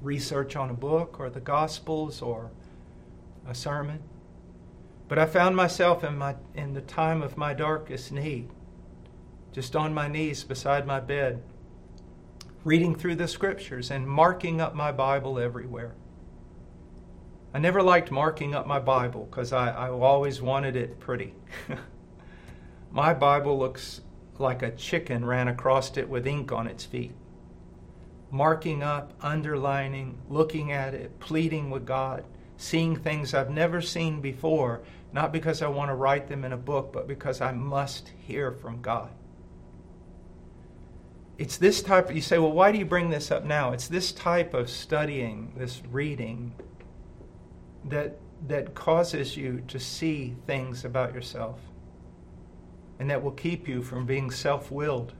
research 0.00 0.56
on 0.56 0.70
a 0.70 0.74
book 0.74 1.20
or 1.20 1.30
the 1.30 1.40
Gospels 1.40 2.20
or 2.20 2.50
a 3.46 3.54
sermon. 3.54 4.00
But 5.08 5.18
I 5.18 5.26
found 5.26 5.56
myself 5.56 6.04
in, 6.04 6.16
my, 6.16 6.36
in 6.54 6.74
the 6.74 6.80
time 6.80 7.22
of 7.22 7.36
my 7.36 7.52
darkest 7.52 8.12
need, 8.12 8.48
just 9.52 9.76
on 9.76 9.92
my 9.92 10.08
knees 10.08 10.44
beside 10.44 10.86
my 10.86 11.00
bed, 11.00 11.42
reading 12.64 12.94
through 12.94 13.16
the 13.16 13.28
scriptures 13.28 13.90
and 13.90 14.08
marking 14.08 14.60
up 14.60 14.74
my 14.74 14.92
Bible 14.92 15.38
everywhere. 15.38 15.94
I 17.54 17.58
never 17.58 17.82
liked 17.82 18.10
marking 18.10 18.54
up 18.54 18.66
my 18.66 18.78
Bible 18.78 19.26
because 19.30 19.52
I, 19.52 19.70
I 19.70 19.90
always 19.90 20.40
wanted 20.40 20.74
it 20.74 20.98
pretty. 20.98 21.34
my 22.90 23.12
Bible 23.12 23.58
looks 23.58 24.00
like 24.38 24.62
a 24.62 24.70
chicken 24.70 25.24
ran 25.24 25.48
across 25.48 25.94
it 25.96 26.08
with 26.08 26.26
ink 26.26 26.52
on 26.52 26.66
its 26.66 26.84
feet. 26.84 27.12
Marking 28.30 28.82
up, 28.82 29.12
underlining, 29.20 30.18
looking 30.30 30.72
at 30.72 30.94
it, 30.94 31.20
pleading 31.20 31.68
with 31.68 31.84
God, 31.84 32.24
seeing 32.62 32.96
things 32.96 33.34
I've 33.34 33.50
never 33.50 33.80
seen 33.80 34.20
before, 34.20 34.82
not 35.12 35.32
because 35.32 35.62
I 35.62 35.68
want 35.68 35.90
to 35.90 35.94
write 35.94 36.28
them 36.28 36.44
in 36.44 36.52
a 36.52 36.56
book, 36.56 36.92
but 36.92 37.08
because 37.08 37.40
I 37.40 37.52
must 37.52 38.12
hear 38.26 38.52
from 38.52 38.80
God. 38.80 39.10
It's 41.38 41.56
this 41.56 41.82
type, 41.82 42.10
of, 42.10 42.14
you 42.14 42.22
say, 42.22 42.38
well, 42.38 42.52
why 42.52 42.70
do 42.70 42.78
you 42.78 42.84
bring 42.84 43.10
this 43.10 43.30
up 43.30 43.44
now? 43.44 43.72
It's 43.72 43.88
this 43.88 44.12
type 44.12 44.54
of 44.54 44.70
studying, 44.70 45.52
this 45.56 45.82
reading, 45.90 46.54
that, 47.86 48.18
that 48.46 48.74
causes 48.74 49.36
you 49.36 49.62
to 49.66 49.80
see 49.80 50.36
things 50.46 50.84
about 50.84 51.14
yourself 51.14 51.58
and 53.00 53.10
that 53.10 53.22
will 53.22 53.32
keep 53.32 53.66
you 53.66 53.82
from 53.82 54.06
being 54.06 54.30
self 54.30 54.70
willed. 54.70 55.14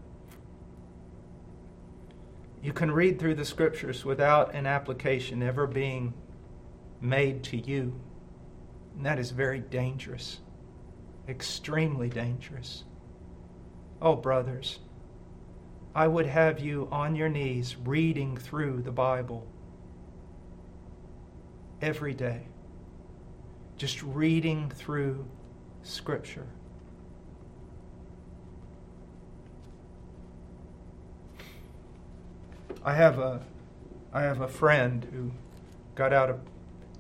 You 2.63 2.73
can 2.73 2.93
read 2.93 3.19
through 3.19 3.35
the 3.35 3.45
scriptures 3.45 4.05
without 4.05 4.55
an 4.55 4.67
application 4.67 5.43
ever 5.43 5.67
being 5.67 6.15
made 7.03 7.43
to 7.45 7.57
you. 7.57 8.01
And 8.97 9.05
that 9.05 9.19
is 9.19 9.31
very 9.31 9.61
dangerous, 9.61 10.39
extremely 11.29 12.09
dangerous. 12.09 12.85
Oh, 14.01 14.17
brothers, 14.17 14.79
I 15.95 16.07
would 16.07 16.27
have 16.27 16.61
you 16.61 16.89
on 16.91 17.15
your 17.15 17.29
knees 17.29 17.77
reading 17.85 18.37
through 18.37 18.83
the 18.83 18.93
Bible 18.93 19.47
every 21.81 22.15
day 22.15 22.47
just 23.83 24.01
reading 24.05 24.71
through 24.71 25.27
Scripture. 25.83 26.47
I 32.85 32.95
have 32.95 33.19
a 33.19 33.43
I 34.13 34.23
have 34.23 34.41
a 34.41 34.47
friend 34.47 35.05
who 35.13 35.33
got 35.97 36.13
out 36.13 36.31
of 36.31 36.39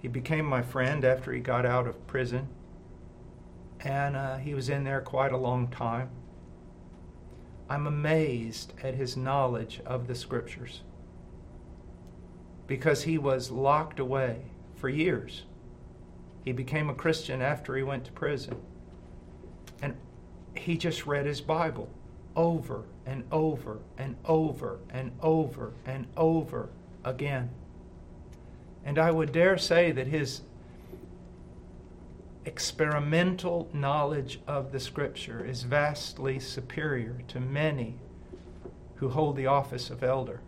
he 0.02 0.08
became 0.08 0.44
my 0.44 0.60
friend 0.60 1.04
after 1.04 1.32
he 1.32 1.40
got 1.40 1.64
out 1.64 1.86
of 1.86 2.06
prison 2.06 2.48
and 3.80 4.14
uh, 4.14 4.36
he 4.36 4.52
was 4.52 4.68
in 4.68 4.84
there 4.84 5.00
quite 5.00 5.32
a 5.32 5.36
long 5.36 5.68
time. 5.68 6.10
I'm 7.70 7.86
amazed 7.86 8.74
at 8.82 8.94
his 8.94 9.16
knowledge 9.16 9.80
of 9.86 10.06
the 10.06 10.14
scriptures 10.14 10.82
because 12.66 13.04
he 13.04 13.16
was 13.16 13.50
locked 13.50 13.98
away 13.98 14.42
for 14.74 14.88
years 14.90 15.44
he 16.44 16.52
became 16.52 16.90
a 16.90 16.94
Christian 16.94 17.40
after 17.40 17.76
he 17.76 17.82
went 17.82 18.04
to 18.04 18.12
prison. 18.12 18.56
And 19.80 19.94
he 20.56 20.76
just 20.76 21.06
read 21.06 21.26
his 21.26 21.40
Bible 21.40 21.88
over 22.34 22.84
and 23.06 23.24
over 23.30 23.78
and 23.96 24.16
over 24.24 24.78
and 24.90 25.12
over 25.20 25.72
and 25.86 26.06
over 26.16 26.70
again. 27.04 27.50
And 28.84 28.98
I 28.98 29.10
would 29.10 29.32
dare 29.32 29.58
say 29.58 29.92
that 29.92 30.08
his 30.08 30.42
experimental 32.44 33.68
knowledge 33.72 34.40
of 34.46 34.72
the 34.72 34.80
Scripture 34.80 35.44
is 35.44 35.62
vastly 35.62 36.40
superior 36.40 37.18
to 37.28 37.40
many 37.40 37.94
who 38.96 39.08
hold 39.08 39.36
the 39.36 39.46
office 39.46 39.90
of 39.90 40.02
elder. 40.02 40.40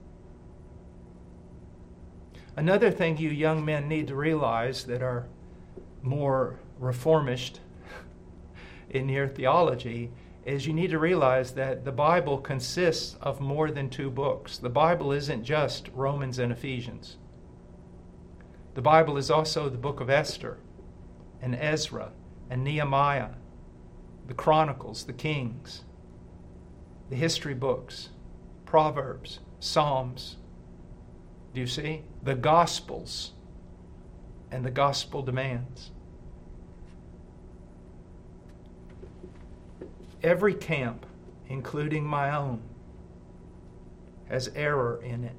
Another 2.56 2.90
thing 2.90 3.16
you 3.16 3.30
young 3.30 3.64
men 3.64 3.88
need 3.88 4.08
to 4.08 4.14
realize 4.14 4.84
that 4.84 5.02
are 5.02 5.26
more 6.02 6.58
reformist 6.78 7.60
in 8.90 9.08
your 9.08 9.26
theology 9.26 10.10
is 10.44 10.66
you 10.66 10.72
need 10.72 10.90
to 10.90 10.98
realize 10.98 11.52
that 11.52 11.84
the 11.84 11.92
Bible 11.92 12.38
consists 12.38 13.16
of 13.20 13.40
more 13.40 13.70
than 13.70 13.88
two 13.88 14.10
books. 14.10 14.58
The 14.58 14.68
Bible 14.68 15.10
isn't 15.12 15.42
just 15.42 15.88
Romans 15.94 16.38
and 16.38 16.52
Ephesians. 16.52 17.16
The 18.74 18.82
Bible 18.82 19.16
is 19.16 19.30
also 19.30 19.68
the 19.68 19.78
book 19.78 20.00
of 20.00 20.10
Esther 20.10 20.58
and 21.40 21.54
Ezra 21.54 22.10
and 22.50 22.64
Nehemiah, 22.64 23.30
the 24.26 24.34
Chronicles, 24.34 25.04
the 25.04 25.12
Kings, 25.12 25.84
the 27.08 27.14
history 27.14 27.54
books, 27.54 28.08
Proverbs, 28.66 29.38
Psalms. 29.60 30.38
Do 31.54 31.60
you 31.60 31.68
see? 31.68 32.02
The 32.24 32.34
Gospels 32.34 33.32
and 34.50 34.64
the 34.64 34.72
Gospel 34.72 35.22
demands. 35.22 35.92
Every 40.20 40.54
camp, 40.54 41.06
including 41.48 42.04
my 42.04 42.34
own, 42.34 42.62
has 44.28 44.48
error 44.56 45.00
in 45.00 45.22
it. 45.22 45.36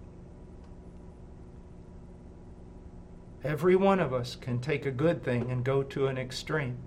Every 3.46 3.76
one 3.76 4.00
of 4.00 4.12
us 4.12 4.36
can 4.36 4.60
take 4.60 4.88
a 4.88 4.92
good 4.92 5.24
thing 5.24 5.52
and 5.52 5.64
go 5.64 5.84
to 5.84 6.08
an 6.08 6.18
extreme. 6.18 6.80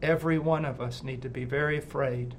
Every 0.00 0.38
one 0.38 0.64
of 0.64 0.80
us 0.80 1.02
need 1.02 1.20
to 1.20 1.28
be 1.28 1.44
very 1.44 1.76
afraid 1.76 2.34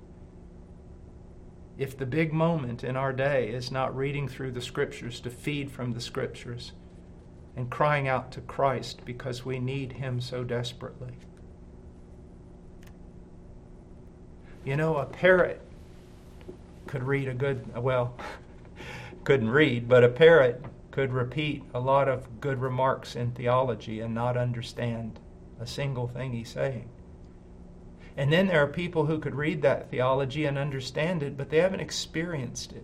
if 1.78 1.95
the 1.95 2.08
big 2.08 2.34
moment 2.34 2.84
in 2.84 2.95
our 2.95 3.14
day 3.14 3.49
is 3.49 3.72
not 3.72 3.95
reading 3.95 4.28
through 4.28 4.53
the 4.53 4.62
scriptures 4.62 5.20
to 5.20 5.30
feed 5.30 5.72
from 5.72 5.93
the 5.93 6.01
scriptures 6.01 6.72
and 7.55 7.70
crying 7.70 8.08
out 8.08 8.32
to 8.32 8.41
Christ 8.41 9.05
because 9.05 9.45
we 9.45 9.60
need 9.60 9.93
him 9.93 10.20
so 10.20 10.43
desperately. 10.43 11.14
You 14.66 14.76
know, 14.76 14.97
a 14.97 15.05
parrot 15.05 15.62
could 16.88 17.03
read 17.03 17.28
a 17.28 17.36
good, 17.36 17.76
well, 17.76 18.16
couldn't 19.24 19.51
read, 19.51 19.88
but 19.88 20.03
a 20.03 20.10
parrot 20.10 20.66
could 20.98 21.14
repeat 21.14 21.62
a 21.76 21.80
lot 21.80 22.10
of 22.10 22.41
good 22.41 22.60
remarks 22.60 23.16
in 23.16 23.30
theology 23.30 24.00
and 24.00 24.16
not 24.16 24.36
understand 24.36 25.20
a 25.60 25.68
single 25.68 26.08
thing 26.08 26.32
he's 26.34 26.50
saying. 26.50 26.89
And 28.18 28.34
then 28.34 28.48
there 28.48 28.64
are 28.64 28.68
people 28.68 29.06
who 29.06 29.20
could 29.20 29.36
read 29.36 29.62
that 29.62 29.91
theology 29.91 30.45
and 30.45 30.58
understand 30.58 31.22
it, 31.22 31.38
but 31.38 31.52
they 31.52 31.58
haven't 31.58 31.82
experienced 31.82 32.72
it. 32.72 32.84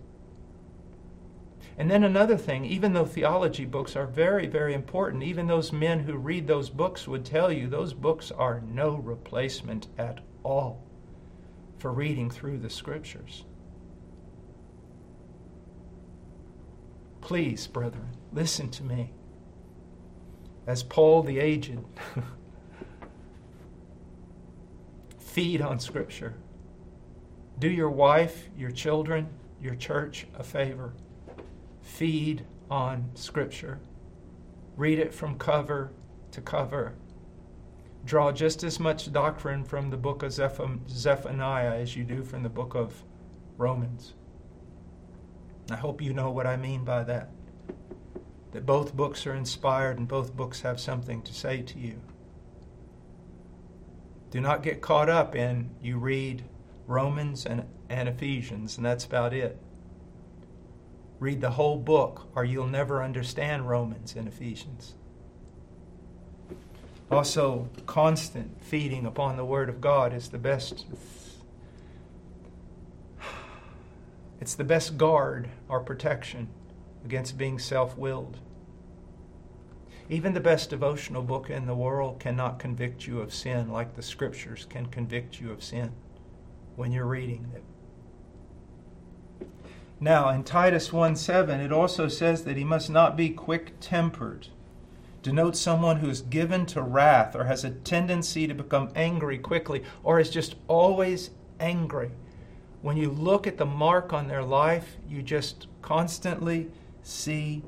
And 1.76 1.90
then 1.90 2.04
another 2.04 2.38
thing, 2.38 2.66
even 2.66 2.94
though 2.94 3.04
theology 3.04 3.66
books 3.66 3.96
are 3.96 4.06
very, 4.06 4.46
very 4.46 4.76
important, 4.76 5.24
even 5.24 5.48
those 5.48 5.74
men 5.74 6.02
who 6.02 6.16
read 6.16 6.46
those 6.46 6.70
books 6.70 7.08
would 7.08 7.26
tell 7.26 7.52
you 7.52 7.68
those 7.68 7.96
books 7.96 8.30
are 8.30 8.62
no 8.62 8.94
replacement 8.94 9.88
at 9.98 10.20
all 10.44 10.84
for 11.80 11.92
reading 11.92 12.30
through 12.30 12.60
the 12.60 12.70
scriptures. 12.70 13.46
Please, 17.24 17.68
brethren, 17.68 18.10
listen 18.34 18.70
to 18.70 18.84
me. 18.84 19.14
As 20.68 20.84
Paul 20.84 21.24
the 21.24 21.40
aged, 21.40 21.80
feed 25.20 25.62
on 25.62 25.80
Scripture. 25.80 26.34
Do 27.60 27.70
your 27.70 27.90
wife, 27.90 28.50
your 28.58 28.72
children, 28.72 29.30
your 29.62 29.76
church 29.76 30.28
a 30.36 30.44
favor. 30.44 30.96
Feed 31.82 32.46
on 32.70 33.10
Scripture. 33.16 33.80
Read 34.76 35.00
it 35.00 35.14
from 35.14 35.38
cover 35.38 35.94
to 36.32 36.42
cover. 36.42 36.94
Draw 38.04 38.34
just 38.34 38.66
as 38.66 38.82
much 38.82 39.14
doctrine 39.14 39.64
from 39.64 39.90
the 39.90 39.96
book 39.96 40.24
of 40.24 40.34
Zephaniah 40.34 41.76
as 41.76 41.96
you 41.96 42.04
do 42.04 42.22
from 42.22 42.44
the 42.44 42.50
book 42.50 42.76
of 42.76 43.02
Romans. 43.58 44.14
I 45.70 45.76
hope 45.76 46.02
you 46.02 46.14
know 46.14 46.32
what 46.32 46.48
I 46.48 46.58
mean 46.58 46.84
by 46.84 47.04
that. 47.04 47.30
That 48.52 48.66
both 48.66 48.96
books 48.96 49.26
are 49.26 49.34
inspired 49.34 49.98
and 49.98 50.08
both 50.08 50.36
books 50.36 50.62
have 50.62 50.80
something 50.80 51.22
to 51.24 51.34
say 51.34 51.62
to 51.62 51.80
you. 51.80 52.02
Do 54.30 54.42
not 54.42 54.64
get 54.64 54.82
caught 54.82 55.10
up 55.10 55.36
in 55.36 55.70
you 55.82 55.98
read 55.98 56.44
Romans 56.88 57.46
and, 57.46 57.66
and 57.90 58.10
Ephesians, 58.10 58.78
and 58.78 58.86
that's 58.86 59.06
about 59.06 59.34
it. 59.34 59.58
Read 61.20 61.40
the 61.40 61.52
whole 61.52 61.78
book, 61.78 62.28
or 62.36 62.44
you'll 62.44 62.68
never 62.68 63.02
understand 63.02 63.70
Romans 63.70 64.16
and 64.16 64.28
Ephesians. 64.28 64.96
Also, 67.12 67.70
constant 67.86 68.62
feeding 68.64 69.06
upon 69.06 69.38
the 69.38 69.46
Word 69.46 69.70
of 69.70 69.80
God 69.80 70.14
is 70.14 70.30
the 70.30 70.40
best. 70.40 70.86
It's 74.44 74.56
the 74.56 74.66
best 74.66 74.98
guard 74.98 75.48
or 75.70 75.80
protection 75.80 76.50
against 77.06 77.38
being 77.38 77.58
self 77.58 77.98
willed. 77.98 78.40
Even 80.10 80.34
the 80.34 80.42
best 80.42 80.70
devotional 80.70 81.24
book 81.24 81.50
in 81.50 81.66
the 81.66 81.74
world 81.74 82.20
cannot 82.20 82.60
convict 82.60 83.08
you 83.08 83.22
of 83.22 83.34
sin 83.34 83.72
like 83.72 83.96
the 83.96 84.02
Scriptures 84.02 84.68
can 84.70 84.88
convict 84.88 85.40
you 85.40 85.50
of 85.50 85.64
sin 85.64 85.94
when 86.76 86.92
you're 86.92 87.06
reading 87.06 87.54
it. 87.56 89.48
Now, 90.02 90.28
in 90.28 90.44
Titus 90.44 90.92
1 90.92 91.16
7, 91.16 91.62
it 91.62 91.72
also 91.72 92.10
says 92.10 92.44
that 92.44 92.58
he 92.58 92.66
must 92.66 92.90
not 92.90 93.16
be 93.16 93.30
quick 93.30 93.80
tempered. 93.80 94.48
Denotes 95.22 95.62
someone 95.62 96.00
who 96.00 96.10
is 96.10 96.20
given 96.20 96.66
to 96.66 96.82
wrath 96.82 97.34
or 97.34 97.46
has 97.46 97.64
a 97.64 97.70
tendency 97.70 98.46
to 98.48 98.54
become 98.54 98.92
angry 98.94 99.38
quickly 99.38 99.86
or 100.04 100.20
is 100.20 100.30
just 100.30 100.56
always 100.68 101.30
angry. 101.62 102.12
When 102.84 102.98
you 102.98 103.10
look 103.10 103.48
at 103.48 103.58
the 103.58 103.66
mark 103.66 104.12
on 104.12 104.28
their 104.28 104.44
life, 104.44 104.98
you 105.08 105.22
just 105.22 105.68
constantly 105.82 106.70
see 107.02 107.64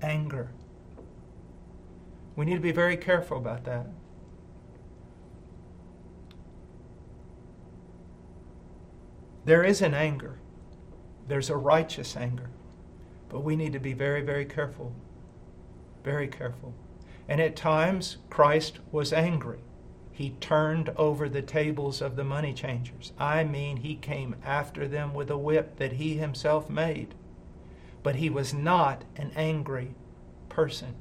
anger. 0.00 0.48
We 2.36 2.46
need 2.46 2.54
to 2.54 2.60
be 2.60 2.72
very 2.72 2.96
careful 2.96 3.36
about 3.36 3.64
that. 3.64 3.86
There 9.44 9.62
is 9.62 9.82
an 9.82 9.92
anger, 9.92 10.38
there's 11.28 11.50
a 11.50 11.56
righteous 11.56 12.16
anger, 12.16 12.48
but 13.28 13.40
we 13.40 13.56
need 13.56 13.74
to 13.74 13.78
be 13.78 13.92
very, 13.92 14.22
very 14.22 14.46
careful. 14.46 14.94
Very 16.02 16.28
careful. 16.28 16.72
And 17.28 17.42
at 17.42 17.56
times, 17.56 18.16
Christ 18.30 18.78
was 18.90 19.12
angry. 19.12 19.58
He 20.20 20.36
turned 20.38 20.90
over 20.98 21.30
the 21.30 21.40
tables 21.40 22.02
of 22.02 22.14
the 22.14 22.24
money 22.24 22.52
changers. 22.52 23.14
I 23.18 23.42
mean, 23.42 23.78
he 23.78 23.94
came 23.94 24.36
after 24.44 24.86
them 24.86 25.14
with 25.14 25.30
a 25.30 25.38
whip 25.38 25.76
that 25.76 25.92
he 25.92 26.18
himself 26.18 26.68
made. 26.68 27.14
But 28.02 28.16
he 28.16 28.28
was 28.28 28.52
not 28.52 29.06
an 29.16 29.32
angry 29.34 29.94
person. 30.50 30.94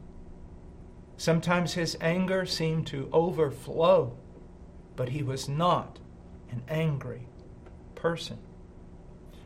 Sometimes 1.17 1.74
his 1.74 1.97
anger 1.99 2.45
seemed 2.45 2.88
to 2.88 3.09
overflow, 3.11 4.15
but 4.95 5.09
he 5.09 5.22
was 5.22 5.49
not 5.49 5.99
an 6.49 6.63
angry 6.70 7.28
person. 7.95 8.38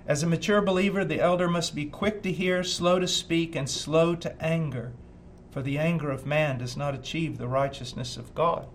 As 0.06 0.22
a 0.22 0.28
mature 0.28 0.62
believer, 0.62 1.04
the 1.04 1.20
elder 1.20 1.48
must 1.48 1.74
be 1.74 1.86
quick 1.86 2.22
to 2.22 2.32
hear, 2.32 2.64
slow 2.64 3.00
to 3.00 3.08
speak, 3.08 3.56
and 3.56 3.68
slow 3.68 4.14
to 4.18 4.40
anger, 4.40 4.94
for 5.50 5.64
the 5.64 5.80
anger 5.80 6.12
of 6.12 6.28
man 6.28 6.60
does 6.60 6.78
not 6.78 6.94
achieve 6.94 7.40
the 7.40 7.48
righteousness 7.48 8.18
of 8.18 8.36
God. 8.36 8.68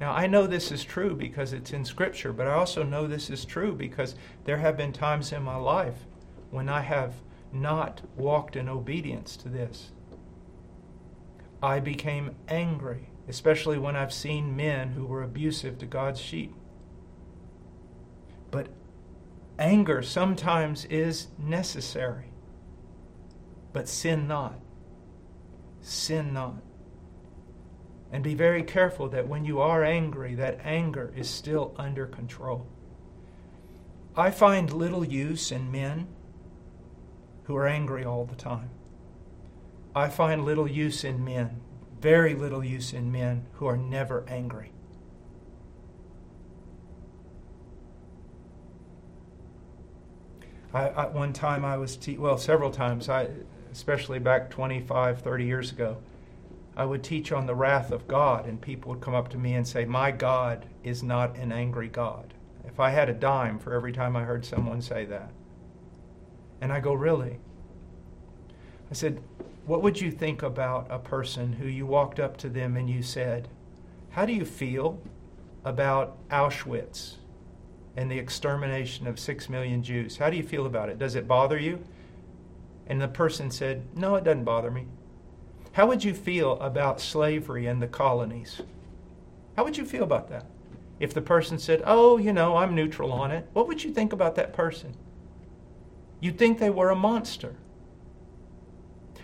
Now, 0.00 0.12
I 0.12 0.26
know 0.26 0.46
this 0.46 0.70
is 0.70 0.84
true 0.84 1.14
because 1.14 1.52
it's 1.52 1.72
in 1.72 1.84
Scripture, 1.84 2.32
but 2.32 2.46
I 2.46 2.52
also 2.52 2.82
know 2.82 3.06
this 3.06 3.30
is 3.30 3.44
true 3.44 3.74
because 3.74 4.14
there 4.44 4.58
have 4.58 4.76
been 4.76 4.92
times 4.92 5.32
in 5.32 5.42
my 5.42 5.56
life 5.56 6.06
when 6.50 6.68
I 6.68 6.82
have 6.82 7.14
not 7.52 8.02
walked 8.16 8.56
in 8.56 8.68
obedience 8.68 9.36
to 9.38 9.48
this. 9.48 9.92
I 11.62 11.80
became 11.80 12.36
angry, 12.48 13.08
especially 13.26 13.78
when 13.78 13.96
I've 13.96 14.12
seen 14.12 14.54
men 14.54 14.90
who 14.90 15.06
were 15.06 15.22
abusive 15.22 15.78
to 15.78 15.86
God's 15.86 16.20
sheep. 16.20 16.54
But 18.50 18.68
anger 19.58 20.02
sometimes 20.02 20.84
is 20.86 21.28
necessary. 21.38 22.32
But 23.72 23.88
sin 23.88 24.28
not. 24.28 24.60
Sin 25.80 26.34
not. 26.34 26.62
And 28.16 28.24
be 28.24 28.34
very 28.34 28.62
careful 28.62 29.10
that 29.10 29.28
when 29.28 29.44
you 29.44 29.60
are 29.60 29.84
angry, 29.84 30.34
that 30.36 30.60
anger 30.64 31.12
is 31.14 31.28
still 31.28 31.74
under 31.76 32.06
control. 32.06 32.66
I 34.16 34.30
find 34.30 34.72
little 34.72 35.04
use 35.04 35.52
in 35.52 35.70
men 35.70 36.08
who 37.44 37.54
are 37.56 37.66
angry 37.66 38.06
all 38.06 38.24
the 38.24 38.34
time. 38.34 38.70
I 39.94 40.08
find 40.08 40.46
little 40.46 40.66
use 40.66 41.04
in 41.04 41.26
men, 41.26 41.60
very 42.00 42.32
little 42.32 42.64
use 42.64 42.94
in 42.94 43.12
men 43.12 43.44
who 43.56 43.66
are 43.66 43.76
never 43.76 44.24
angry. 44.26 44.72
I, 50.72 50.88
I, 50.88 51.06
one 51.08 51.34
time 51.34 51.66
I 51.66 51.76
was, 51.76 51.98
te- 51.98 52.16
well, 52.16 52.38
several 52.38 52.70
times, 52.70 53.10
I, 53.10 53.28
especially 53.70 54.20
back 54.20 54.48
25, 54.48 55.20
30 55.20 55.44
years 55.44 55.70
ago, 55.70 55.98
I 56.76 56.84
would 56.84 57.02
teach 57.02 57.32
on 57.32 57.46
the 57.46 57.54
wrath 57.54 57.90
of 57.90 58.06
God, 58.06 58.46
and 58.46 58.60
people 58.60 58.90
would 58.90 59.00
come 59.00 59.14
up 59.14 59.28
to 59.30 59.38
me 59.38 59.54
and 59.54 59.66
say, 59.66 59.86
My 59.86 60.10
God 60.10 60.66
is 60.84 61.02
not 61.02 61.36
an 61.36 61.50
angry 61.50 61.88
God. 61.88 62.34
If 62.66 62.78
I 62.78 62.90
had 62.90 63.08
a 63.08 63.14
dime 63.14 63.58
for 63.58 63.72
every 63.72 63.92
time 63.92 64.14
I 64.14 64.24
heard 64.24 64.44
someone 64.44 64.82
say 64.82 65.06
that. 65.06 65.30
And 66.60 66.72
I 66.72 66.80
go, 66.80 66.92
Really? 66.92 67.38
I 68.90 68.94
said, 68.94 69.22
What 69.64 69.82
would 69.82 70.00
you 70.00 70.10
think 70.10 70.42
about 70.42 70.86
a 70.90 70.98
person 70.98 71.54
who 71.54 71.66
you 71.66 71.86
walked 71.86 72.20
up 72.20 72.36
to 72.38 72.50
them 72.50 72.76
and 72.76 72.90
you 72.90 73.02
said, 73.02 73.48
How 74.10 74.26
do 74.26 74.34
you 74.34 74.44
feel 74.44 75.00
about 75.64 76.28
Auschwitz 76.28 77.14
and 77.96 78.10
the 78.10 78.18
extermination 78.18 79.06
of 79.06 79.18
six 79.18 79.48
million 79.48 79.82
Jews? 79.82 80.18
How 80.18 80.28
do 80.28 80.36
you 80.36 80.42
feel 80.42 80.66
about 80.66 80.90
it? 80.90 80.98
Does 80.98 81.14
it 81.14 81.26
bother 81.26 81.58
you? 81.58 81.82
And 82.86 83.00
the 83.00 83.08
person 83.08 83.50
said, 83.50 83.82
No, 83.96 84.16
it 84.16 84.24
doesn't 84.24 84.44
bother 84.44 84.70
me. 84.70 84.86
How 85.76 85.84
would 85.84 86.02
you 86.02 86.14
feel 86.14 86.58
about 86.60 87.02
slavery 87.02 87.66
in 87.66 87.80
the 87.80 87.86
colonies? 87.86 88.62
How 89.58 89.64
would 89.64 89.76
you 89.76 89.84
feel 89.84 90.04
about 90.04 90.30
that? 90.30 90.46
If 91.00 91.12
the 91.12 91.20
person 91.20 91.58
said, 91.58 91.82
Oh, 91.84 92.16
you 92.16 92.32
know, 92.32 92.56
I'm 92.56 92.74
neutral 92.74 93.12
on 93.12 93.30
it, 93.30 93.46
what 93.52 93.68
would 93.68 93.84
you 93.84 93.92
think 93.92 94.14
about 94.14 94.36
that 94.36 94.54
person? 94.54 94.94
You'd 96.18 96.38
think 96.38 96.58
they 96.58 96.70
were 96.70 96.88
a 96.88 96.96
monster. 96.96 97.56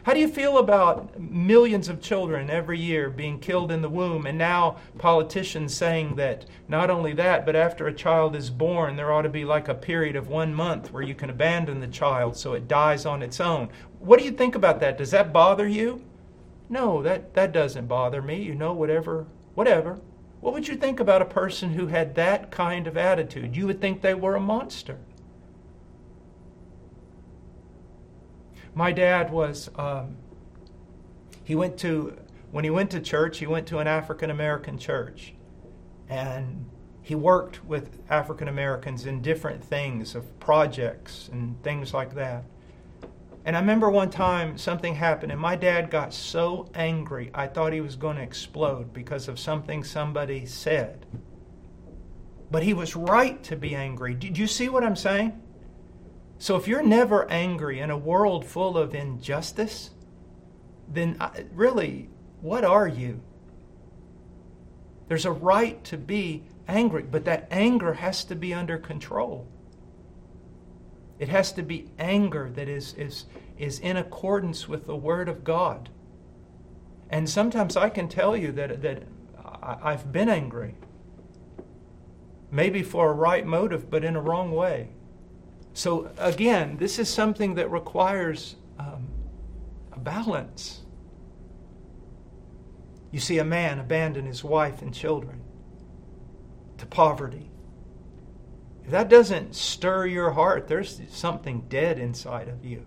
How 0.03 0.13
do 0.13 0.21
you 0.21 0.29
feel 0.29 0.59
about 0.59 1.19
millions 1.19 1.89
of 1.89 2.03
children 2.03 2.51
every 2.51 2.79
year 2.79 3.09
being 3.09 3.39
killed 3.39 3.73
in 3.73 3.81
the 3.81 3.89
womb, 3.89 4.27
and 4.27 4.37
now 4.37 4.77
politicians 4.99 5.75
saying 5.75 6.17
that 6.17 6.45
not 6.69 6.91
only 6.91 7.15
that, 7.15 7.47
but 7.47 7.57
after 7.57 7.87
a 7.87 7.95
child 7.95 8.37
is 8.37 8.51
born, 8.51 8.97
there 8.97 9.11
ought 9.11 9.23
to 9.23 9.31
be 9.31 9.47
like 9.47 9.69
a 9.69 9.75
period 9.75 10.17
of 10.17 10.29
one 10.29 10.55
month 10.55 10.93
where 10.93 11.03
you 11.03 11.15
can 11.15 11.31
abandon 11.31 11.81
the 11.81 11.87
child 11.87 12.37
so 12.37 12.53
it 12.53 12.69
dies 12.69 13.07
on 13.07 13.23
its 13.23 13.41
own? 13.41 13.71
What 14.01 14.19
do 14.19 14.27
you 14.27 14.33
think 14.33 14.55
about 14.55 14.81
that? 14.81 14.99
Does 14.99 15.13
that 15.13 15.33
bother 15.33 15.67
you? 15.67 16.05
No, 16.73 17.03
that, 17.03 17.35
that 17.35 17.53
doesn't 17.53 17.87
bother 17.87 18.23
me. 18.23 18.43
You 18.43 18.55
know, 18.55 18.73
whatever, 18.73 19.27
whatever. 19.55 20.01
What 20.41 20.55
would 20.55 20.67
you 20.67 20.75
think 20.75 20.99
about 20.99 21.23
a 21.23 21.27
person 21.27 21.75
who 21.75 21.87
had 21.87 22.15
that 22.17 22.51
kind 22.51 22.87
of 22.87 22.97
attitude? 22.97 23.57
You 23.57 23.67
would 23.67 23.81
think 23.81 24.03
they 24.03 24.15
were 24.15 24.35
a 24.35 24.41
monster. 24.41 24.99
my 28.75 28.93
dad 28.93 29.31
was, 29.31 29.71
um, 29.77 30.17
he 31.45 31.55
went 31.55 31.79
to, 31.79 32.17
when 32.51 32.65
he 32.65 32.71
went 32.71 32.91
to 32.93 33.01
church, 33.01 33.39
he 33.39 33.47
went 33.47 33.67
to 33.69 33.79
an 33.79 33.87
African 33.87 34.31
American 34.31 34.79
church. 34.79 35.35
And 36.09 36.67
he 37.03 37.15
worked 37.15 37.65
with 37.65 37.99
African 38.09 38.49
Americans 38.49 39.07
in 39.07 39.23
different 39.23 39.63
things, 39.63 40.15
of 40.15 40.39
projects 40.41 41.29
and 41.33 41.63
things 41.63 41.93
like 41.93 42.15
that. 42.15 42.45
And 43.45 43.57
I 43.57 43.61
remember 43.61 43.91
one 43.91 44.11
time 44.11 44.57
something 44.57 44.95
happened, 44.95 45.33
and 45.33 45.41
my 45.41 45.57
dad 45.57 45.91
got 45.91 46.15
so 46.15 46.71
angry, 46.75 47.31
I 47.35 47.49
thought 47.49 47.73
he 47.73 47.81
was 47.81 47.97
going 47.97 48.17
to 48.17 48.23
explode 48.23 48.93
because 48.93 49.27
of 49.27 49.39
something 49.39 49.83
somebody 49.83 50.47
said. 50.47 51.07
But 52.51 52.63
he 52.63 52.73
was 52.73 52.95
right 52.95 53.43
to 53.45 53.57
be 53.57 53.75
angry. 53.75 54.15
Did 54.15 54.39
you 54.39 54.47
see 54.47 54.69
what 54.69 54.85
I'm 54.85 54.95
saying? 54.95 55.43
So 56.39 56.57
if 56.57 56.69
you're 56.69 56.83
never 56.83 57.29
angry 57.31 57.81
in 57.81 57.91
a 57.91 57.97
world 57.97 58.45
full 58.45 58.79
of 58.79 58.95
injustice, 58.95 59.91
then 60.89 61.17
uh, 61.19 61.31
really, 61.53 62.11
what 62.41 62.65
are 62.65 62.89
you? 62.89 63.23
There's 65.09 65.25
a 65.25 65.33
right 65.33 65.83
to 65.85 65.97
be 65.97 66.45
angry, 66.69 67.03
but 67.03 67.25
that 67.25 67.49
anger 67.51 67.95
has 67.95 68.25
to 68.25 68.37
be 68.37 68.55
under 68.55 68.79
control. 68.79 69.49
It 71.23 71.29
has 71.29 71.53
to 71.53 71.63
be 71.63 71.89
anger 72.01 72.51
that 72.57 72.69
is, 72.69 72.95
is, 72.95 73.27
is 73.57 73.79
in 73.79 73.97
accordance 73.97 74.67
with 74.69 74.89
the 74.89 74.97
Word 74.97 75.29
of 75.29 75.45
God. 75.45 75.89
And 77.11 77.31
sometimes 77.31 77.77
I 77.77 77.91
can 77.91 78.09
tell 78.09 78.37
you 78.37 78.51
that, 78.51 78.83
that 78.83 79.05
I've 79.63 80.11
been 80.11 80.29
angry. 80.29 80.75
Maybe 82.51 82.83
for 82.83 83.09
a 83.09 83.15
right 83.15 83.47
motive, 83.47 83.89
but 83.89 84.03
in 84.03 84.17
a 84.17 84.21
wrong 84.21 84.51
way. 84.51 84.89
So, 85.75 86.11
again, 86.19 86.77
this 86.79 86.99
is 86.99 87.09
something 87.09 87.55
that 87.55 87.71
requires 87.71 88.57
um, 88.81 89.07
a 89.93 90.01
balance. 90.01 90.81
You 93.13 93.21
see 93.21 93.39
a 93.39 93.45
man 93.45 93.79
abandon 93.79 94.27
his 94.27 94.43
wife 94.43 94.83
and 94.83 94.93
children 94.93 95.41
to 96.79 96.87
poverty. 96.87 97.52
If 98.85 98.91
that 98.91 99.09
doesn't 99.09 99.55
stir 99.55 100.07
your 100.07 100.33
heart, 100.33 100.67
there's 100.69 101.01
something 101.11 101.67
dead 101.69 101.99
inside 101.99 102.49
of 102.49 102.65
you. 102.65 102.85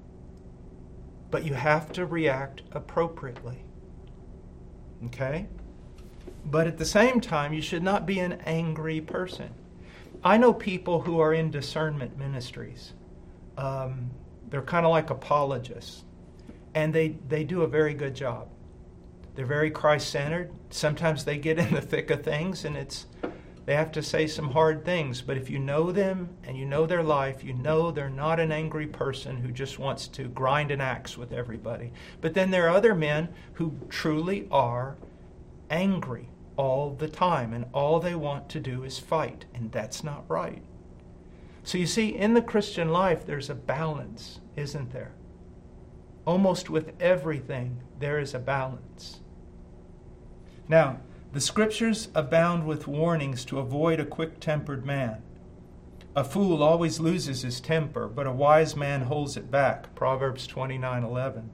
But 1.31 1.45
you 1.45 1.53
have 1.53 1.91
to 1.93 2.05
react 2.05 2.63
appropriately. 2.71 3.63
Okay? 5.05 5.47
But 6.45 6.67
at 6.67 6.77
the 6.77 6.85
same 6.85 7.21
time, 7.21 7.53
you 7.53 7.61
should 7.61 7.83
not 7.83 8.05
be 8.05 8.19
an 8.19 8.33
angry 8.45 9.01
person. 9.01 9.49
I 10.23 10.37
know 10.37 10.53
people 10.53 11.01
who 11.01 11.19
are 11.19 11.33
in 11.33 11.51
discernment 11.51 12.17
ministries. 12.17 12.93
Um, 13.57 14.11
they're 14.49 14.61
kind 14.61 14.85
of 14.85 14.91
like 14.91 15.09
apologists, 15.09 16.03
and 16.73 16.93
they, 16.93 17.09
they 17.27 17.43
do 17.43 17.61
a 17.61 17.67
very 17.67 17.93
good 17.93 18.15
job. 18.15 18.49
They're 19.35 19.45
very 19.45 19.69
Christ 19.69 20.09
centered. 20.09 20.51
Sometimes 20.69 21.25
they 21.25 21.37
get 21.37 21.59
in 21.59 21.73
the 21.73 21.81
thick 21.81 22.09
of 22.09 22.23
things, 22.23 22.63
and 22.65 22.77
it's 22.77 23.05
they 23.65 23.75
have 23.75 23.91
to 23.93 24.03
say 24.03 24.27
some 24.27 24.51
hard 24.51 24.85
things, 24.85 25.21
but 25.21 25.37
if 25.37 25.49
you 25.49 25.57
know 25.57 25.91
them 25.91 26.29
and 26.43 26.55
you 26.55 26.65
know 26.65 26.85
their 26.85 27.01
life, 27.01 27.43
you 27.43 27.53
know 27.53 27.89
they're 27.89 28.09
not 28.09 28.39
an 28.39 28.51
angry 28.51 28.85
person 28.85 29.37
who 29.37 29.51
just 29.51 29.79
wants 29.79 30.07
to 30.09 30.27
grind 30.27 30.69
an 30.69 30.81
axe 30.81 31.17
with 31.17 31.33
everybody. 31.33 31.91
But 32.21 32.35
then 32.35 32.51
there 32.51 32.67
are 32.67 32.75
other 32.75 32.93
men 32.93 33.29
who 33.53 33.73
truly 33.89 34.47
are 34.51 34.97
angry 35.71 36.29
all 36.57 36.91
the 36.91 37.07
time, 37.07 37.53
and 37.53 37.65
all 37.73 37.99
they 37.99 38.15
want 38.15 38.49
to 38.49 38.59
do 38.59 38.83
is 38.83 38.99
fight, 38.99 39.45
and 39.53 39.71
that's 39.71 40.03
not 40.03 40.23
right. 40.27 40.61
So 41.63 41.79
you 41.79 41.87
see, 41.87 42.09
in 42.09 42.35
the 42.35 42.43
Christian 42.43 42.89
life, 42.89 43.25
there's 43.25 43.49
a 43.49 43.55
balance, 43.55 44.39
isn't 44.55 44.93
there? 44.93 45.13
Almost 46.25 46.69
with 46.69 46.93
everything, 46.99 47.81
there 47.99 48.19
is 48.19 48.35
a 48.35 48.39
balance. 48.39 49.21
Now, 50.67 50.99
the 51.35 51.41
scriptures 51.41 52.07
abound 52.15 52.65
with 52.65 52.87
warnings 52.87 53.43
to 53.43 53.59
avoid 53.59 53.99
a 53.99 54.05
quick 54.05 54.39
tempered 54.39 54.85
man. 54.85 55.21
A 56.15 56.23
fool 56.23 56.63
always 56.63 57.01
loses 57.01 57.41
his 57.41 57.59
temper, 57.59 58.07
but 58.07 58.25
a 58.25 58.31
wise 58.31 58.73
man 58.77 59.01
holds 59.01 59.35
it 59.35 59.51
back. 59.51 59.93
Proverbs 59.95 60.47
29:11. 60.47 61.49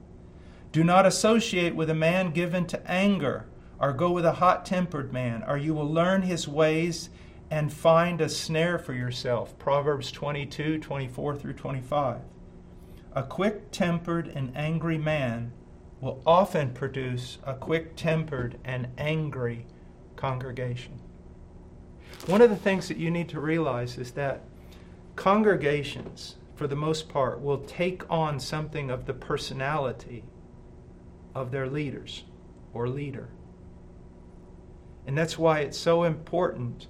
Do 0.70 0.84
not 0.84 1.04
associate 1.04 1.74
with 1.74 1.90
a 1.90 1.96
man 1.96 2.30
given 2.30 2.64
to 2.66 2.88
anger, 2.88 3.46
or 3.80 3.92
go 3.92 4.12
with 4.12 4.24
a 4.24 4.34
hot-tempered 4.34 5.12
man, 5.12 5.42
or 5.48 5.56
you 5.56 5.74
will 5.74 5.92
learn 5.92 6.22
his 6.22 6.46
ways 6.46 7.10
and 7.50 7.72
find 7.72 8.20
a 8.20 8.28
snare 8.28 8.78
for 8.78 8.94
yourself. 8.94 9.58
Proverbs 9.58 10.12
22:24 10.12 11.34
through 11.34 11.54
25. 11.54 12.20
A 13.14 13.24
quick-tempered 13.24 14.28
and 14.28 14.56
angry 14.56 14.96
man 14.96 15.50
will 16.00 16.22
often 16.24 16.70
produce 16.72 17.38
a 17.44 17.54
quick 17.54 17.96
tempered 17.96 18.58
and 18.64 18.86
angry 18.96 19.66
congregation. 20.22 21.00
One 22.26 22.42
of 22.42 22.48
the 22.48 22.54
things 22.54 22.86
that 22.86 22.96
you 22.96 23.10
need 23.10 23.28
to 23.30 23.40
realize 23.40 23.98
is 23.98 24.12
that 24.12 24.44
congregations, 25.16 26.36
for 26.54 26.68
the 26.68 26.76
most 26.76 27.08
part, 27.08 27.42
will 27.42 27.58
take 27.58 28.08
on 28.08 28.38
something 28.38 28.88
of 28.88 29.06
the 29.06 29.14
personality 29.14 30.22
of 31.34 31.50
their 31.50 31.68
leaders 31.68 32.22
or 32.72 32.88
leader. 32.88 33.30
And 35.08 35.18
that's 35.18 35.36
why 35.36 35.58
it's 35.58 35.76
so 35.76 36.04
important 36.04 36.86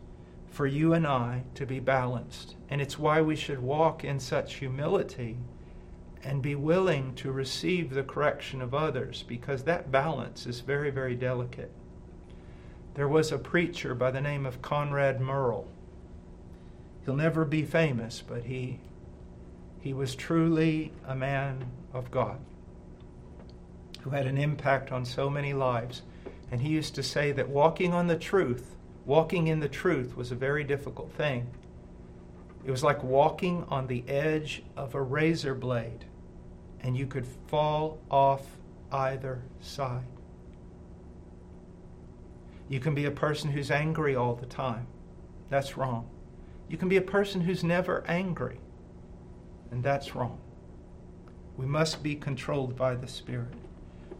for 0.51 0.67
you 0.67 0.93
and 0.93 1.07
I 1.07 1.45
to 1.55 1.65
be 1.65 1.81
balanced. 1.81 2.57
And 2.69 2.83
it's 2.83 2.99
why 2.99 3.23
we 3.23 3.35
should 3.35 3.61
walk 3.61 4.05
in 4.05 4.21
such 4.21 4.57
humility 4.57 5.39
and 6.23 6.43
be 6.43 6.55
willing 6.55 7.15
to 7.15 7.33
receive 7.33 7.95
the 7.95 8.03
correction 8.03 8.61
of 8.61 8.75
others 8.75 9.25
because 9.27 9.65
that 9.65 9.91
balance 9.91 10.45
is 10.45 10.61
very, 10.61 10.91
very 10.91 11.15
delicate. 11.15 11.73
There 12.95 13.09
was 13.09 13.33
a 13.33 13.39
preacher 13.39 13.95
by 13.95 14.11
the 14.11 14.21
name 14.21 14.45
of 14.45 14.63
Conrad 14.63 15.21
Murrell. 15.21 15.67
He'll 17.05 17.17
never 17.17 17.45
be 17.45 17.65
famous, 17.65 18.23
but 18.27 18.45
he, 18.45 18.81
he 19.81 19.93
was 19.93 20.15
truly 20.15 20.93
a 21.07 21.15
man 21.15 21.67
of 21.93 22.11
God 22.11 22.39
who 24.03 24.11
had 24.11 24.27
an 24.27 24.37
impact 24.37 24.93
on 24.93 25.05
so 25.05 25.31
many 25.31 25.55
lives. 25.55 26.03
And 26.51 26.61
he 26.61 26.69
used 26.69 26.95
to 26.97 27.03
say 27.03 27.33
that 27.33 27.49
walking 27.49 27.93
on 27.95 28.09
the 28.09 28.17
truth, 28.17 28.77
walking 29.07 29.47
in 29.47 29.61
the 29.61 29.69
truth, 29.69 30.17
was 30.17 30.31
a 30.31 30.37
very 30.37 30.65
difficult 30.65 31.13
thing. 31.13 31.47
It 32.65 32.71
was 32.71 32.85
like 32.85 33.03
walking 33.03 33.65
on 33.69 33.87
the 33.87 34.05
edge 34.09 34.63
of 34.77 34.95
a 34.95 35.03
razor 35.03 35.55
blade 35.55 36.05
and 36.83 36.97
you 36.97 37.07
could 37.07 37.27
fall 37.47 37.99
off 38.11 38.43
either 38.91 39.43
side. 39.61 40.12
You 42.73 42.81
can 42.81 42.95
be 42.95 43.05
a 43.05 43.11
person 43.11 43.51
who's 43.51 43.71
angry 43.71 44.17
all 44.17 44.35
the 44.35 44.47
time. 44.47 44.87
That's 45.51 45.77
wrong. 45.77 46.09
You 46.71 46.79
can 46.79 46.89
be 46.89 46.97
a 46.97 47.03
person 47.03 47.43
who's 47.43 47.63
never 47.63 48.03
angry, 48.09 48.61
and 49.71 49.85
that's 49.85 50.15
wrong. 50.15 50.39
We 51.59 51.67
must 51.67 52.03
be 52.03 52.15
controlled 52.15 52.75
by 52.75 52.95
the 52.95 53.07
Spirit. 53.07 53.53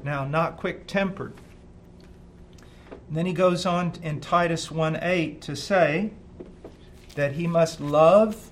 Now, 0.05 0.27
not 0.27 0.59
quick 0.59 0.87
tempered. 0.87 1.33
Then 3.09 3.25
he 3.25 3.33
goes 3.33 3.65
on 3.65 3.95
in 4.03 4.21
Titus 4.21 4.71
1 4.71 4.99
8 5.01 5.41
to 5.41 5.57
say 5.57 6.11
that 7.15 7.33
he 7.33 7.47
must 7.47 7.81
love 7.81 8.51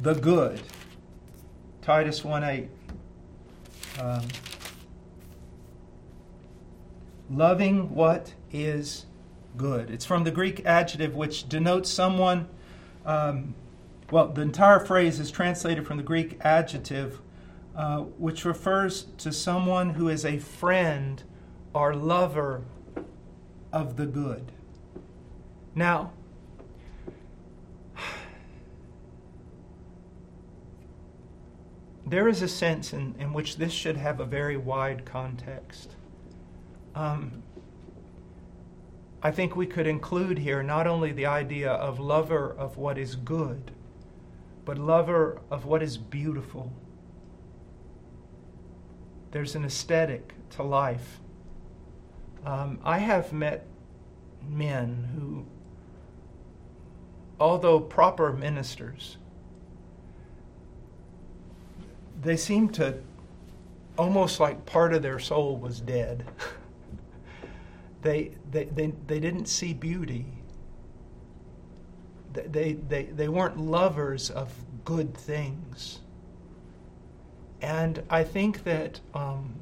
the 0.00 0.14
good. 0.14 0.62
Titus 1.82 2.24
1 2.24 2.44
8. 2.44 2.68
Um, 4.00 4.26
loving 7.28 7.94
what 7.94 8.32
is 8.52 9.06
good. 9.56 9.90
It's 9.90 10.04
from 10.04 10.24
the 10.24 10.30
Greek 10.30 10.64
adjective 10.66 11.14
which 11.14 11.48
denotes 11.48 11.90
someone. 11.90 12.48
Um, 13.04 13.54
well, 14.10 14.28
the 14.28 14.42
entire 14.42 14.80
phrase 14.80 15.20
is 15.20 15.30
translated 15.30 15.86
from 15.86 15.96
the 15.96 16.02
Greek 16.02 16.38
adjective, 16.40 17.20
uh, 17.76 17.98
which 17.98 18.44
refers 18.44 19.04
to 19.18 19.32
someone 19.32 19.90
who 19.90 20.08
is 20.08 20.24
a 20.24 20.38
friend 20.38 21.22
or 21.72 21.94
lover 21.94 22.64
of 23.72 23.96
the 23.96 24.06
good. 24.06 24.50
Now, 25.74 26.12
there 32.06 32.26
is 32.28 32.42
a 32.42 32.48
sense 32.48 32.92
in, 32.92 33.14
in 33.18 33.32
which 33.32 33.56
this 33.56 33.72
should 33.72 33.96
have 33.96 34.18
a 34.18 34.24
very 34.24 34.56
wide 34.56 35.04
context. 35.04 35.94
Um, 36.94 37.44
I 39.22 39.30
think 39.30 39.54
we 39.54 39.66
could 39.66 39.86
include 39.86 40.38
here 40.38 40.62
not 40.62 40.86
only 40.86 41.12
the 41.12 41.26
idea 41.26 41.70
of 41.70 42.00
lover 42.00 42.54
of 42.56 42.78
what 42.78 42.96
is 42.96 43.16
good, 43.16 43.70
but 44.64 44.78
lover 44.78 45.40
of 45.50 45.66
what 45.66 45.82
is 45.82 45.98
beautiful. 45.98 46.72
There's 49.32 49.54
an 49.54 49.64
aesthetic 49.64 50.34
to 50.50 50.62
life. 50.62 51.20
Um, 52.44 52.78
I 52.82 52.98
have 52.98 53.32
met 53.32 53.66
men 54.48 55.10
who, 55.14 55.44
although 57.38 57.78
proper 57.78 58.32
ministers, 58.32 59.18
they 62.22 62.36
seemed 62.36 62.74
to 62.74 62.98
almost 63.98 64.40
like 64.40 64.64
part 64.64 64.94
of 64.94 65.02
their 65.02 65.18
soul 65.18 65.56
was 65.56 65.80
dead. 65.80 66.24
they, 68.02 68.32
they, 68.50 68.64
they, 68.64 68.92
they 69.06 69.20
didn't 69.20 69.46
see 69.46 69.72
beauty. 69.72 70.26
They, 72.32 72.74
they, 72.88 73.04
they 73.04 73.28
weren't 73.28 73.58
lovers 73.58 74.30
of 74.30 74.52
good 74.84 75.16
things. 75.16 76.00
And 77.60 78.02
I 78.08 78.24
think 78.24 78.64
that 78.64 79.00
um, 79.14 79.54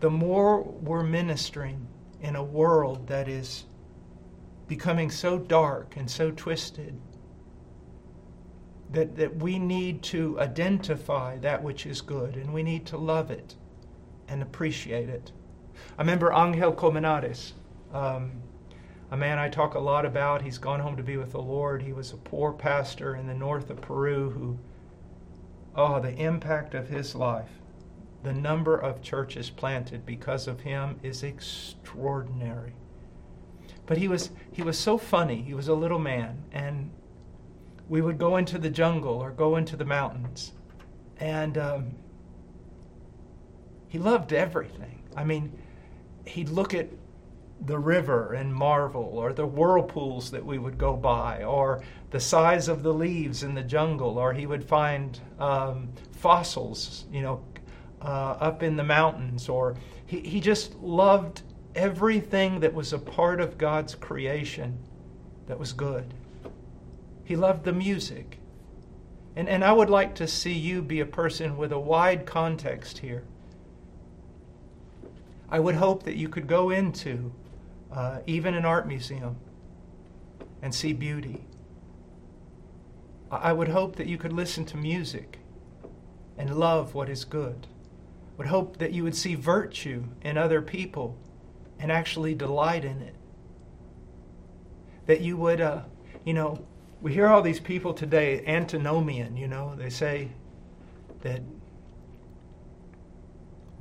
the 0.00 0.10
more 0.10 0.62
we're 0.62 1.02
ministering 1.02 1.86
in 2.20 2.36
a 2.36 2.42
world 2.42 3.08
that 3.08 3.28
is 3.28 3.64
becoming 4.68 5.10
so 5.10 5.38
dark 5.38 5.96
and 5.96 6.10
so 6.10 6.30
twisted, 6.30 6.98
that, 8.92 9.16
that 9.16 9.36
we 9.36 9.58
need 9.58 10.02
to 10.02 10.38
identify 10.38 11.38
that 11.38 11.62
which 11.62 11.86
is 11.86 12.00
good 12.00 12.36
and 12.36 12.52
we 12.52 12.62
need 12.62 12.86
to 12.86 12.96
love 12.96 13.30
it 13.30 13.54
and 14.28 14.42
appreciate 14.42 15.08
it. 15.08 15.32
I 15.98 16.02
remember 16.02 16.32
Angel 16.32 16.72
Colmenares. 16.72 17.52
Um, 17.92 18.42
a 19.10 19.16
man 19.16 19.38
I 19.38 19.50
talk 19.50 19.74
a 19.74 19.78
lot 19.78 20.06
about. 20.06 20.40
He's 20.40 20.58
gone 20.58 20.80
home 20.80 20.96
to 20.96 21.02
be 21.02 21.18
with 21.18 21.32
the 21.32 21.42
Lord. 21.42 21.82
He 21.82 21.92
was 21.92 22.12
a 22.12 22.16
poor 22.16 22.52
pastor 22.52 23.14
in 23.14 23.26
the 23.26 23.34
north 23.34 23.68
of 23.68 23.80
Peru 23.82 24.30
who, 24.30 24.58
oh, 25.76 26.00
the 26.00 26.14
impact 26.14 26.74
of 26.74 26.88
his 26.88 27.14
life, 27.14 27.50
the 28.22 28.32
number 28.32 28.76
of 28.76 29.02
churches 29.02 29.50
planted 29.50 30.06
because 30.06 30.48
of 30.48 30.60
him 30.60 30.98
is 31.02 31.22
extraordinary. 31.22 32.72
But 33.84 33.98
he 33.98 34.08
was 34.08 34.30
he 34.50 34.62
was 34.62 34.78
so 34.78 34.96
funny. 34.96 35.42
He 35.42 35.52
was 35.52 35.68
a 35.68 35.74
little 35.74 35.98
man, 35.98 36.44
and 36.52 36.90
we 37.88 38.00
would 38.00 38.16
go 38.16 38.36
into 38.36 38.58
the 38.58 38.70
jungle 38.70 39.14
or 39.14 39.30
go 39.30 39.56
into 39.56 39.76
the 39.76 39.84
mountains, 39.84 40.52
and 41.18 41.58
um, 41.58 41.90
he 43.88 43.98
loved 43.98 44.32
everything. 44.32 45.02
I 45.14 45.24
mean, 45.24 45.52
he'd 46.24 46.48
look 46.48 46.72
at 46.72 46.88
the 47.64 47.78
river 47.78 48.32
and 48.32 48.54
marvel, 48.54 49.12
or 49.14 49.32
the 49.32 49.46
whirlpools 49.46 50.30
that 50.32 50.44
we 50.44 50.58
would 50.58 50.78
go 50.78 50.96
by, 50.96 51.44
or 51.44 51.82
the 52.10 52.20
size 52.20 52.68
of 52.68 52.82
the 52.82 52.92
leaves 52.92 53.42
in 53.42 53.54
the 53.54 53.62
jungle, 53.62 54.18
or 54.18 54.32
he 54.32 54.46
would 54.46 54.64
find 54.64 55.20
um, 55.38 55.88
fossils, 56.12 57.04
you 57.12 57.22
know, 57.22 57.44
uh, 58.00 58.36
up 58.40 58.62
in 58.62 58.76
the 58.76 58.84
mountains, 58.84 59.48
or 59.48 59.76
he, 60.06 60.20
he 60.20 60.40
just 60.40 60.74
loved 60.76 61.42
everything 61.74 62.60
that 62.60 62.74
was 62.74 62.92
a 62.92 62.98
part 62.98 63.40
of 63.40 63.58
God's 63.58 63.94
creation 63.94 64.78
that 65.46 65.58
was 65.58 65.72
good. 65.72 66.12
He 67.24 67.36
loved 67.36 67.64
the 67.64 67.72
music. 67.72 68.38
And, 69.36 69.48
and 69.48 69.64
I 69.64 69.72
would 69.72 69.88
like 69.88 70.14
to 70.16 70.26
see 70.26 70.52
you 70.52 70.82
be 70.82 71.00
a 71.00 71.06
person 71.06 71.56
with 71.56 71.72
a 71.72 71.78
wide 71.78 72.26
context 72.26 72.98
here. 72.98 73.24
I 75.48 75.60
would 75.60 75.76
hope 75.76 76.02
that 76.04 76.16
you 76.16 76.28
could 76.28 76.46
go 76.46 76.70
into 76.70 77.32
uh, 77.92 78.20
even 78.26 78.54
an 78.54 78.64
art 78.64 78.86
museum 78.86 79.36
and 80.60 80.74
see 80.74 80.92
beauty. 80.92 81.44
I 83.30 83.52
would 83.52 83.68
hope 83.68 83.96
that 83.96 84.06
you 84.06 84.18
could 84.18 84.32
listen 84.32 84.64
to 84.66 84.76
music 84.76 85.38
and 86.36 86.54
love 86.54 86.94
what 86.94 87.08
is 87.08 87.24
good. 87.24 87.66
Would 88.36 88.46
hope 88.46 88.78
that 88.78 88.92
you 88.92 89.04
would 89.04 89.16
see 89.16 89.34
virtue 89.34 90.04
in 90.22 90.36
other 90.36 90.62
people 90.62 91.16
and 91.78 91.90
actually 91.90 92.34
delight 92.34 92.84
in 92.84 93.00
it. 93.00 93.14
That 95.06 95.20
you 95.20 95.36
would, 95.36 95.60
uh, 95.60 95.82
you 96.24 96.34
know, 96.34 96.64
we 97.00 97.12
hear 97.12 97.26
all 97.26 97.42
these 97.42 97.60
people 97.60 97.92
today, 97.92 98.44
antinomian, 98.46 99.36
you 99.36 99.48
know, 99.48 99.74
they 99.76 99.90
say 99.90 100.28
that 101.22 101.42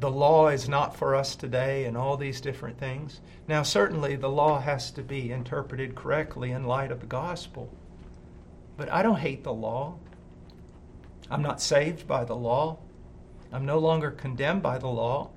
the 0.01 0.09
law 0.09 0.47
is 0.47 0.67
not 0.67 0.95
for 0.95 1.13
us 1.13 1.35
today 1.35 1.85
and 1.85 1.95
all 1.95 2.17
these 2.17 2.41
different 2.41 2.79
things. 2.79 3.21
Now, 3.47 3.61
certainly 3.61 4.15
the 4.15 4.31
law 4.31 4.59
has 4.59 4.89
to 4.91 5.03
be 5.03 5.31
interpreted 5.31 5.93
correctly 5.93 6.49
in 6.49 6.65
light 6.65 6.91
of 6.91 7.01
the 7.01 7.05
gospel. 7.05 7.71
But 8.77 8.91
I 8.91 9.03
don't 9.03 9.19
hate 9.19 9.43
the 9.43 9.53
law. 9.53 9.99
I'm 11.29 11.43
not 11.43 11.61
saved 11.61 12.07
by 12.07 12.25
the 12.25 12.35
law. 12.35 12.79
I'm 13.51 13.63
no 13.63 13.77
longer 13.77 14.09
condemned 14.09 14.63
by 14.63 14.79
the 14.79 14.87
law. 14.87 15.29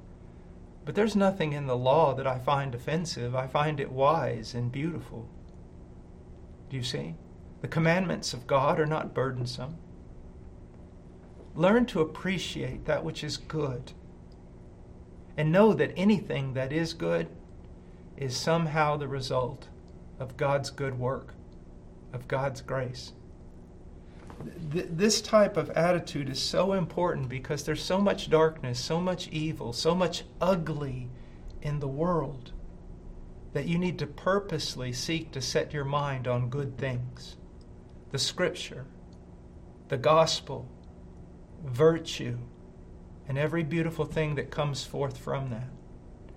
But 0.86 0.94
there's 0.94 1.14
nothing 1.14 1.52
in 1.52 1.66
the 1.66 1.76
law 1.76 2.14
that 2.14 2.26
I 2.26 2.38
find 2.38 2.74
offensive. 2.74 3.36
I 3.36 3.46
find 3.46 3.78
it 3.80 3.92
wise 3.92 4.54
and 4.54 4.72
beautiful. 4.72 5.28
Do 6.70 6.78
you 6.78 6.82
see? 6.82 7.16
The 7.60 7.68
commandments 7.68 8.32
of 8.32 8.46
God 8.46 8.80
are 8.80 8.86
not 8.86 9.12
burdensome. 9.12 9.76
Learn 11.54 11.84
to 11.86 12.00
appreciate 12.00 12.86
that 12.86 13.04
which 13.04 13.22
is 13.22 13.36
good. 13.36 13.92
And 15.36 15.50
know 15.50 15.72
that 15.74 15.92
anything 15.96 16.54
that 16.54 16.72
is 16.72 16.94
good 16.94 17.28
is 18.16 18.36
somehow 18.36 18.96
the 18.96 19.08
result 19.08 19.68
of 20.18 20.36
God's 20.36 20.70
good 20.70 20.98
work, 20.98 21.34
of 22.12 22.28
God's 22.28 22.60
grace. 22.60 23.12
Th- 24.72 24.86
this 24.88 25.20
type 25.20 25.56
of 25.56 25.70
attitude 25.70 26.28
is 26.28 26.40
so 26.40 26.72
important 26.72 27.28
because 27.28 27.64
there's 27.64 27.82
so 27.82 28.00
much 28.00 28.30
darkness, 28.30 28.78
so 28.78 29.00
much 29.00 29.28
evil, 29.28 29.72
so 29.72 29.94
much 29.94 30.24
ugly 30.40 31.10
in 31.62 31.80
the 31.80 31.88
world 31.88 32.52
that 33.54 33.66
you 33.66 33.78
need 33.78 33.98
to 34.00 34.06
purposely 34.06 34.92
seek 34.92 35.30
to 35.32 35.40
set 35.40 35.72
your 35.72 35.84
mind 35.84 36.28
on 36.28 36.50
good 36.50 36.76
things. 36.76 37.36
The 38.10 38.18
scripture, 38.18 38.84
the 39.88 39.96
gospel, 39.96 40.68
virtue, 41.64 42.38
and 43.28 43.38
every 43.38 43.62
beautiful 43.62 44.04
thing 44.04 44.34
that 44.34 44.50
comes 44.50 44.84
forth 44.84 45.16
from 45.16 45.50
that. 45.50 45.68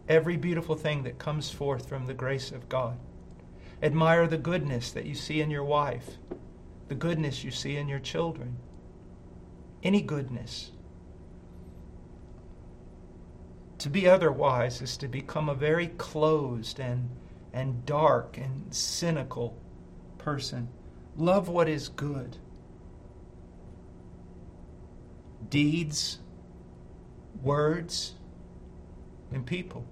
Every 0.08 0.38
beautiful 0.38 0.76
thing 0.76 1.04
that 1.04 1.20
comes 1.20 1.50
forth 1.50 1.88
from 1.88 2.06
the 2.06 2.14
grace 2.14 2.52
of 2.52 2.70
God. 2.70 2.98
Admire 3.84 4.28
the 4.28 4.38
goodness 4.38 4.92
that 4.92 5.06
you 5.06 5.16
see 5.16 5.42
in 5.42 5.52
your 5.52 5.64
wife 5.64 6.18
the 6.88 6.96
goodness 6.96 7.44
you 7.44 7.52
see 7.52 7.76
in 7.76 7.88
your 7.88 8.00
children, 8.00 8.58
any 9.84 10.02
goodness. 10.02 10.72
To 13.80 13.90
be 13.90 14.08
otherwise 14.08 14.82
is 14.82 14.98
to 14.98 15.08
become 15.08 15.50
a 15.50 15.54
very 15.54 15.88
closed 15.88 16.80
and, 16.80 17.10
and 17.54 17.86
dark 17.86 18.38
and 18.38 18.74
cynical 18.74 19.58
person. 20.18 20.70
Love 21.16 21.50
what 21.50 21.68
is 21.68 21.90
good. 21.90 22.38
Deeds, 25.50 26.20
words, 27.42 28.14
and 29.32 29.46
people. 29.46 29.86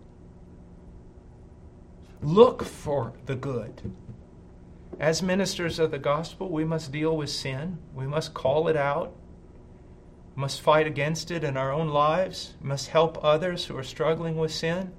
Look 2.22 2.64
for 2.64 3.14
the 3.26 3.36
good. 3.36 3.94
As 5.00 5.22
ministers 5.22 5.78
of 5.78 5.92
the 5.92 6.00
gospel, 6.00 6.50
we 6.50 6.64
must 6.64 6.92
deal 6.92 7.16
with 7.16 7.30
sin. 7.30 7.78
We 7.94 8.08
must 8.08 8.34
call 8.34 8.68
it 8.68 8.78
out. 8.78 9.14
Must 10.36 10.62
fight 10.62 10.88
against 10.88 11.32
it 11.32 11.44
in 11.44 11.58
our 11.58 11.72
own 11.72 11.90
lives. 11.90 12.54
Must 12.62 12.88
help 12.88 13.24
others 13.24 13.66
who 13.66 13.78
are 13.78 13.84
struggling 13.84 14.38
with 14.38 14.52
sin. 14.52 14.92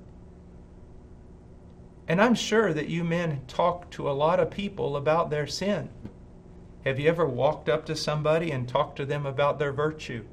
And 2.09 2.21
I'm 2.21 2.35
sure 2.35 2.73
that 2.73 2.89
you 2.89 3.05
men 3.05 3.41
talk 3.49 3.91
to 3.93 4.09
a 4.09 4.13
lot 4.13 4.39
of 4.39 4.51
people 4.51 4.97
about 4.97 5.31
their 5.31 5.47
sin. 5.47 5.89
Have 6.85 7.01
you 7.01 7.09
ever 7.09 7.27
walked 7.27 7.69
up 7.69 7.85
to 7.87 7.97
somebody 7.97 8.53
and 8.53 8.69
talked 8.69 8.97
to 8.97 9.05
them 9.07 9.27
about 9.27 9.59
their 9.59 9.73
virtue? 9.73 10.25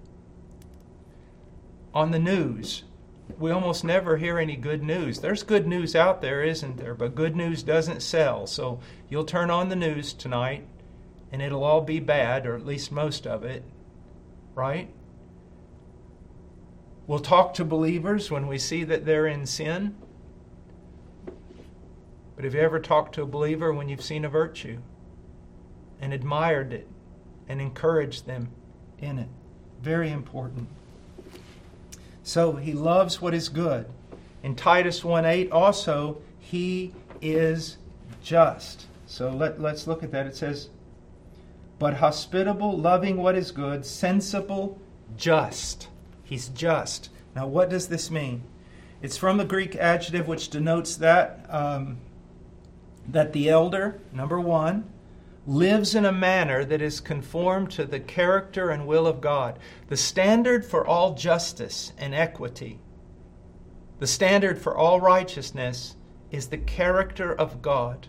On 1.94 2.12
the 2.12 2.20
news, 2.20 2.84
we 3.38 3.52
almost 3.52 3.84
never 3.84 4.18
hear 4.18 4.40
any 4.40 4.56
good 4.56 4.84
news. 4.84 5.20
There's 5.20 5.44
good 5.44 5.68
news 5.68 5.96
out 5.96 6.22
there, 6.22 6.44
isn't 6.44 6.78
there? 6.78 6.96
But 6.96 7.16
good 7.16 7.36
news 7.36 7.62
doesn't 7.64 8.02
sell. 8.02 8.48
So 8.48 8.80
you'll 9.10 9.26
turn 9.26 9.50
on 9.50 9.70
the 9.70 9.76
news 9.76 10.14
tonight 10.14 10.66
and 11.32 11.42
it'll 11.42 11.64
all 11.64 11.82
be 11.82 12.00
bad, 12.00 12.46
or 12.46 12.56
at 12.56 12.66
least 12.66 12.92
most 12.92 13.26
of 13.26 13.44
it, 13.44 13.64
right? 14.54 14.88
We'll 17.08 17.20
talk 17.20 17.56
to 17.56 17.66
believers 17.66 18.30
when 18.30 18.48
we 18.48 18.60
see 18.60 18.84
that 18.84 19.06
they're 19.06 19.26
in 19.26 19.48
sin. 19.48 19.96
But 22.36 22.46
have 22.46 22.54
you 22.54 22.62
ever 22.62 22.80
talked 22.80 23.16
to 23.16 23.24
a 23.24 23.28
believer 23.28 23.74
when 23.74 23.90
you've 23.90 24.04
seen 24.04 24.26
a 24.26 24.30
virtue 24.30 24.80
and 26.00 26.14
admired 26.14 26.72
it 26.72 26.88
and 27.50 27.60
encouraged 27.60 28.28
them 28.28 28.50
in 29.00 29.18
it? 29.18 29.30
Very 29.82 30.12
important. 30.12 30.68
So 32.24 32.54
he 32.54 32.74
loves 32.74 33.22
what 33.22 33.34
is 33.34 33.50
good. 33.50 33.86
In 34.42 34.56
Titus 34.56 35.04
1 35.04 35.26
8, 35.26 35.52
also, 35.52 36.22
he 36.40 36.94
is 37.22 37.78
just. 38.24 38.88
So 39.06 39.30
let, 39.30 39.62
let's 39.62 39.88
look 39.88 40.04
at 40.04 40.12
that. 40.12 40.26
It 40.26 40.36
says, 40.36 40.70
But 41.80 41.96
hospitable, 41.96 42.78
loving 42.78 43.18
what 43.18 43.36
is 43.36 43.52
good, 43.52 43.86
sensible, 43.86 44.80
just. 45.18 45.90
He's 46.24 46.48
just. 46.50 47.10
Now, 47.36 47.48
what 47.48 47.70
does 47.70 47.88
this 47.88 48.10
mean? 48.10 48.44
It's 49.02 49.18
from 49.18 49.38
the 49.38 49.46
Greek 49.46 49.76
adjective 49.76 50.28
which 50.28 50.50
denotes 50.50 50.96
that, 50.98 51.46
um, 51.50 51.98
that 53.08 53.34
the 53.34 53.50
elder, 53.50 54.00
number 54.14 54.40
one, 54.40 54.86
lives 55.46 55.94
in 55.94 56.06
a 56.06 56.12
manner 56.12 56.64
that 56.64 56.82
is 56.82 57.00
conformed 57.00 57.70
to 57.72 57.86
the 57.86 58.00
character 58.00 58.70
and 58.70 58.88
will 58.88 59.06
of 59.06 59.20
God. 59.20 59.60
The 59.88 59.98
standard 59.98 60.66
for 60.66 60.86
all 60.86 61.16
justice 61.16 61.92
and 61.98 62.16
equity, 62.16 62.80
the 64.00 64.08
standard 64.08 64.60
for 64.60 64.76
all 64.76 65.02
righteousness 65.02 65.96
is 66.32 66.48
the 66.48 66.58
character 66.58 67.34
of 67.34 67.62
God 67.62 68.08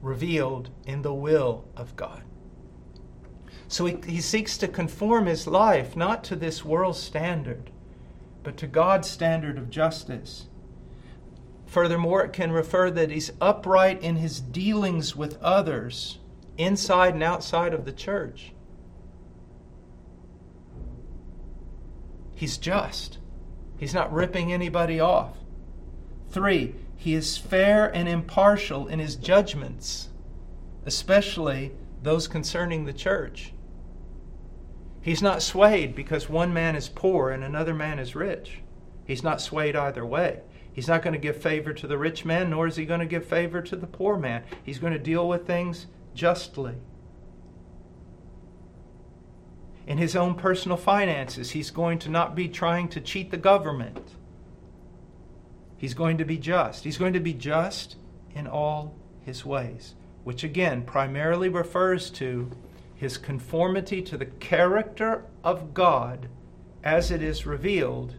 revealed 0.00 0.70
in 0.86 1.02
the 1.02 1.14
will 1.14 1.64
of 1.76 1.94
God. 1.96 2.22
So 3.68 3.86
he, 3.86 3.98
he 4.06 4.20
seeks 4.20 4.56
to 4.58 4.68
conform 4.68 5.26
his 5.26 5.46
life 5.46 5.94
not 5.94 6.24
to 6.24 6.36
this 6.36 6.64
world's 6.64 6.98
standard, 6.98 7.70
but 8.42 8.56
to 8.56 8.66
God's 8.66 9.08
standard 9.08 9.58
of 9.58 9.70
justice. 9.70 10.46
Furthermore, 11.66 12.24
it 12.24 12.32
can 12.32 12.50
refer 12.50 12.90
that 12.90 13.10
he's 13.10 13.30
upright 13.40 14.02
in 14.02 14.16
his 14.16 14.40
dealings 14.40 15.14
with 15.14 15.40
others 15.40 16.18
inside 16.56 17.14
and 17.14 17.22
outside 17.22 17.74
of 17.74 17.84
the 17.84 17.92
church. 17.92 18.52
He's 22.34 22.58
just. 22.58 23.18
He's 23.78 23.94
not 23.94 24.12
ripping 24.12 24.52
anybody 24.52 25.00
off. 25.00 25.36
Three, 26.30 26.74
he 26.96 27.14
is 27.14 27.36
fair 27.36 27.94
and 27.94 28.08
impartial 28.08 28.86
in 28.86 28.98
his 28.98 29.16
judgments, 29.16 30.10
especially 30.84 31.72
those 32.02 32.28
concerning 32.28 32.84
the 32.84 32.92
church. 32.92 33.52
He's 35.02 35.22
not 35.22 35.42
swayed 35.42 35.94
because 35.94 36.28
one 36.28 36.52
man 36.52 36.76
is 36.76 36.88
poor 36.88 37.30
and 37.30 37.42
another 37.42 37.74
man 37.74 37.98
is 37.98 38.14
rich. 38.14 38.60
He's 39.06 39.22
not 39.22 39.40
swayed 39.40 39.76
either 39.76 40.04
way. 40.04 40.40
He's 40.72 40.88
not 40.88 41.02
going 41.02 41.14
to 41.14 41.18
give 41.18 41.36
favor 41.36 41.72
to 41.72 41.86
the 41.86 41.98
rich 41.98 42.24
man, 42.24 42.50
nor 42.50 42.66
is 42.66 42.76
he 42.76 42.84
going 42.84 43.00
to 43.00 43.06
give 43.06 43.24
favor 43.24 43.60
to 43.62 43.76
the 43.76 43.86
poor 43.86 44.16
man. 44.16 44.44
He's 44.62 44.78
going 44.78 44.92
to 44.92 44.98
deal 44.98 45.28
with 45.28 45.46
things 45.46 45.86
justly. 46.14 46.74
In 49.86 49.98
his 49.98 50.14
own 50.14 50.34
personal 50.34 50.76
finances, 50.76 51.50
he's 51.50 51.70
going 51.70 51.98
to 52.00 52.10
not 52.10 52.34
be 52.34 52.48
trying 52.48 52.88
to 52.90 53.00
cheat 53.00 53.30
the 53.30 53.36
government. 53.36 54.12
He's 55.76 55.94
going 55.94 56.18
to 56.18 56.24
be 56.24 56.36
just. 56.36 56.84
He's 56.84 56.98
going 56.98 57.14
to 57.14 57.20
be 57.20 57.32
just 57.32 57.96
in 58.34 58.46
all 58.46 58.94
his 59.24 59.44
ways, 59.44 59.94
which 60.22 60.44
again 60.44 60.82
primarily 60.82 61.48
refers 61.48 62.10
to 62.10 62.50
his 62.94 63.16
conformity 63.16 64.02
to 64.02 64.16
the 64.16 64.26
character 64.26 65.24
of 65.42 65.72
God 65.72 66.28
as 66.84 67.10
it 67.10 67.22
is 67.22 67.46
revealed 67.46 68.16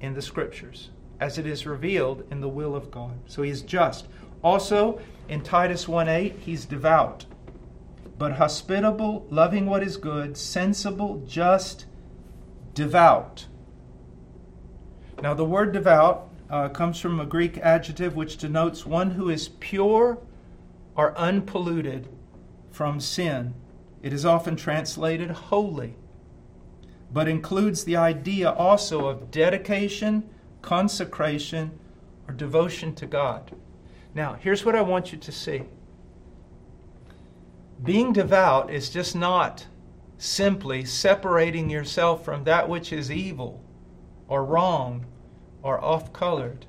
in 0.00 0.14
the 0.14 0.22
Scriptures, 0.22 0.90
as 1.18 1.38
it 1.38 1.46
is 1.46 1.66
revealed 1.66 2.24
in 2.30 2.40
the 2.40 2.48
will 2.48 2.76
of 2.76 2.90
God. 2.90 3.18
So 3.26 3.42
he 3.42 3.50
is 3.50 3.62
just. 3.62 4.06
Also, 4.44 5.00
in 5.26 5.40
Titus 5.40 5.86
1:8, 5.86 6.36
he's 6.40 6.66
devout, 6.66 7.24
but 8.18 8.32
hospitable, 8.32 9.26
loving 9.30 9.64
what 9.64 9.82
is 9.82 9.96
good, 9.96 10.36
sensible, 10.36 11.22
just, 11.26 11.86
devout. 12.74 13.46
Now, 15.22 15.32
the 15.32 15.46
word 15.46 15.72
devout 15.72 16.28
uh, 16.50 16.68
comes 16.68 17.00
from 17.00 17.18
a 17.18 17.24
Greek 17.24 17.56
adjective 17.56 18.14
which 18.14 18.36
denotes 18.36 18.84
one 18.84 19.12
who 19.12 19.30
is 19.30 19.48
pure 19.48 20.18
or 20.94 21.16
unpolluted 21.16 22.06
from 22.70 23.00
sin. 23.00 23.54
It 24.02 24.12
is 24.12 24.26
often 24.26 24.56
translated 24.56 25.30
holy, 25.30 25.96
but 27.10 27.28
includes 27.28 27.84
the 27.84 27.96
idea 27.96 28.50
also 28.50 29.06
of 29.06 29.30
dedication, 29.30 30.28
consecration, 30.60 31.78
or 32.28 32.34
devotion 32.34 32.94
to 32.96 33.06
God. 33.06 33.52
Now, 34.14 34.34
here's 34.34 34.64
what 34.64 34.76
I 34.76 34.82
want 34.82 35.12
you 35.12 35.18
to 35.18 35.32
see 35.32 35.62
being 37.82 38.12
devout 38.12 38.72
is 38.72 38.88
just 38.88 39.14
not 39.14 39.66
simply 40.16 40.84
separating 40.84 41.68
yourself 41.68 42.24
from 42.24 42.44
that 42.44 42.68
which 42.68 42.92
is 42.92 43.10
evil 43.10 43.62
or 44.28 44.44
wrong 44.44 45.04
or 45.62 45.82
off 45.84 46.12
colored. 46.12 46.66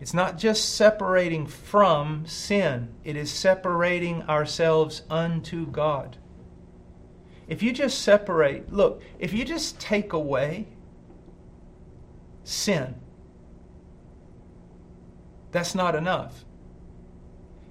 It's 0.00 0.12
not 0.12 0.36
just 0.36 0.74
separating 0.74 1.46
from 1.46 2.26
sin, 2.26 2.92
it 3.04 3.16
is 3.16 3.30
separating 3.30 4.22
ourselves 4.24 5.02
unto 5.08 5.66
God. 5.66 6.18
If 7.48 7.62
you 7.62 7.72
just 7.72 8.02
separate, 8.02 8.72
look, 8.72 9.02
if 9.18 9.32
you 9.32 9.44
just 9.44 9.80
take 9.80 10.12
away 10.12 10.66
sin, 12.44 12.96
that's 15.56 15.74
not 15.74 15.94
enough. 15.94 16.44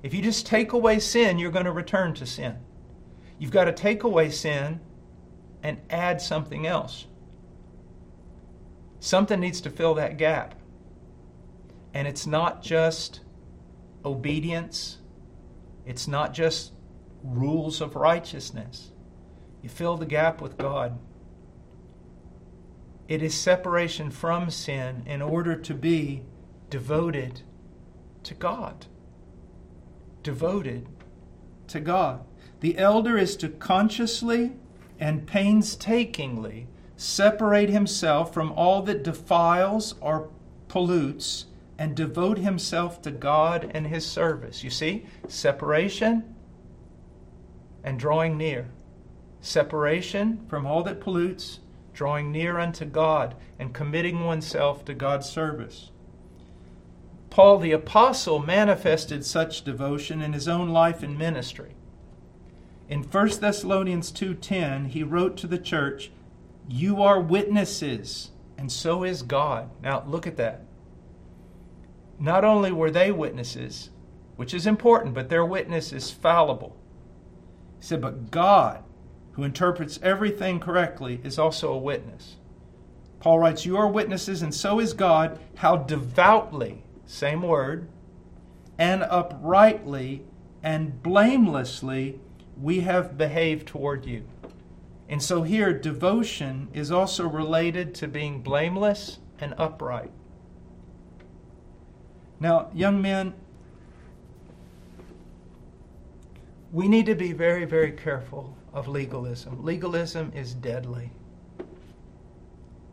If 0.02 0.12
you 0.16 0.24
just 0.24 0.48
take 0.48 0.74
away 0.74 0.98
sin, 0.98 1.38
you're 1.38 1.52
going 1.52 1.66
to 1.66 1.72
return 1.72 2.16
to 2.16 2.26
sin. 2.26 2.58
You've 3.38 3.52
got 3.52 3.66
to 3.66 3.72
take 3.72 4.04
away 4.04 4.32
sin 4.32 4.80
and 5.62 5.78
add 5.92 6.20
something 6.20 6.66
else. 6.66 7.06
Something 9.00 9.40
needs 9.40 9.62
to 9.62 9.70
fill 9.70 9.94
that 9.94 10.18
gap. 10.18 10.56
And 11.94 12.08
it's 12.08 12.26
not 12.26 12.64
just 12.64 13.20
obedience, 14.04 14.98
it's 15.86 16.08
not 16.08 16.34
just 16.34 16.72
rules 17.24 17.82
of 17.82 17.96
righteousness. 17.96 18.94
You 19.62 19.70
fill 19.70 19.96
the 19.96 20.08
gap 20.08 20.42
with 20.42 20.58
God. 20.58 20.98
It 23.08 23.22
is 23.22 23.36
separation 23.36 24.10
from 24.10 24.50
sin 24.50 25.04
in 25.06 25.22
order 25.22 25.56
to 25.56 25.76
be 25.76 26.24
devoted 26.72 27.44
to 28.26 28.34
God. 28.34 28.86
Devoted 30.24 30.88
to 31.68 31.80
God. 31.80 32.24
The 32.60 32.78
elder 32.78 33.18
is 33.18 33.36
to 33.38 33.50
consciously 33.50 34.54
and 35.00 35.28
painstakingly 35.28 36.68
separate 36.96 37.70
himself 37.70 38.34
from 38.34 38.52
all 38.54 38.82
that 38.84 39.04
defiles 39.04 39.96
or 40.02 40.30
pollutes 40.68 41.46
and 41.78 41.96
devote 41.96 42.38
himself 42.38 43.02
to 43.02 43.12
God 43.12 43.70
and 43.74 43.88
his 43.88 44.06
service. 44.06 44.64
You 44.64 44.70
see, 44.70 45.06
separation 45.28 46.36
and 47.84 48.00
drawing 48.00 48.38
near. 48.38 48.70
Separation 49.42 50.46
from 50.48 50.66
all 50.66 50.82
that 50.84 51.02
pollutes, 51.02 51.60
drawing 51.94 52.32
near 52.32 52.58
unto 52.58 52.86
God, 52.86 53.36
and 53.60 53.74
committing 53.74 54.24
oneself 54.24 54.84
to 54.86 54.94
God's 54.94 55.30
service. 55.30 55.92
Paul 57.36 57.58
the 57.58 57.74
Apostle 57.74 58.40
manifested 58.40 59.26
such 59.26 59.66
devotion 59.66 60.22
in 60.22 60.32
his 60.32 60.48
own 60.48 60.70
life 60.70 61.04
and 61.04 61.18
ministry. 61.18 61.76
In 62.88 63.04
1 63.04 63.42
Thessalonians 63.42 64.10
2:10, 64.10 64.86
he 64.86 65.04
wrote 65.04 65.36
to 65.36 65.48
the 65.48 65.58
church, 65.58 66.14
"You 66.66 67.02
are 67.02 67.20
witnesses, 67.20 68.32
and 68.58 68.72
so 68.72 69.04
is 69.04 69.22
God." 69.22 69.70
Now, 69.84 70.06
look 70.08 70.26
at 70.26 70.38
that 70.38 70.62
not 72.18 72.46
only 72.46 72.72
were 72.72 72.90
they 72.90 73.12
witnesses, 73.12 73.90
which 74.38 74.54
is 74.54 74.66
important, 74.66 75.14
but 75.14 75.28
their 75.28 75.44
witness 75.44 75.92
is 75.92 76.12
fallible. 76.12 76.78
He 77.80 77.84
said, 77.84 78.00
but 78.00 78.32
God, 78.32 78.82
who 79.34 79.44
interprets 79.44 80.00
everything 80.02 80.62
correctly, 80.62 81.20
is 81.22 81.38
also 81.38 81.74
a 81.74 81.78
witness. 81.78 82.38
Paul 83.20 83.40
writes, 83.40 83.66
You 83.66 83.76
are 83.76 83.90
witnesses, 83.90 84.42
and 84.42 84.56
so 84.56 84.80
is 84.80 84.94
God, 84.94 85.38
how 85.56 85.76
devoutly, 85.76 86.85
same 87.06 87.42
word, 87.42 87.88
and 88.78 89.04
uprightly 89.04 90.24
and 90.64 91.02
blamelessly 91.02 92.20
we 92.60 92.82
have 92.82 93.18
behaved 93.18 93.68
toward 93.68 94.06
you. 94.06 94.26
And 95.08 95.22
so 95.22 95.44
here, 95.44 95.72
devotion 95.72 96.70
is 96.74 96.92
also 96.92 97.28
related 97.28 97.94
to 97.96 98.08
being 98.08 98.42
blameless 98.42 99.20
and 99.40 99.54
upright. 99.58 100.12
Now, 102.40 102.70
young 102.74 103.02
men, 103.02 103.34
we 106.72 106.88
need 106.88 107.06
to 107.06 107.16
be 107.16 107.32
very, 107.32 107.66
very 107.66 107.92
careful 107.92 108.58
of 108.74 108.88
legalism. 108.88 109.64
Legalism 109.64 110.32
is 110.36 110.54
deadly. 110.54 111.12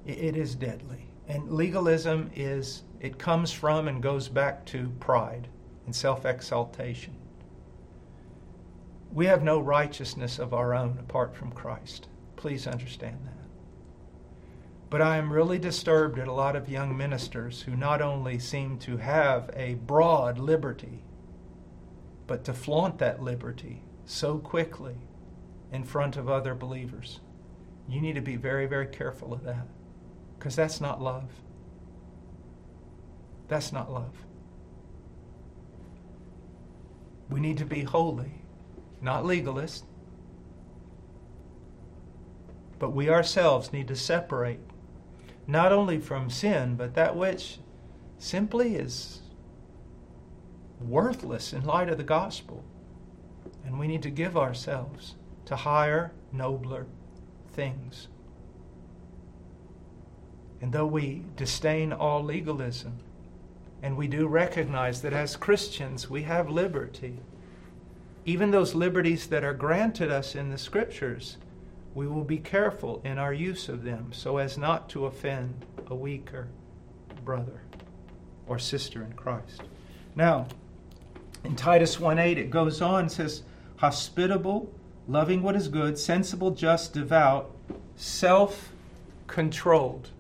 It 0.07 0.37
is 0.37 0.55
deadly. 0.55 1.02
And 1.29 1.53
legalism 1.53 2.31
is, 2.35 2.83
it 3.01 3.19
comes 3.19 3.53
from 3.53 3.89
and 3.89 4.03
goes 4.03 4.29
back 4.29 4.65
to 4.67 4.91
pride 5.01 5.49
and 5.87 5.95
self 5.95 6.25
exaltation. 6.25 7.15
We 9.13 9.27
have 9.27 9.43
no 9.43 9.61
righteousness 9.61 10.39
of 10.39 10.55
our 10.55 10.75
own 10.75 10.99
apart 10.99 11.37
from 11.37 11.53
Christ. 11.53 12.09
Please 12.37 12.67
understand 12.67 13.19
that. 13.25 13.33
But 14.91 15.03
I 15.03 15.17
am 15.17 15.33
really 15.33 15.59
disturbed 15.59 16.19
at 16.19 16.29
a 16.29 16.33
lot 16.33 16.57
of 16.57 16.69
young 16.69 16.97
ministers 16.97 17.63
who 17.63 17.77
not 17.77 18.03
only 18.03 18.39
seem 18.39 18.79
to 18.81 18.97
have 18.97 19.51
a 19.55 19.75
broad 19.75 20.39
liberty, 20.39 21.03
but 22.27 22.45
to 22.45 22.53
flaunt 22.53 22.99
that 22.99 23.23
liberty 23.23 23.83
so 24.05 24.39
quickly 24.39 24.97
in 25.71 25.85
front 25.85 26.17
of 26.17 26.29
other 26.29 26.55
believers. 26.55 27.21
You 27.89 28.01
need 28.01 28.15
to 28.15 28.21
be 28.21 28.37
very, 28.37 28.67
very 28.67 28.87
careful 28.87 29.33
of 29.33 29.45
that 29.45 29.67
because 30.43 30.57
that's 30.57 30.81
not 30.81 31.01
love. 31.01 31.31
That's 33.47 33.73
not 33.73 33.93
love. 33.93 34.27
We 37.31 37.39
need 37.39 37.59
to 37.59 37.65
be 37.65 37.85
holy, 37.85 38.43
not 39.01 39.25
legalist, 39.25 39.85
but 42.81 42.91
we 42.91 43.09
ourselves 43.09 43.73
need 43.73 43.87
to 43.87 43.95
separate 43.95 44.59
not 45.47 45.71
only 45.71 46.01
from 46.01 46.29
sin, 46.29 46.75
but 46.75 46.95
that 46.95 47.15
which 47.15 47.61
simply 48.19 48.75
is 48.75 49.21
worthless 50.81 51.53
in 51.53 51.65
light 51.65 51.89
of 51.89 51.99
the 51.99 52.03
gospel. 52.03 52.65
And 53.65 53.79
we 53.79 53.87
need 53.87 54.03
to 54.03 54.11
give 54.11 54.37
ourselves 54.37 55.15
to 55.45 55.55
higher, 55.55 56.11
nobler 56.33 56.89
things. 57.53 58.09
And 60.63 60.73
though 60.73 60.87
we 60.87 61.25
disdain 61.37 61.93
all 61.93 62.23
legalism, 62.23 63.01
and 63.83 63.97
we 63.97 64.07
do 64.07 64.29
recognize 64.29 65.03
that 65.03 65.13
as 65.13 65.37
Christians 65.37 66.09
we 66.09 66.23
have 66.23 66.49
liberty, 66.49 67.19
even 68.25 68.53
those 68.53 68.75
liberties 68.75 69.27
that 69.27 69.43
are 69.43 69.53
granted 69.53 70.13
us 70.13 70.37
in 70.37 70.51
the 70.51 70.59
Scriptures, 70.59 71.39
we 71.95 72.07
will 72.07 72.23
be 72.23 72.39
careful 72.39 73.01
in 73.05 73.19
our 73.19 73.35
use 73.35 73.69
of 73.69 73.83
them 73.83 74.13
so 74.13 74.39
as 74.39 74.57
not 74.57 74.89
to 74.91 75.07
offend 75.07 75.67
a 75.89 75.95
weaker 75.95 76.47
brother 77.25 77.63
or 78.47 78.59
sister 78.59 79.03
in 79.03 79.15
Christ. 79.15 79.63
Now, 80.15 80.47
in 81.43 81.57
Titus 81.57 81.99
1:8 81.99 82.39
it 82.39 82.51
goes 82.51 82.81
on 82.81 83.09
says 83.09 83.43
hospitable, 83.77 84.71
loving 85.09 85.43
what 85.43 85.57
is 85.57 85.67
good, 85.67 85.99
sensible, 85.99 86.53
just, 86.53 86.95
devout, 86.95 87.51
self-controlled. 87.97 90.11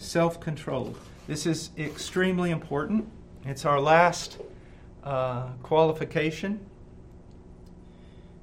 Self-controlled. 0.00 0.96
This 1.26 1.44
is 1.44 1.70
extremely 1.76 2.50
important. 2.50 3.06
It's 3.44 3.66
our 3.66 3.78
last 3.78 4.38
uh, 5.04 5.48
qualification. 5.62 6.58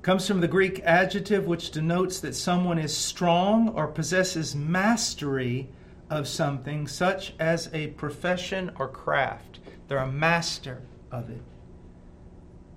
Comes 0.03 0.27
from 0.27 0.39
the 0.39 0.47
Greek 0.47 0.81
adjective 0.83 1.47
which 1.47 1.71
denotes 1.71 2.19
that 2.19 2.35
someone 2.35 2.77
is 2.77 2.95
strong 2.95 3.69
or 3.69 3.87
possesses 3.87 4.55
mastery 4.55 5.67
of 6.11 6.27
something, 6.27 6.87
such 6.87 7.33
as 7.39 7.71
a 7.73 7.87
profession 7.87 8.71
or 8.77 8.87
craft. 8.87 9.57
They're 9.87 9.97
a 9.97 10.11
master 10.11 10.83
of 11.11 11.27
it. 11.31 11.41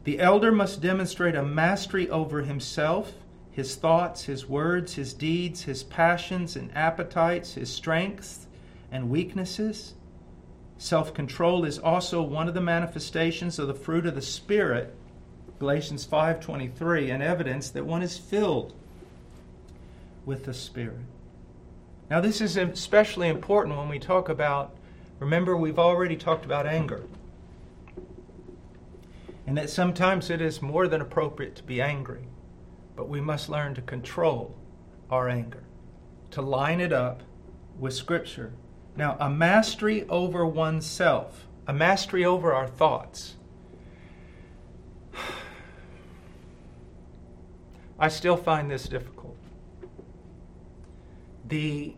The 0.04 0.20
elder 0.20 0.50
must 0.50 0.80
demonstrate 0.80 1.34
a 1.34 1.44
mastery 1.44 2.08
over 2.08 2.40
himself, 2.40 3.12
his 3.50 3.76
thoughts, 3.76 4.24
his 4.24 4.48
words, 4.48 4.94
his 4.94 5.12
deeds, 5.12 5.64
his 5.64 5.82
passions 5.82 6.56
and 6.56 6.74
appetites, 6.74 7.52
his 7.54 7.70
strengths 7.70 8.46
and 8.90 9.10
weaknesses. 9.10 9.94
Self 10.78 11.12
control 11.12 11.64
is 11.64 11.78
also 11.78 12.22
one 12.22 12.48
of 12.48 12.54
the 12.54 12.60
manifestations 12.60 13.58
of 13.58 13.68
the 13.68 13.74
fruit 13.74 14.06
of 14.06 14.14
the 14.14 14.22
Spirit, 14.22 14.94
Galatians 15.58 16.06
5:23, 16.06 17.10
and 17.10 17.22
evidence 17.22 17.70
that 17.70 17.86
one 17.86 18.02
is 18.02 18.16
filled 18.16 18.72
with 20.24 20.44
the 20.44 20.54
Spirit. 20.54 21.00
Now, 22.08 22.20
this 22.20 22.40
is 22.40 22.56
especially 22.56 23.28
important 23.28 23.76
when 23.76 23.88
we 23.88 23.98
talk 23.98 24.28
about, 24.28 24.74
remember, 25.18 25.56
we've 25.56 25.78
already 25.78 26.16
talked 26.16 26.44
about 26.44 26.66
anger 26.66 27.02
and 29.50 29.58
that 29.58 29.68
sometimes 29.68 30.30
it 30.30 30.40
is 30.40 30.62
more 30.62 30.86
than 30.86 31.00
appropriate 31.00 31.56
to 31.56 31.62
be 31.64 31.82
angry, 31.82 32.22
but 32.94 33.08
we 33.08 33.20
must 33.20 33.48
learn 33.48 33.74
to 33.74 33.82
control 33.82 34.54
our 35.10 35.28
anger, 35.28 35.64
to 36.30 36.40
line 36.40 36.80
it 36.80 36.92
up 36.92 37.24
with 37.76 37.92
Scripture. 37.92 38.52
Now, 38.96 39.16
a 39.20 39.30
mastery 39.30 40.08
over 40.08 40.44
oneself, 40.44 41.46
a 41.66 41.72
mastery 41.72 42.24
over 42.24 42.52
our 42.52 42.66
thoughts. 42.68 43.36
I 47.98 48.08
still 48.08 48.36
find 48.36 48.70
this 48.70 48.84
difficult. 48.84 49.36
The 51.46 51.94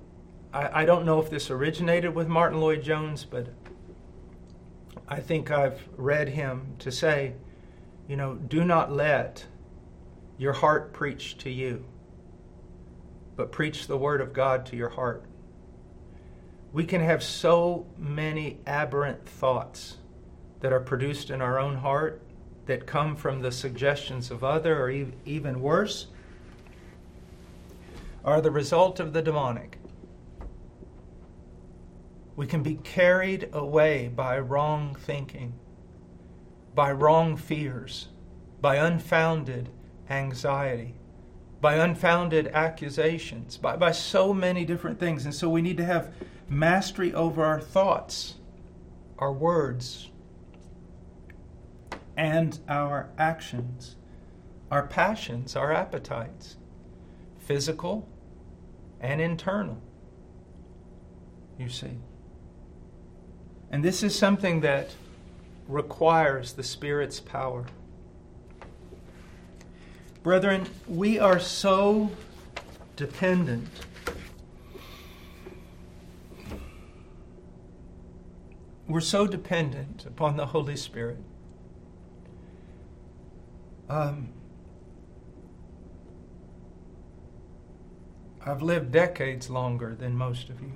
I, 0.52 0.82
I 0.82 0.84
don't 0.84 1.04
know 1.04 1.20
if 1.20 1.30
this 1.30 1.50
originated 1.50 2.14
with 2.14 2.28
Martyn 2.28 2.60
Lloyd-Jones, 2.60 3.24
but 3.24 3.48
I 5.08 5.20
think 5.20 5.50
I've 5.50 5.80
read 5.96 6.28
him 6.28 6.74
to 6.80 6.92
say, 6.92 7.34
you 8.08 8.16
know, 8.16 8.34
do 8.34 8.64
not 8.64 8.92
let 8.92 9.46
your 10.38 10.52
heart 10.52 10.92
preach 10.92 11.38
to 11.38 11.50
you, 11.50 11.84
but 13.36 13.52
preach 13.52 13.86
the 13.86 13.96
Word 13.96 14.20
of 14.20 14.32
God 14.32 14.66
to 14.66 14.76
your 14.76 14.90
heart. 14.90 15.24
We 16.72 16.84
can 16.84 17.00
have 17.00 17.22
so 17.22 17.86
many 17.98 18.58
aberrant 18.66 19.26
thoughts 19.26 19.98
that 20.60 20.72
are 20.72 20.80
produced 20.80 21.30
in 21.30 21.42
our 21.42 21.58
own 21.58 21.76
heart 21.76 22.22
that 22.66 22.86
come 22.86 23.16
from 23.16 23.42
the 23.42 23.52
suggestions 23.52 24.30
of 24.30 24.42
other 24.42 24.80
or 24.80 24.90
even 25.26 25.60
worse 25.60 26.06
are 28.24 28.40
the 28.40 28.50
result 28.50 29.00
of 29.00 29.12
the 29.12 29.20
demonic 29.20 29.78
we 32.36 32.46
can 32.46 32.62
be 32.62 32.76
carried 32.76 33.48
away 33.52 34.08
by 34.08 34.38
wrong 34.38 34.94
thinking, 34.94 35.52
by 36.74 36.90
wrong 36.90 37.36
fears, 37.36 38.08
by 38.60 38.76
unfounded 38.76 39.68
anxiety, 40.08 40.94
by 41.60 41.74
unfounded 41.74 42.48
accusations, 42.48 43.56
by, 43.56 43.76
by 43.76 43.92
so 43.92 44.32
many 44.32 44.64
different 44.64 44.98
things. 44.98 45.24
And 45.24 45.34
so 45.34 45.48
we 45.48 45.62
need 45.62 45.76
to 45.76 45.84
have 45.84 46.12
mastery 46.52 47.12
over 47.14 47.44
our 47.44 47.60
thoughts, 47.60 48.34
our 49.18 49.32
words, 49.32 50.10
and 52.16 52.58
our 52.68 53.08
actions, 53.18 53.96
our 54.70 54.86
passions, 54.86 55.56
our 55.56 55.72
appetites, 55.72 56.56
physical 57.38 58.08
and 59.00 59.20
internal. 59.20 59.80
You 61.58 61.68
see. 61.68 61.98
And 63.70 63.84
this 63.84 64.02
is 64.02 64.16
something 64.16 64.60
that 64.60 64.90
requires 65.66 66.52
the 66.52 66.62
Spirit's 66.62 67.20
power. 67.20 67.64
Brethren, 70.22 70.68
we 70.86 71.18
are 71.18 71.40
so 71.40 72.10
dependent. 72.96 73.68
We're 78.92 79.00
so 79.00 79.26
dependent 79.26 80.04
upon 80.04 80.36
the 80.36 80.44
Holy 80.44 80.76
Spirit. 80.76 81.16
Um, 83.88 84.28
I've 88.44 88.60
lived 88.60 88.92
decades 88.92 89.48
longer 89.48 89.94
than 89.94 90.14
most 90.14 90.50
of 90.50 90.60
you. 90.60 90.72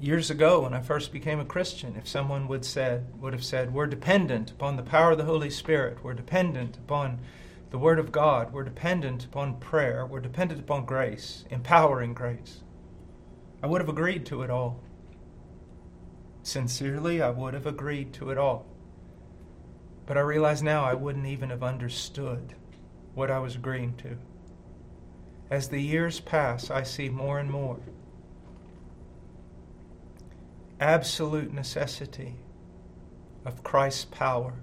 years 0.00 0.28
ago 0.28 0.62
when 0.62 0.74
I 0.74 0.80
first 0.80 1.12
became 1.12 1.38
a 1.38 1.44
Christian, 1.44 1.94
if 1.96 2.08
someone 2.08 2.48
would 2.48 2.64
said 2.64 3.06
would 3.20 3.32
have 3.32 3.44
said, 3.44 3.72
"We're 3.72 3.86
dependent 3.86 4.50
upon 4.50 4.74
the 4.74 4.82
power 4.82 5.12
of 5.12 5.18
the 5.18 5.24
Holy 5.24 5.50
Spirit. 5.50 6.02
We're 6.02 6.14
dependent 6.14 6.76
upon 6.76 7.20
the 7.70 7.78
Word 7.78 8.00
of 8.00 8.10
God. 8.10 8.52
We're 8.52 8.64
dependent 8.64 9.24
upon 9.24 9.60
prayer. 9.60 10.04
We're 10.04 10.18
dependent 10.18 10.58
upon 10.58 10.84
grace, 10.84 11.44
empowering 11.48 12.12
grace," 12.12 12.64
I 13.64 13.66
would 13.66 13.80
have 13.80 13.88
agreed 13.88 14.26
to 14.26 14.42
it 14.42 14.50
all. 14.50 14.78
Sincerely, 16.42 17.22
I 17.22 17.30
would 17.30 17.54
have 17.54 17.64
agreed 17.64 18.12
to 18.12 18.28
it 18.28 18.36
all. 18.36 18.66
But 20.04 20.18
I 20.18 20.20
realize 20.20 20.62
now 20.62 20.84
I 20.84 20.92
wouldn't 20.92 21.24
even 21.24 21.48
have 21.48 21.62
understood 21.62 22.56
what 23.14 23.30
I 23.30 23.38
was 23.38 23.54
agreeing 23.54 23.96
to. 24.02 24.18
As 25.50 25.70
the 25.70 25.80
years 25.80 26.20
pass, 26.20 26.70
I 26.70 26.82
see 26.82 27.08
more 27.08 27.38
and 27.38 27.50
more 27.50 27.78
absolute 30.78 31.54
necessity 31.54 32.34
of 33.46 33.64
Christ's 33.64 34.04
power 34.04 34.56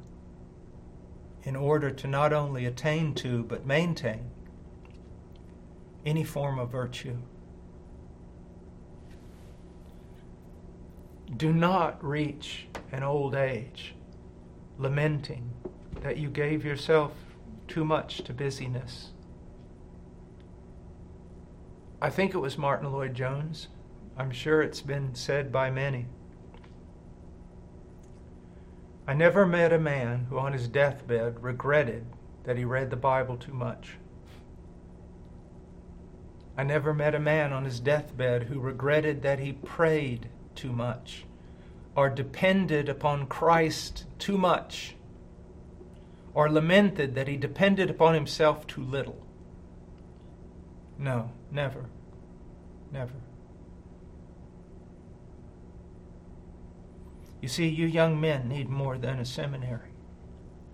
in 1.41 1.55
order 1.55 1.89
to 1.89 2.07
not 2.07 2.33
only 2.33 2.67
attain 2.67 3.15
to 3.15 3.41
but 3.45 3.65
maintain 3.65 4.29
any 6.05 6.23
form 6.23 6.59
of 6.59 6.69
virtue. 6.69 7.17
Do 11.35 11.53
not 11.53 12.03
reach 12.03 12.67
an 12.91 13.03
old 13.03 13.35
age 13.35 13.95
lamenting 14.77 15.51
that 16.01 16.17
you 16.17 16.29
gave 16.29 16.65
yourself 16.65 17.13
too 17.67 17.85
much 17.85 18.23
to 18.23 18.33
busyness. 18.33 19.11
I 22.01 22.09
think 22.09 22.33
it 22.33 22.39
was 22.39 22.57
Martyn 22.57 22.91
Lloyd-Jones 22.91 23.67
I'm 24.17 24.31
sure 24.31 24.61
it's 24.61 24.81
been 24.81 25.15
said 25.15 25.51
by 25.51 25.71
many. 25.71 26.05
I 29.07 29.13
never 29.13 29.45
met 29.45 29.73
a 29.73 29.79
man 29.79 30.27
who 30.29 30.37
on 30.37 30.53
his 30.53 30.67
deathbed 30.67 31.41
regretted 31.41 32.05
that 32.43 32.57
he 32.57 32.65
read 32.65 32.89
the 32.89 32.97
Bible 32.97 33.37
too 33.37 33.53
much. 33.53 33.97
I 36.57 36.63
never 36.63 36.93
met 36.93 37.15
a 37.15 37.19
man 37.19 37.53
on 37.53 37.65
his 37.65 37.79
deathbed 37.79 38.43
who 38.43 38.59
regretted 38.59 39.21
that 39.23 39.39
he 39.39 39.53
prayed 39.53 40.29
too 40.61 40.71
much 40.71 41.25
or 41.95 42.07
depended 42.07 42.87
upon 42.87 43.25
Christ 43.25 44.05
too 44.19 44.37
much 44.37 44.95
or 46.35 46.51
lamented 46.51 47.15
that 47.15 47.27
he 47.27 47.35
depended 47.35 47.89
upon 47.89 48.13
himself 48.13 48.67
too 48.67 48.83
little. 48.83 49.25
No, 50.99 51.31
never. 51.49 51.89
Never. 52.91 53.15
You 57.41 57.47
see, 57.47 57.67
you 57.67 57.87
young 57.87 58.21
men 58.21 58.47
need 58.47 58.69
more 58.69 58.99
than 58.99 59.19
a 59.19 59.25
seminary. 59.25 59.89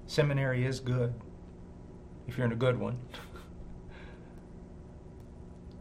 Seminary 0.06 0.66
is 0.66 0.82
good 0.82 1.14
if 2.28 2.38
you're 2.38 2.46
in 2.46 2.52
a 2.52 2.58
good 2.58 2.78
one. 2.78 3.00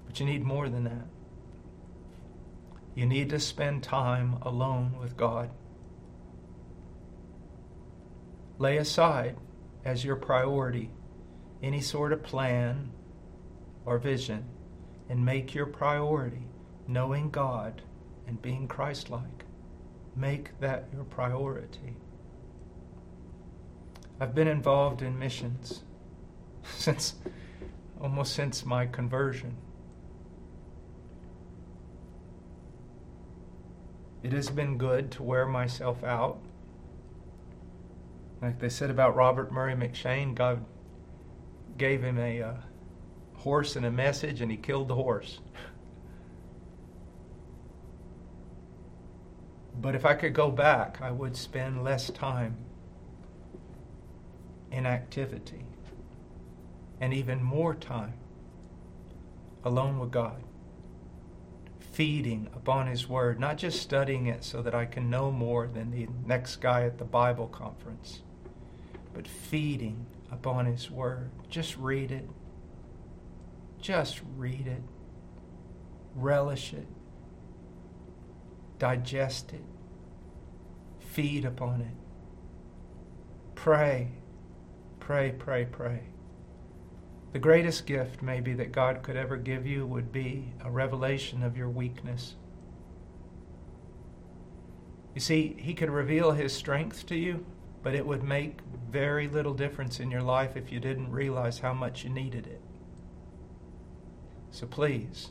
but 0.07 0.21
you 0.21 0.27
need 0.27 0.45
more 0.45 0.69
than 0.69 0.85
that. 0.85 1.16
You 2.97 3.05
need 3.05 3.29
to 3.31 3.39
spend 3.39 3.83
time 3.83 4.39
alone 4.41 4.97
with 4.99 5.19
God. 5.19 5.51
Lay 8.59 8.79
aside 8.79 9.37
as 9.85 10.03
your 10.03 10.17
priority 10.17 10.91
any 11.63 11.83
sort 11.83 12.11
of 12.15 12.23
plan 12.23 12.91
or 13.85 13.99
vision 13.99 14.47
and 15.11 15.23
make 15.23 15.55
your 15.55 15.67
priority 15.67 16.49
knowing 16.89 17.29
God 17.29 17.83
and 18.27 18.41
being 18.41 18.67
Christ 18.67 19.11
like. 19.11 19.45
Make 20.17 20.59
that 20.61 20.89
your 20.91 21.05
priority. 21.05 21.97
I've 24.19 24.35
been 24.35 24.49
involved 24.49 25.03
in 25.03 25.19
missions 25.19 25.83
since 26.77 27.17
almost 28.01 28.35
since 28.35 28.65
my 28.65 28.87
conversion. 28.87 29.59
It 34.27 34.33
has 34.33 34.51
been 34.51 34.77
good 34.77 35.13
to 35.13 35.23
wear 35.23 35.47
myself 35.47 36.03
out. 36.03 36.41
Like 38.43 38.59
they 38.59 38.69
said 38.69 38.91
about 38.91 39.15
Robert 39.15 39.53
Murray 39.53 39.77
M'Cheyne, 39.77 40.35
God 40.35 40.65
gave 41.79 42.03
him 42.03 42.19
a 42.19 42.43
uh, 42.43 42.55
horse 43.35 43.77
and 43.77 43.87
a 43.87 43.91
message, 43.93 44.41
and 44.41 44.51
he 44.51 44.57
killed 44.57 44.89
the 44.89 44.97
horse. 44.97 45.39
But 49.81 49.95
if 49.95 50.05
I 50.05 50.15
could 50.15 50.35
go 50.35 50.51
back, 50.51 51.01
I 51.01 51.13
would 51.13 51.37
spend 51.37 51.85
less 51.85 52.11
time 52.11 52.57
in 54.73 54.87
activity 54.87 55.63
and 57.01 57.15
even 57.15 57.41
more 57.41 57.77
time 57.77 58.15
alone 59.63 60.01
with 60.01 60.11
God, 60.11 60.43
feeding 61.97 62.47
upon 62.55 62.87
His 62.89 63.09
Word, 63.09 63.41
not 63.41 63.57
just 63.57 63.81
studying 63.81 64.27
it 64.27 64.45
so 64.45 64.61
that 64.61 64.75
I 64.75 64.85
can 64.85 65.09
know 65.09 65.31
more 65.31 65.67
than 65.67 65.91
the 65.91 66.07
next 66.27 66.57
guy 66.57 66.83
at 66.83 66.99
the 66.99 67.07
Bible 67.07 67.49
conference, 67.49 68.21
but 69.15 69.27
feeding 69.27 70.05
upon 70.31 70.67
His 70.67 70.91
Word. 70.91 71.31
Just 71.49 71.75
read 71.79 72.13
it. 72.13 72.29
Just 73.81 74.21
read 74.37 74.67
it. 74.67 74.83
Relish 76.15 76.75
it. 76.75 76.87
Digest 78.79 79.55
it. 79.55 79.65
Feed 80.99 81.47
upon 81.47 81.81
it. 81.81 81.97
Pray. 83.55 84.09
Pray, 85.01 85.33
pray, 85.33 85.65
pray. 85.65 86.03
The 87.37 87.41
greatest 87.41 87.85
gift, 87.85 88.23
maybe, 88.23 88.55
that 88.55 88.73
God 88.73 89.03
could 89.03 89.15
ever 89.15 89.37
give 89.37 89.67
you 89.67 89.87
would 89.87 90.11
be 90.11 90.55
a 90.65 90.71
revelation 90.71 91.43
of 91.43 91.55
your 91.55 91.69
weakness. 91.69 92.35
You 95.15 95.21
see, 95.21 95.55
He 95.59 95.75
could 95.75 95.91
reveal 95.91 96.33
His 96.33 96.55
strength 96.55 97.05
to 97.09 97.15
you, 97.15 97.45
but 97.83 97.95
it 97.95 98.07
would 98.07 98.23
make 98.23 98.61
very 98.91 99.29
little 99.29 99.53
difference 99.53 100.01
in 100.01 100.11
your 100.11 100.23
life 100.23 100.57
if 100.57 100.73
you 100.73 100.81
didn't 100.81 101.13
realize 101.13 101.59
how 101.59 101.75
much 101.75 102.05
you 102.05 102.09
needed 102.09 102.47
it. 102.47 102.63
So 104.51 104.67
please, 104.67 105.29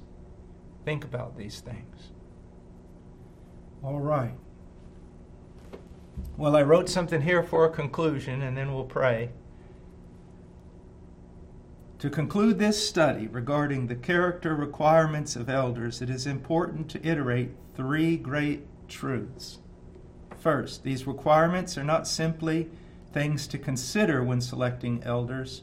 think 0.86 1.03
about 1.03 1.36
these 1.36 1.60
things. 1.60 2.11
All 3.82 3.99
right. 3.99 4.38
Well, 6.38 6.56
I 6.56 6.61
wrote 6.61 6.88
something 6.88 7.23
here 7.23 7.41
for 7.41 7.65
a 7.65 7.72
conclusion, 7.72 8.44
and 8.44 8.56
then 8.56 8.76
we'll 8.76 8.84
pray. 8.84 9.32
To 12.00 12.10
conclude 12.10 12.60
this 12.60 12.88
study 12.88 13.28
regarding 13.28 13.88
the 13.88 13.96
character 13.96 14.54
requirements 14.54 15.38
of 15.38 15.50
elders, 15.50 16.02
it 16.02 16.10
is 16.10 16.28
important 16.28 16.90
to 16.90 17.08
iterate 17.08 17.52
three 17.74 18.18
great 18.18 18.68
truths. 18.90 19.60
First, 20.38 20.84
these 20.84 21.08
requirements 21.08 21.78
are 21.78 21.86
not 21.86 22.06
simply 22.06 22.70
things 23.14 23.48
to 23.48 23.58
consider 23.58 24.22
when 24.22 24.42
selecting 24.42 25.04
elders, 25.04 25.62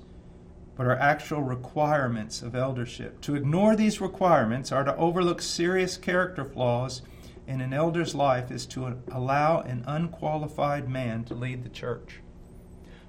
but 0.75 0.87
are 0.87 0.99
actual 0.99 1.43
requirements 1.43 2.41
of 2.41 2.55
eldership. 2.55 3.21
To 3.21 3.35
ignore 3.35 3.77
these 3.77 4.01
requirements 4.01 4.73
are 4.73 4.85
to 4.85 4.97
overlook 4.97 5.43
serious 5.43 5.99
character 5.99 6.47
flaws 6.47 7.03
in 7.47 7.61
an 7.61 7.75
elder's 7.75 8.15
life 8.15 8.51
is 8.51 8.65
to 8.67 8.97
allow 9.13 9.61
an 9.61 9.85
unqualified 9.87 10.89
man 10.89 11.25
to 11.25 11.35
lead 11.35 11.63
the 11.63 11.69
church. 11.69 12.21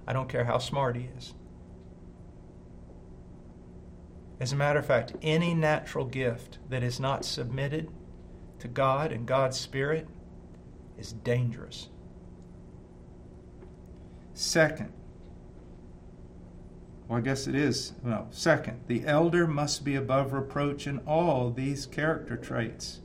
I 0.05 0.11
don't 0.11 0.27
care 0.27 0.43
how 0.43 0.57
smart 0.57 0.97
he 0.97 1.07
is. 1.17 1.33
As 4.39 4.51
a 4.51 4.55
matter 4.55 4.79
of 4.79 4.85
fact, 4.85 5.13
any 5.21 5.53
natural 5.53 6.05
gift 6.05 6.59
that 6.69 6.83
is 6.83 6.99
not 6.99 7.25
submitted 7.25 7.89
to 8.59 8.67
God 8.67 9.11
and 9.11 9.25
God's 9.25 9.59
Spirit 9.59 10.07
is 10.97 11.13
dangerous. 11.13 11.89
Second, 14.33 14.91
well, 17.07 17.19
I 17.19 17.21
guess 17.21 17.47
it 17.47 17.55
is. 17.55 17.93
No, 18.03 18.27
second, 18.31 18.81
the 18.87 19.05
elder 19.05 19.45
must 19.45 19.83
be 19.83 19.95
above 19.95 20.33
reproach 20.33 20.87
in 20.87 20.99
all 20.99 21.51
these 21.51 21.85
character 21.85 22.35
traits. 22.37 23.01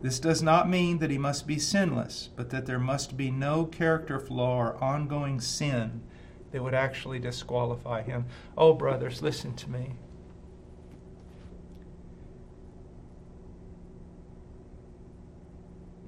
This 0.00 0.20
does 0.20 0.42
not 0.42 0.68
mean 0.68 0.98
that 0.98 1.10
he 1.10 1.18
must 1.18 1.46
be 1.46 1.58
sinless, 1.58 2.28
but 2.36 2.50
that 2.50 2.66
there 2.66 2.78
must 2.78 3.16
be 3.16 3.30
no 3.30 3.64
character 3.64 4.18
flaw 4.18 4.58
or 4.58 4.82
ongoing 4.82 5.40
sin 5.40 6.02
that 6.52 6.62
would 6.62 6.74
actually 6.74 7.18
disqualify 7.18 8.02
him. 8.02 8.26
Oh, 8.56 8.74
brothers, 8.74 9.22
listen 9.22 9.54
to 9.56 9.70
me. 9.70 9.94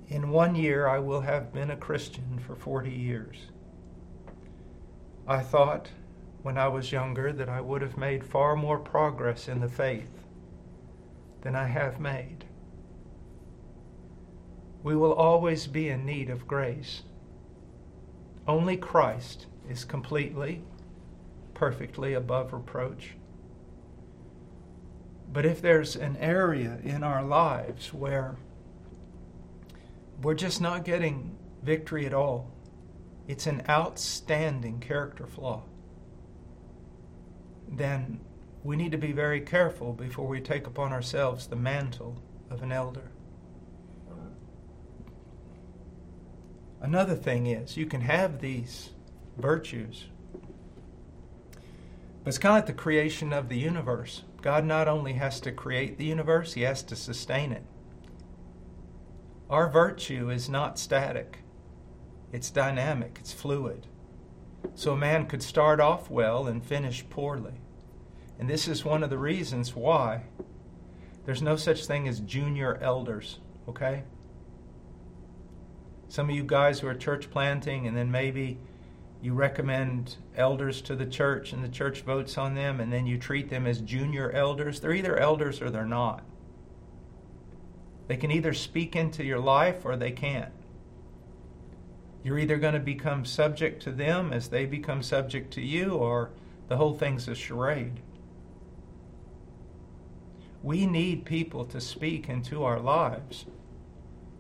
In 0.08 0.30
one 0.30 0.54
year, 0.54 0.86
I 0.86 1.00
will 1.00 1.22
have 1.22 1.52
been 1.52 1.70
a 1.70 1.76
Christian 1.76 2.38
for 2.38 2.54
40 2.54 2.90
years. 2.90 3.36
I 5.26 5.40
thought 5.40 5.90
when 6.42 6.56
I 6.56 6.68
was 6.68 6.92
younger 6.92 7.32
that 7.32 7.48
I 7.48 7.60
would 7.60 7.82
have 7.82 7.98
made 7.98 8.24
far 8.24 8.54
more 8.54 8.78
progress 8.78 9.48
in 9.48 9.60
the 9.60 9.68
faith 9.68 10.24
than 11.40 11.56
I 11.56 11.66
have 11.66 11.98
made. 11.98 12.44
We 14.84 14.94
will 14.94 15.12
always 15.12 15.66
be 15.66 15.88
in 15.88 16.06
need 16.06 16.30
of 16.30 16.46
grace. 16.46 17.02
Only 18.46 18.76
Christ 18.76 19.46
is 19.68 19.84
completely, 19.84 20.62
perfectly 21.54 22.14
above 22.14 22.52
reproach. 22.52 23.16
But 25.32 25.44
if 25.44 25.60
there's 25.60 25.96
an 25.96 26.16
area 26.18 26.78
in 26.84 27.02
our 27.02 27.24
lives 27.24 27.92
where 27.92 28.36
we're 30.22 30.34
just 30.34 30.60
not 30.60 30.84
getting 30.84 31.36
victory 31.62 32.06
at 32.06 32.14
all. 32.14 32.50
It's 33.28 33.46
an 33.46 33.62
outstanding 33.68 34.80
character 34.80 35.26
flaw. 35.26 35.64
Then 37.68 38.20
we 38.62 38.76
need 38.76 38.92
to 38.92 38.98
be 38.98 39.12
very 39.12 39.40
careful 39.40 39.92
before 39.92 40.26
we 40.26 40.40
take 40.40 40.66
upon 40.66 40.92
ourselves 40.92 41.46
the 41.46 41.56
mantle 41.56 42.22
of 42.50 42.62
an 42.62 42.72
elder. 42.72 43.10
Another 46.80 47.16
thing 47.16 47.46
is, 47.46 47.76
you 47.76 47.86
can 47.86 48.02
have 48.02 48.40
these 48.40 48.90
virtues, 49.36 50.06
but 52.22 52.28
it's 52.28 52.38
kind 52.38 52.56
of 52.56 52.58
like 52.58 52.66
the 52.66 52.80
creation 52.80 53.32
of 53.32 53.48
the 53.48 53.58
universe. 53.58 54.22
God 54.42 54.64
not 54.64 54.86
only 54.86 55.14
has 55.14 55.40
to 55.40 55.52
create 55.52 55.98
the 55.98 56.04
universe, 56.04 56.52
He 56.52 56.62
has 56.62 56.82
to 56.84 56.96
sustain 56.96 57.50
it. 57.50 57.64
Our 59.48 59.68
virtue 59.68 60.28
is 60.30 60.48
not 60.48 60.78
static, 60.78 61.38
it's 62.32 62.50
dynamic, 62.50 63.18
it's 63.20 63.32
fluid. 63.32 63.86
So 64.74 64.92
a 64.92 64.96
man 64.96 65.26
could 65.26 65.42
start 65.42 65.78
off 65.78 66.10
well 66.10 66.48
and 66.48 66.64
finish 66.64 67.08
poorly. 67.08 67.54
And 68.40 68.50
this 68.50 68.66
is 68.66 68.84
one 68.84 69.04
of 69.04 69.10
the 69.10 69.18
reasons 69.18 69.76
why 69.76 70.22
there's 71.24 71.42
no 71.42 71.54
such 71.54 71.86
thing 71.86 72.08
as 72.08 72.20
junior 72.20 72.76
elders, 72.82 73.38
okay? 73.68 74.02
Some 76.08 76.28
of 76.28 76.34
you 76.34 76.42
guys 76.42 76.80
who 76.80 76.88
are 76.88 76.94
church 76.94 77.30
planting, 77.30 77.86
and 77.86 77.96
then 77.96 78.10
maybe 78.10 78.58
you 79.22 79.32
recommend 79.32 80.16
elders 80.36 80.82
to 80.82 80.96
the 80.96 81.06
church 81.06 81.52
and 81.52 81.64
the 81.64 81.68
church 81.68 82.02
votes 82.02 82.36
on 82.36 82.54
them, 82.54 82.80
and 82.80 82.92
then 82.92 83.06
you 83.06 83.16
treat 83.16 83.48
them 83.48 83.66
as 83.66 83.80
junior 83.80 84.30
elders. 84.32 84.80
They're 84.80 84.92
either 84.92 85.16
elders 85.16 85.62
or 85.62 85.70
they're 85.70 85.84
not. 85.86 86.24
They 88.06 88.16
can 88.16 88.30
either 88.30 88.52
speak 88.52 88.94
into 88.94 89.24
your 89.24 89.40
life 89.40 89.84
or 89.84 89.96
they 89.96 90.12
can't. 90.12 90.52
You're 92.22 92.38
either 92.38 92.56
going 92.56 92.74
to 92.74 92.80
become 92.80 93.24
subject 93.24 93.82
to 93.84 93.92
them 93.92 94.32
as 94.32 94.48
they 94.48 94.66
become 94.66 95.02
subject 95.02 95.52
to 95.54 95.60
you, 95.60 95.94
or 95.94 96.30
the 96.68 96.76
whole 96.76 96.94
thing's 96.94 97.28
a 97.28 97.34
charade. 97.34 98.00
We 100.62 100.86
need 100.86 101.24
people 101.24 101.64
to 101.66 101.80
speak 101.80 102.28
into 102.28 102.64
our 102.64 102.80
lives, 102.80 103.46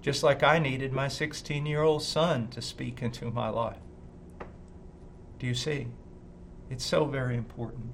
just 0.02 0.24
like 0.24 0.42
I 0.42 0.58
needed 0.58 0.92
my 0.92 1.06
16 1.06 1.64
year 1.66 1.82
old 1.82 2.02
son 2.02 2.48
to 2.48 2.60
speak 2.60 3.02
into 3.02 3.30
my 3.30 3.48
life. 3.48 3.78
Do 5.38 5.46
you 5.46 5.54
see? 5.54 5.86
It's 6.68 6.84
so 6.84 7.04
very 7.04 7.36
important. 7.36 7.92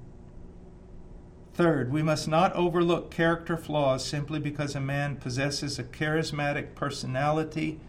Third, 1.53 1.91
we 1.91 2.01
must 2.01 2.27
not 2.27 2.51
overlook 2.53 3.11
character 3.11 3.55
flaws 3.57 4.03
simply 4.03 4.39
because 4.39 4.75
a 4.75 4.79
man 4.79 5.17
possesses 5.17 5.77
a 5.77 5.83
charismatic 5.83 6.73
personality 6.73 7.79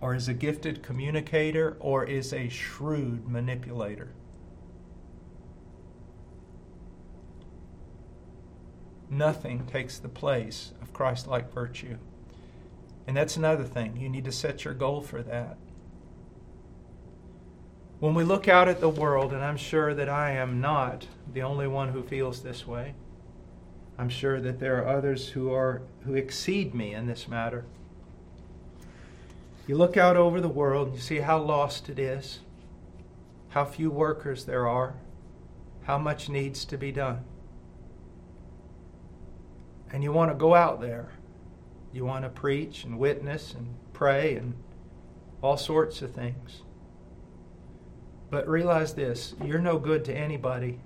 or 0.00 0.16
is 0.16 0.28
a 0.28 0.34
gifted 0.34 0.82
communicator 0.82 1.76
or 1.78 2.04
is 2.04 2.32
a 2.32 2.48
shrewd 2.48 3.28
manipulator. 3.28 4.08
Nothing 9.08 9.64
takes 9.66 9.98
the 9.98 10.08
place 10.08 10.72
of 10.82 10.92
Christ 10.92 11.28
like 11.28 11.52
virtue. 11.52 11.98
And 13.06 13.16
that's 13.16 13.36
another 13.36 13.62
thing. 13.62 13.96
You 13.96 14.08
need 14.08 14.24
to 14.24 14.32
set 14.32 14.64
your 14.64 14.74
goal 14.74 15.00
for 15.02 15.22
that. 15.22 15.56
When 18.00 18.14
we 18.14 18.24
look 18.24 18.48
out 18.48 18.68
at 18.68 18.80
the 18.80 18.88
world, 18.88 19.32
and 19.32 19.44
I'm 19.44 19.56
sure 19.56 19.94
that 19.94 20.08
I 20.08 20.32
am 20.32 20.60
not 20.60 21.06
the 21.32 21.42
only 21.42 21.68
one 21.68 21.90
who 21.90 22.02
feels 22.02 22.42
this 22.42 22.66
way, 22.66 22.94
I'm 23.98 24.08
sure 24.08 24.40
that 24.40 24.58
there 24.58 24.82
are 24.82 24.96
others 24.96 25.28
who 25.30 25.52
are 25.52 25.82
who 26.04 26.14
exceed 26.14 26.74
me 26.74 26.94
in 26.94 27.06
this 27.06 27.28
matter. 27.28 27.64
You 29.66 29.76
look 29.76 29.96
out 29.96 30.16
over 30.16 30.40
the 30.40 30.48
world 30.48 30.88
and 30.88 30.96
you 30.96 31.02
see 31.02 31.20
how 31.20 31.38
lost 31.38 31.88
it 31.88 31.98
is, 31.98 32.40
how 33.50 33.64
few 33.64 33.90
workers 33.90 34.44
there 34.44 34.68
are, 34.68 34.94
how 35.84 35.96
much 35.96 36.28
needs 36.28 36.64
to 36.66 36.76
be 36.76 36.92
done. 36.92 37.24
And 39.90 40.02
you 40.02 40.12
want 40.12 40.32
to 40.32 40.36
go 40.36 40.54
out 40.54 40.80
there. 40.80 41.10
You 41.92 42.04
want 42.04 42.24
to 42.24 42.28
preach 42.28 42.84
and 42.84 42.98
witness 42.98 43.54
and 43.54 43.76
pray 43.92 44.34
and 44.34 44.54
all 45.40 45.56
sorts 45.56 46.02
of 46.02 46.10
things. 46.10 46.62
But 48.28 48.48
realize 48.48 48.94
this 48.94 49.34
you're 49.42 49.60
no 49.60 49.78
good 49.78 50.04
to 50.06 50.14
anybody 50.14 50.80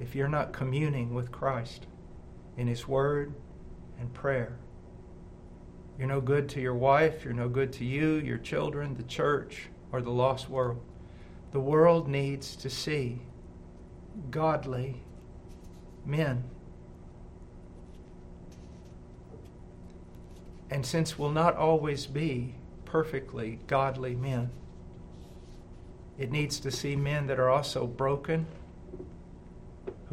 if 0.00 0.14
you're 0.14 0.28
not 0.28 0.52
communing 0.52 1.14
with 1.14 1.32
Christ 1.32 1.86
in 2.56 2.66
His 2.66 2.86
Word 2.88 3.34
and 3.98 4.12
prayer. 4.12 4.58
You're 5.98 6.08
no 6.08 6.20
good 6.20 6.48
to 6.50 6.60
your 6.60 6.74
wife, 6.74 7.24
you're 7.24 7.32
no 7.32 7.48
good 7.48 7.72
to 7.74 7.84
you, 7.84 8.14
your 8.14 8.38
children, 8.38 8.94
the 8.96 9.04
church, 9.04 9.68
or 9.92 10.02
the 10.02 10.10
lost 10.10 10.48
world. 10.48 10.80
The 11.52 11.60
world 11.60 12.08
needs 12.08 12.56
to 12.56 12.68
see 12.68 13.20
godly 14.30 15.02
men. 16.04 16.44
And 20.70 20.84
since 20.84 21.16
we'll 21.16 21.30
not 21.30 21.56
always 21.56 22.06
be 22.06 22.56
perfectly 22.84 23.60
godly 23.68 24.16
men, 24.16 24.50
it 26.18 26.32
needs 26.32 26.58
to 26.60 26.70
see 26.70 26.96
men 26.96 27.28
that 27.28 27.38
are 27.38 27.50
also 27.50 27.86
broken, 27.86 28.46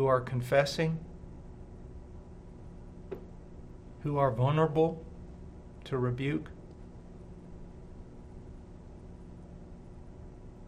who 0.01 0.07
are 0.07 0.19
confessing, 0.19 0.97
who 4.01 4.17
are 4.17 4.31
vulnerable 4.31 5.05
to 5.83 5.95
rebuke. 5.95 6.49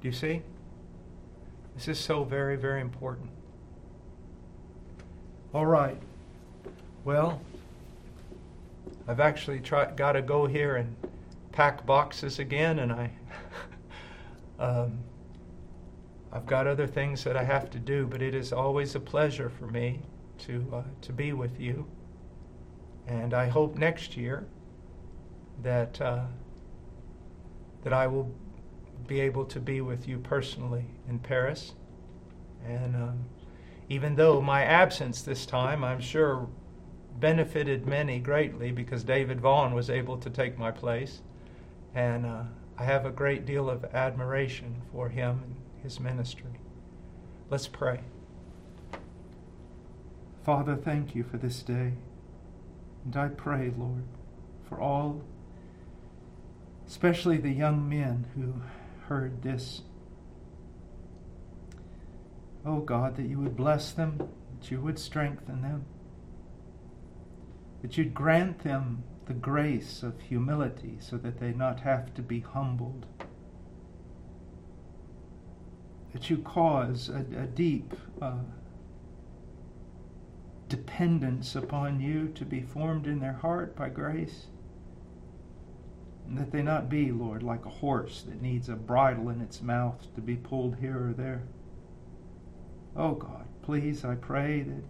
Do 0.01 0.07
you 0.07 0.11
see? 0.11 0.43
This 1.73 1.87
is 1.87 1.97
so 1.97 2.23
very, 2.23 2.55
very 2.57 2.79
important. 2.79 3.31
All 5.51 5.65
right. 5.65 5.97
Well, 7.03 7.41
I've 9.07 9.19
actually 9.19 9.57
got 9.57 10.11
to 10.11 10.21
go 10.21 10.45
here 10.45 10.75
and 10.75 10.95
pack 11.51 11.87
boxes 11.87 12.37
again, 12.37 12.77
and 12.77 12.91
I. 12.91 13.09
um, 14.59 14.99
I've 16.35 16.47
got 16.47 16.65
other 16.65 16.87
things 16.87 17.23
that 17.25 17.37
I 17.37 17.43
have 17.43 17.69
to 17.69 17.79
do, 17.79 18.07
but 18.07 18.23
it 18.23 18.33
is 18.33 18.51
always 18.51 18.95
a 18.95 18.99
pleasure 18.99 19.49
for 19.49 19.67
me 19.67 20.01
to 20.39 20.65
uh, 20.73 20.81
to 21.01 21.13
be 21.13 21.31
with 21.31 21.59
you. 21.59 21.85
And 23.05 23.35
I 23.35 23.47
hope 23.47 23.77
next 23.77 24.17
year 24.17 24.47
that 25.61 26.01
uh, 26.01 26.25
that 27.83 27.93
I 27.93 28.07
will 28.07 28.33
be 29.05 29.19
able 29.19 29.45
to 29.45 29.59
be 29.59 29.81
with 29.81 30.07
you 30.07 30.17
personally 30.17 30.85
in 31.07 31.19
Paris. 31.19 31.73
And 32.65 32.95
um, 32.95 33.25
even 33.87 34.15
though 34.15 34.41
my 34.41 34.63
absence 34.63 35.21
this 35.21 35.45
time, 35.45 35.83
I'm 35.83 36.01
sure, 36.01 36.49
benefited 37.19 37.85
many 37.85 38.17
greatly 38.17 38.71
because 38.71 39.03
David 39.03 39.39
Vaughn 39.39 39.75
was 39.75 39.91
able 39.91 40.17
to 40.17 40.31
take 40.31 40.57
my 40.57 40.71
place, 40.71 41.21
and 41.93 42.25
uh, 42.25 42.43
I 42.75 42.85
have 42.85 43.05
a 43.05 43.11
great 43.11 43.45
deal 43.45 43.69
of 43.69 43.85
admiration 43.93 44.81
for 44.91 45.09
him 45.09 45.57
his 45.83 45.99
ministry. 45.99 46.59
Let's 47.49 47.67
pray. 47.67 47.99
Father, 50.43 50.75
thank 50.75 51.13
you 51.13 51.23
for 51.23 51.37
this 51.37 51.61
day. 51.61 51.93
And 53.05 53.15
I 53.15 53.27
pray, 53.27 53.71
Lord, 53.77 54.03
for 54.67 54.79
all, 54.79 55.21
especially 56.87 57.37
the 57.37 57.51
young 57.51 57.87
men 57.87 58.25
who 58.35 58.55
heard 59.07 59.43
this. 59.43 59.81
Oh 62.65 62.79
God, 62.79 63.17
that 63.17 63.27
you 63.27 63.39
would 63.39 63.57
bless 63.57 63.91
them, 63.91 64.29
that 64.59 64.71
you 64.71 64.79
would 64.79 64.97
strengthen 64.97 65.61
them, 65.61 65.85
that 67.81 67.97
you'd 67.97 68.13
grant 68.13 68.59
them 68.63 69.03
the 69.25 69.33
grace 69.33 70.03
of 70.03 70.21
humility 70.21 70.97
so 70.99 71.17
that 71.17 71.39
they 71.39 71.51
not 71.51 71.81
have 71.81 72.13
to 72.13 72.21
be 72.21 72.39
humbled 72.39 73.05
that 76.13 76.29
you 76.29 76.37
cause 76.37 77.09
a, 77.09 77.25
a 77.37 77.45
deep 77.47 77.93
uh, 78.21 78.37
dependence 80.69 81.55
upon 81.55 81.99
you 81.99 82.29
to 82.29 82.45
be 82.45 82.61
formed 82.61 83.07
in 83.07 83.19
their 83.19 83.33
heart 83.33 83.75
by 83.75 83.89
grace. 83.89 84.45
And 86.27 86.37
that 86.37 86.51
they 86.51 86.61
not 86.61 86.87
be, 86.87 87.11
Lord, 87.11 87.43
like 87.43 87.65
a 87.65 87.69
horse 87.69 88.23
that 88.23 88.41
needs 88.41 88.69
a 88.69 88.75
bridle 88.75 89.29
in 89.29 89.41
its 89.41 89.61
mouth 89.61 90.07
to 90.15 90.21
be 90.21 90.35
pulled 90.35 90.77
here 90.77 91.09
or 91.09 91.13
there. 91.13 91.43
Oh 92.95 93.15
God, 93.15 93.45
please, 93.63 94.05
I 94.05 94.15
pray 94.15 94.61
that 94.61 94.83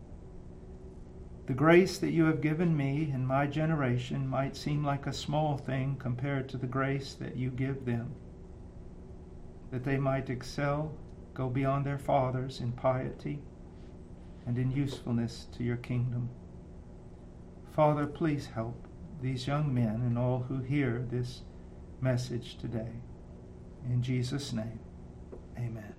the 1.46 1.54
grace 1.54 1.98
that 1.98 2.12
you 2.12 2.26
have 2.26 2.40
given 2.40 2.76
me 2.76 3.12
in 3.14 3.26
my 3.26 3.48
generation 3.48 4.28
might 4.28 4.56
seem 4.56 4.84
like 4.84 5.08
a 5.08 5.14
small 5.14 5.58
thing 5.58 5.98
compared 6.00 6.48
to 6.50 6.58
the 6.58 6.68
grace 6.68 7.14
that 7.16 7.36
you 7.36 7.50
give 7.50 7.86
them, 7.86 8.14
that 9.72 9.84
they 9.84 9.98
might 9.98 10.30
excel 10.30 10.94
go 11.34 11.50
beyond 11.50 11.86
their 11.86 11.98
fathers 11.98 12.60
in 12.60 12.72
piety 12.72 13.40
and 14.46 14.58
in 14.58 14.72
usefulness 14.72 15.48
to 15.58 15.64
your 15.64 15.78
kingdom. 15.78 16.30
Father, 17.76 18.06
please 18.06 18.48
help 18.48 18.88
these 19.22 19.48
young 19.48 19.74
men 19.74 20.02
and 20.06 20.18
all 20.18 20.46
who 20.48 20.60
hear 20.60 21.06
this 21.10 21.42
message 22.02 22.58
today. 22.58 22.92
In 23.86 24.02
Jesus' 24.02 24.54
name, 24.54 24.80
amen. 25.58 25.94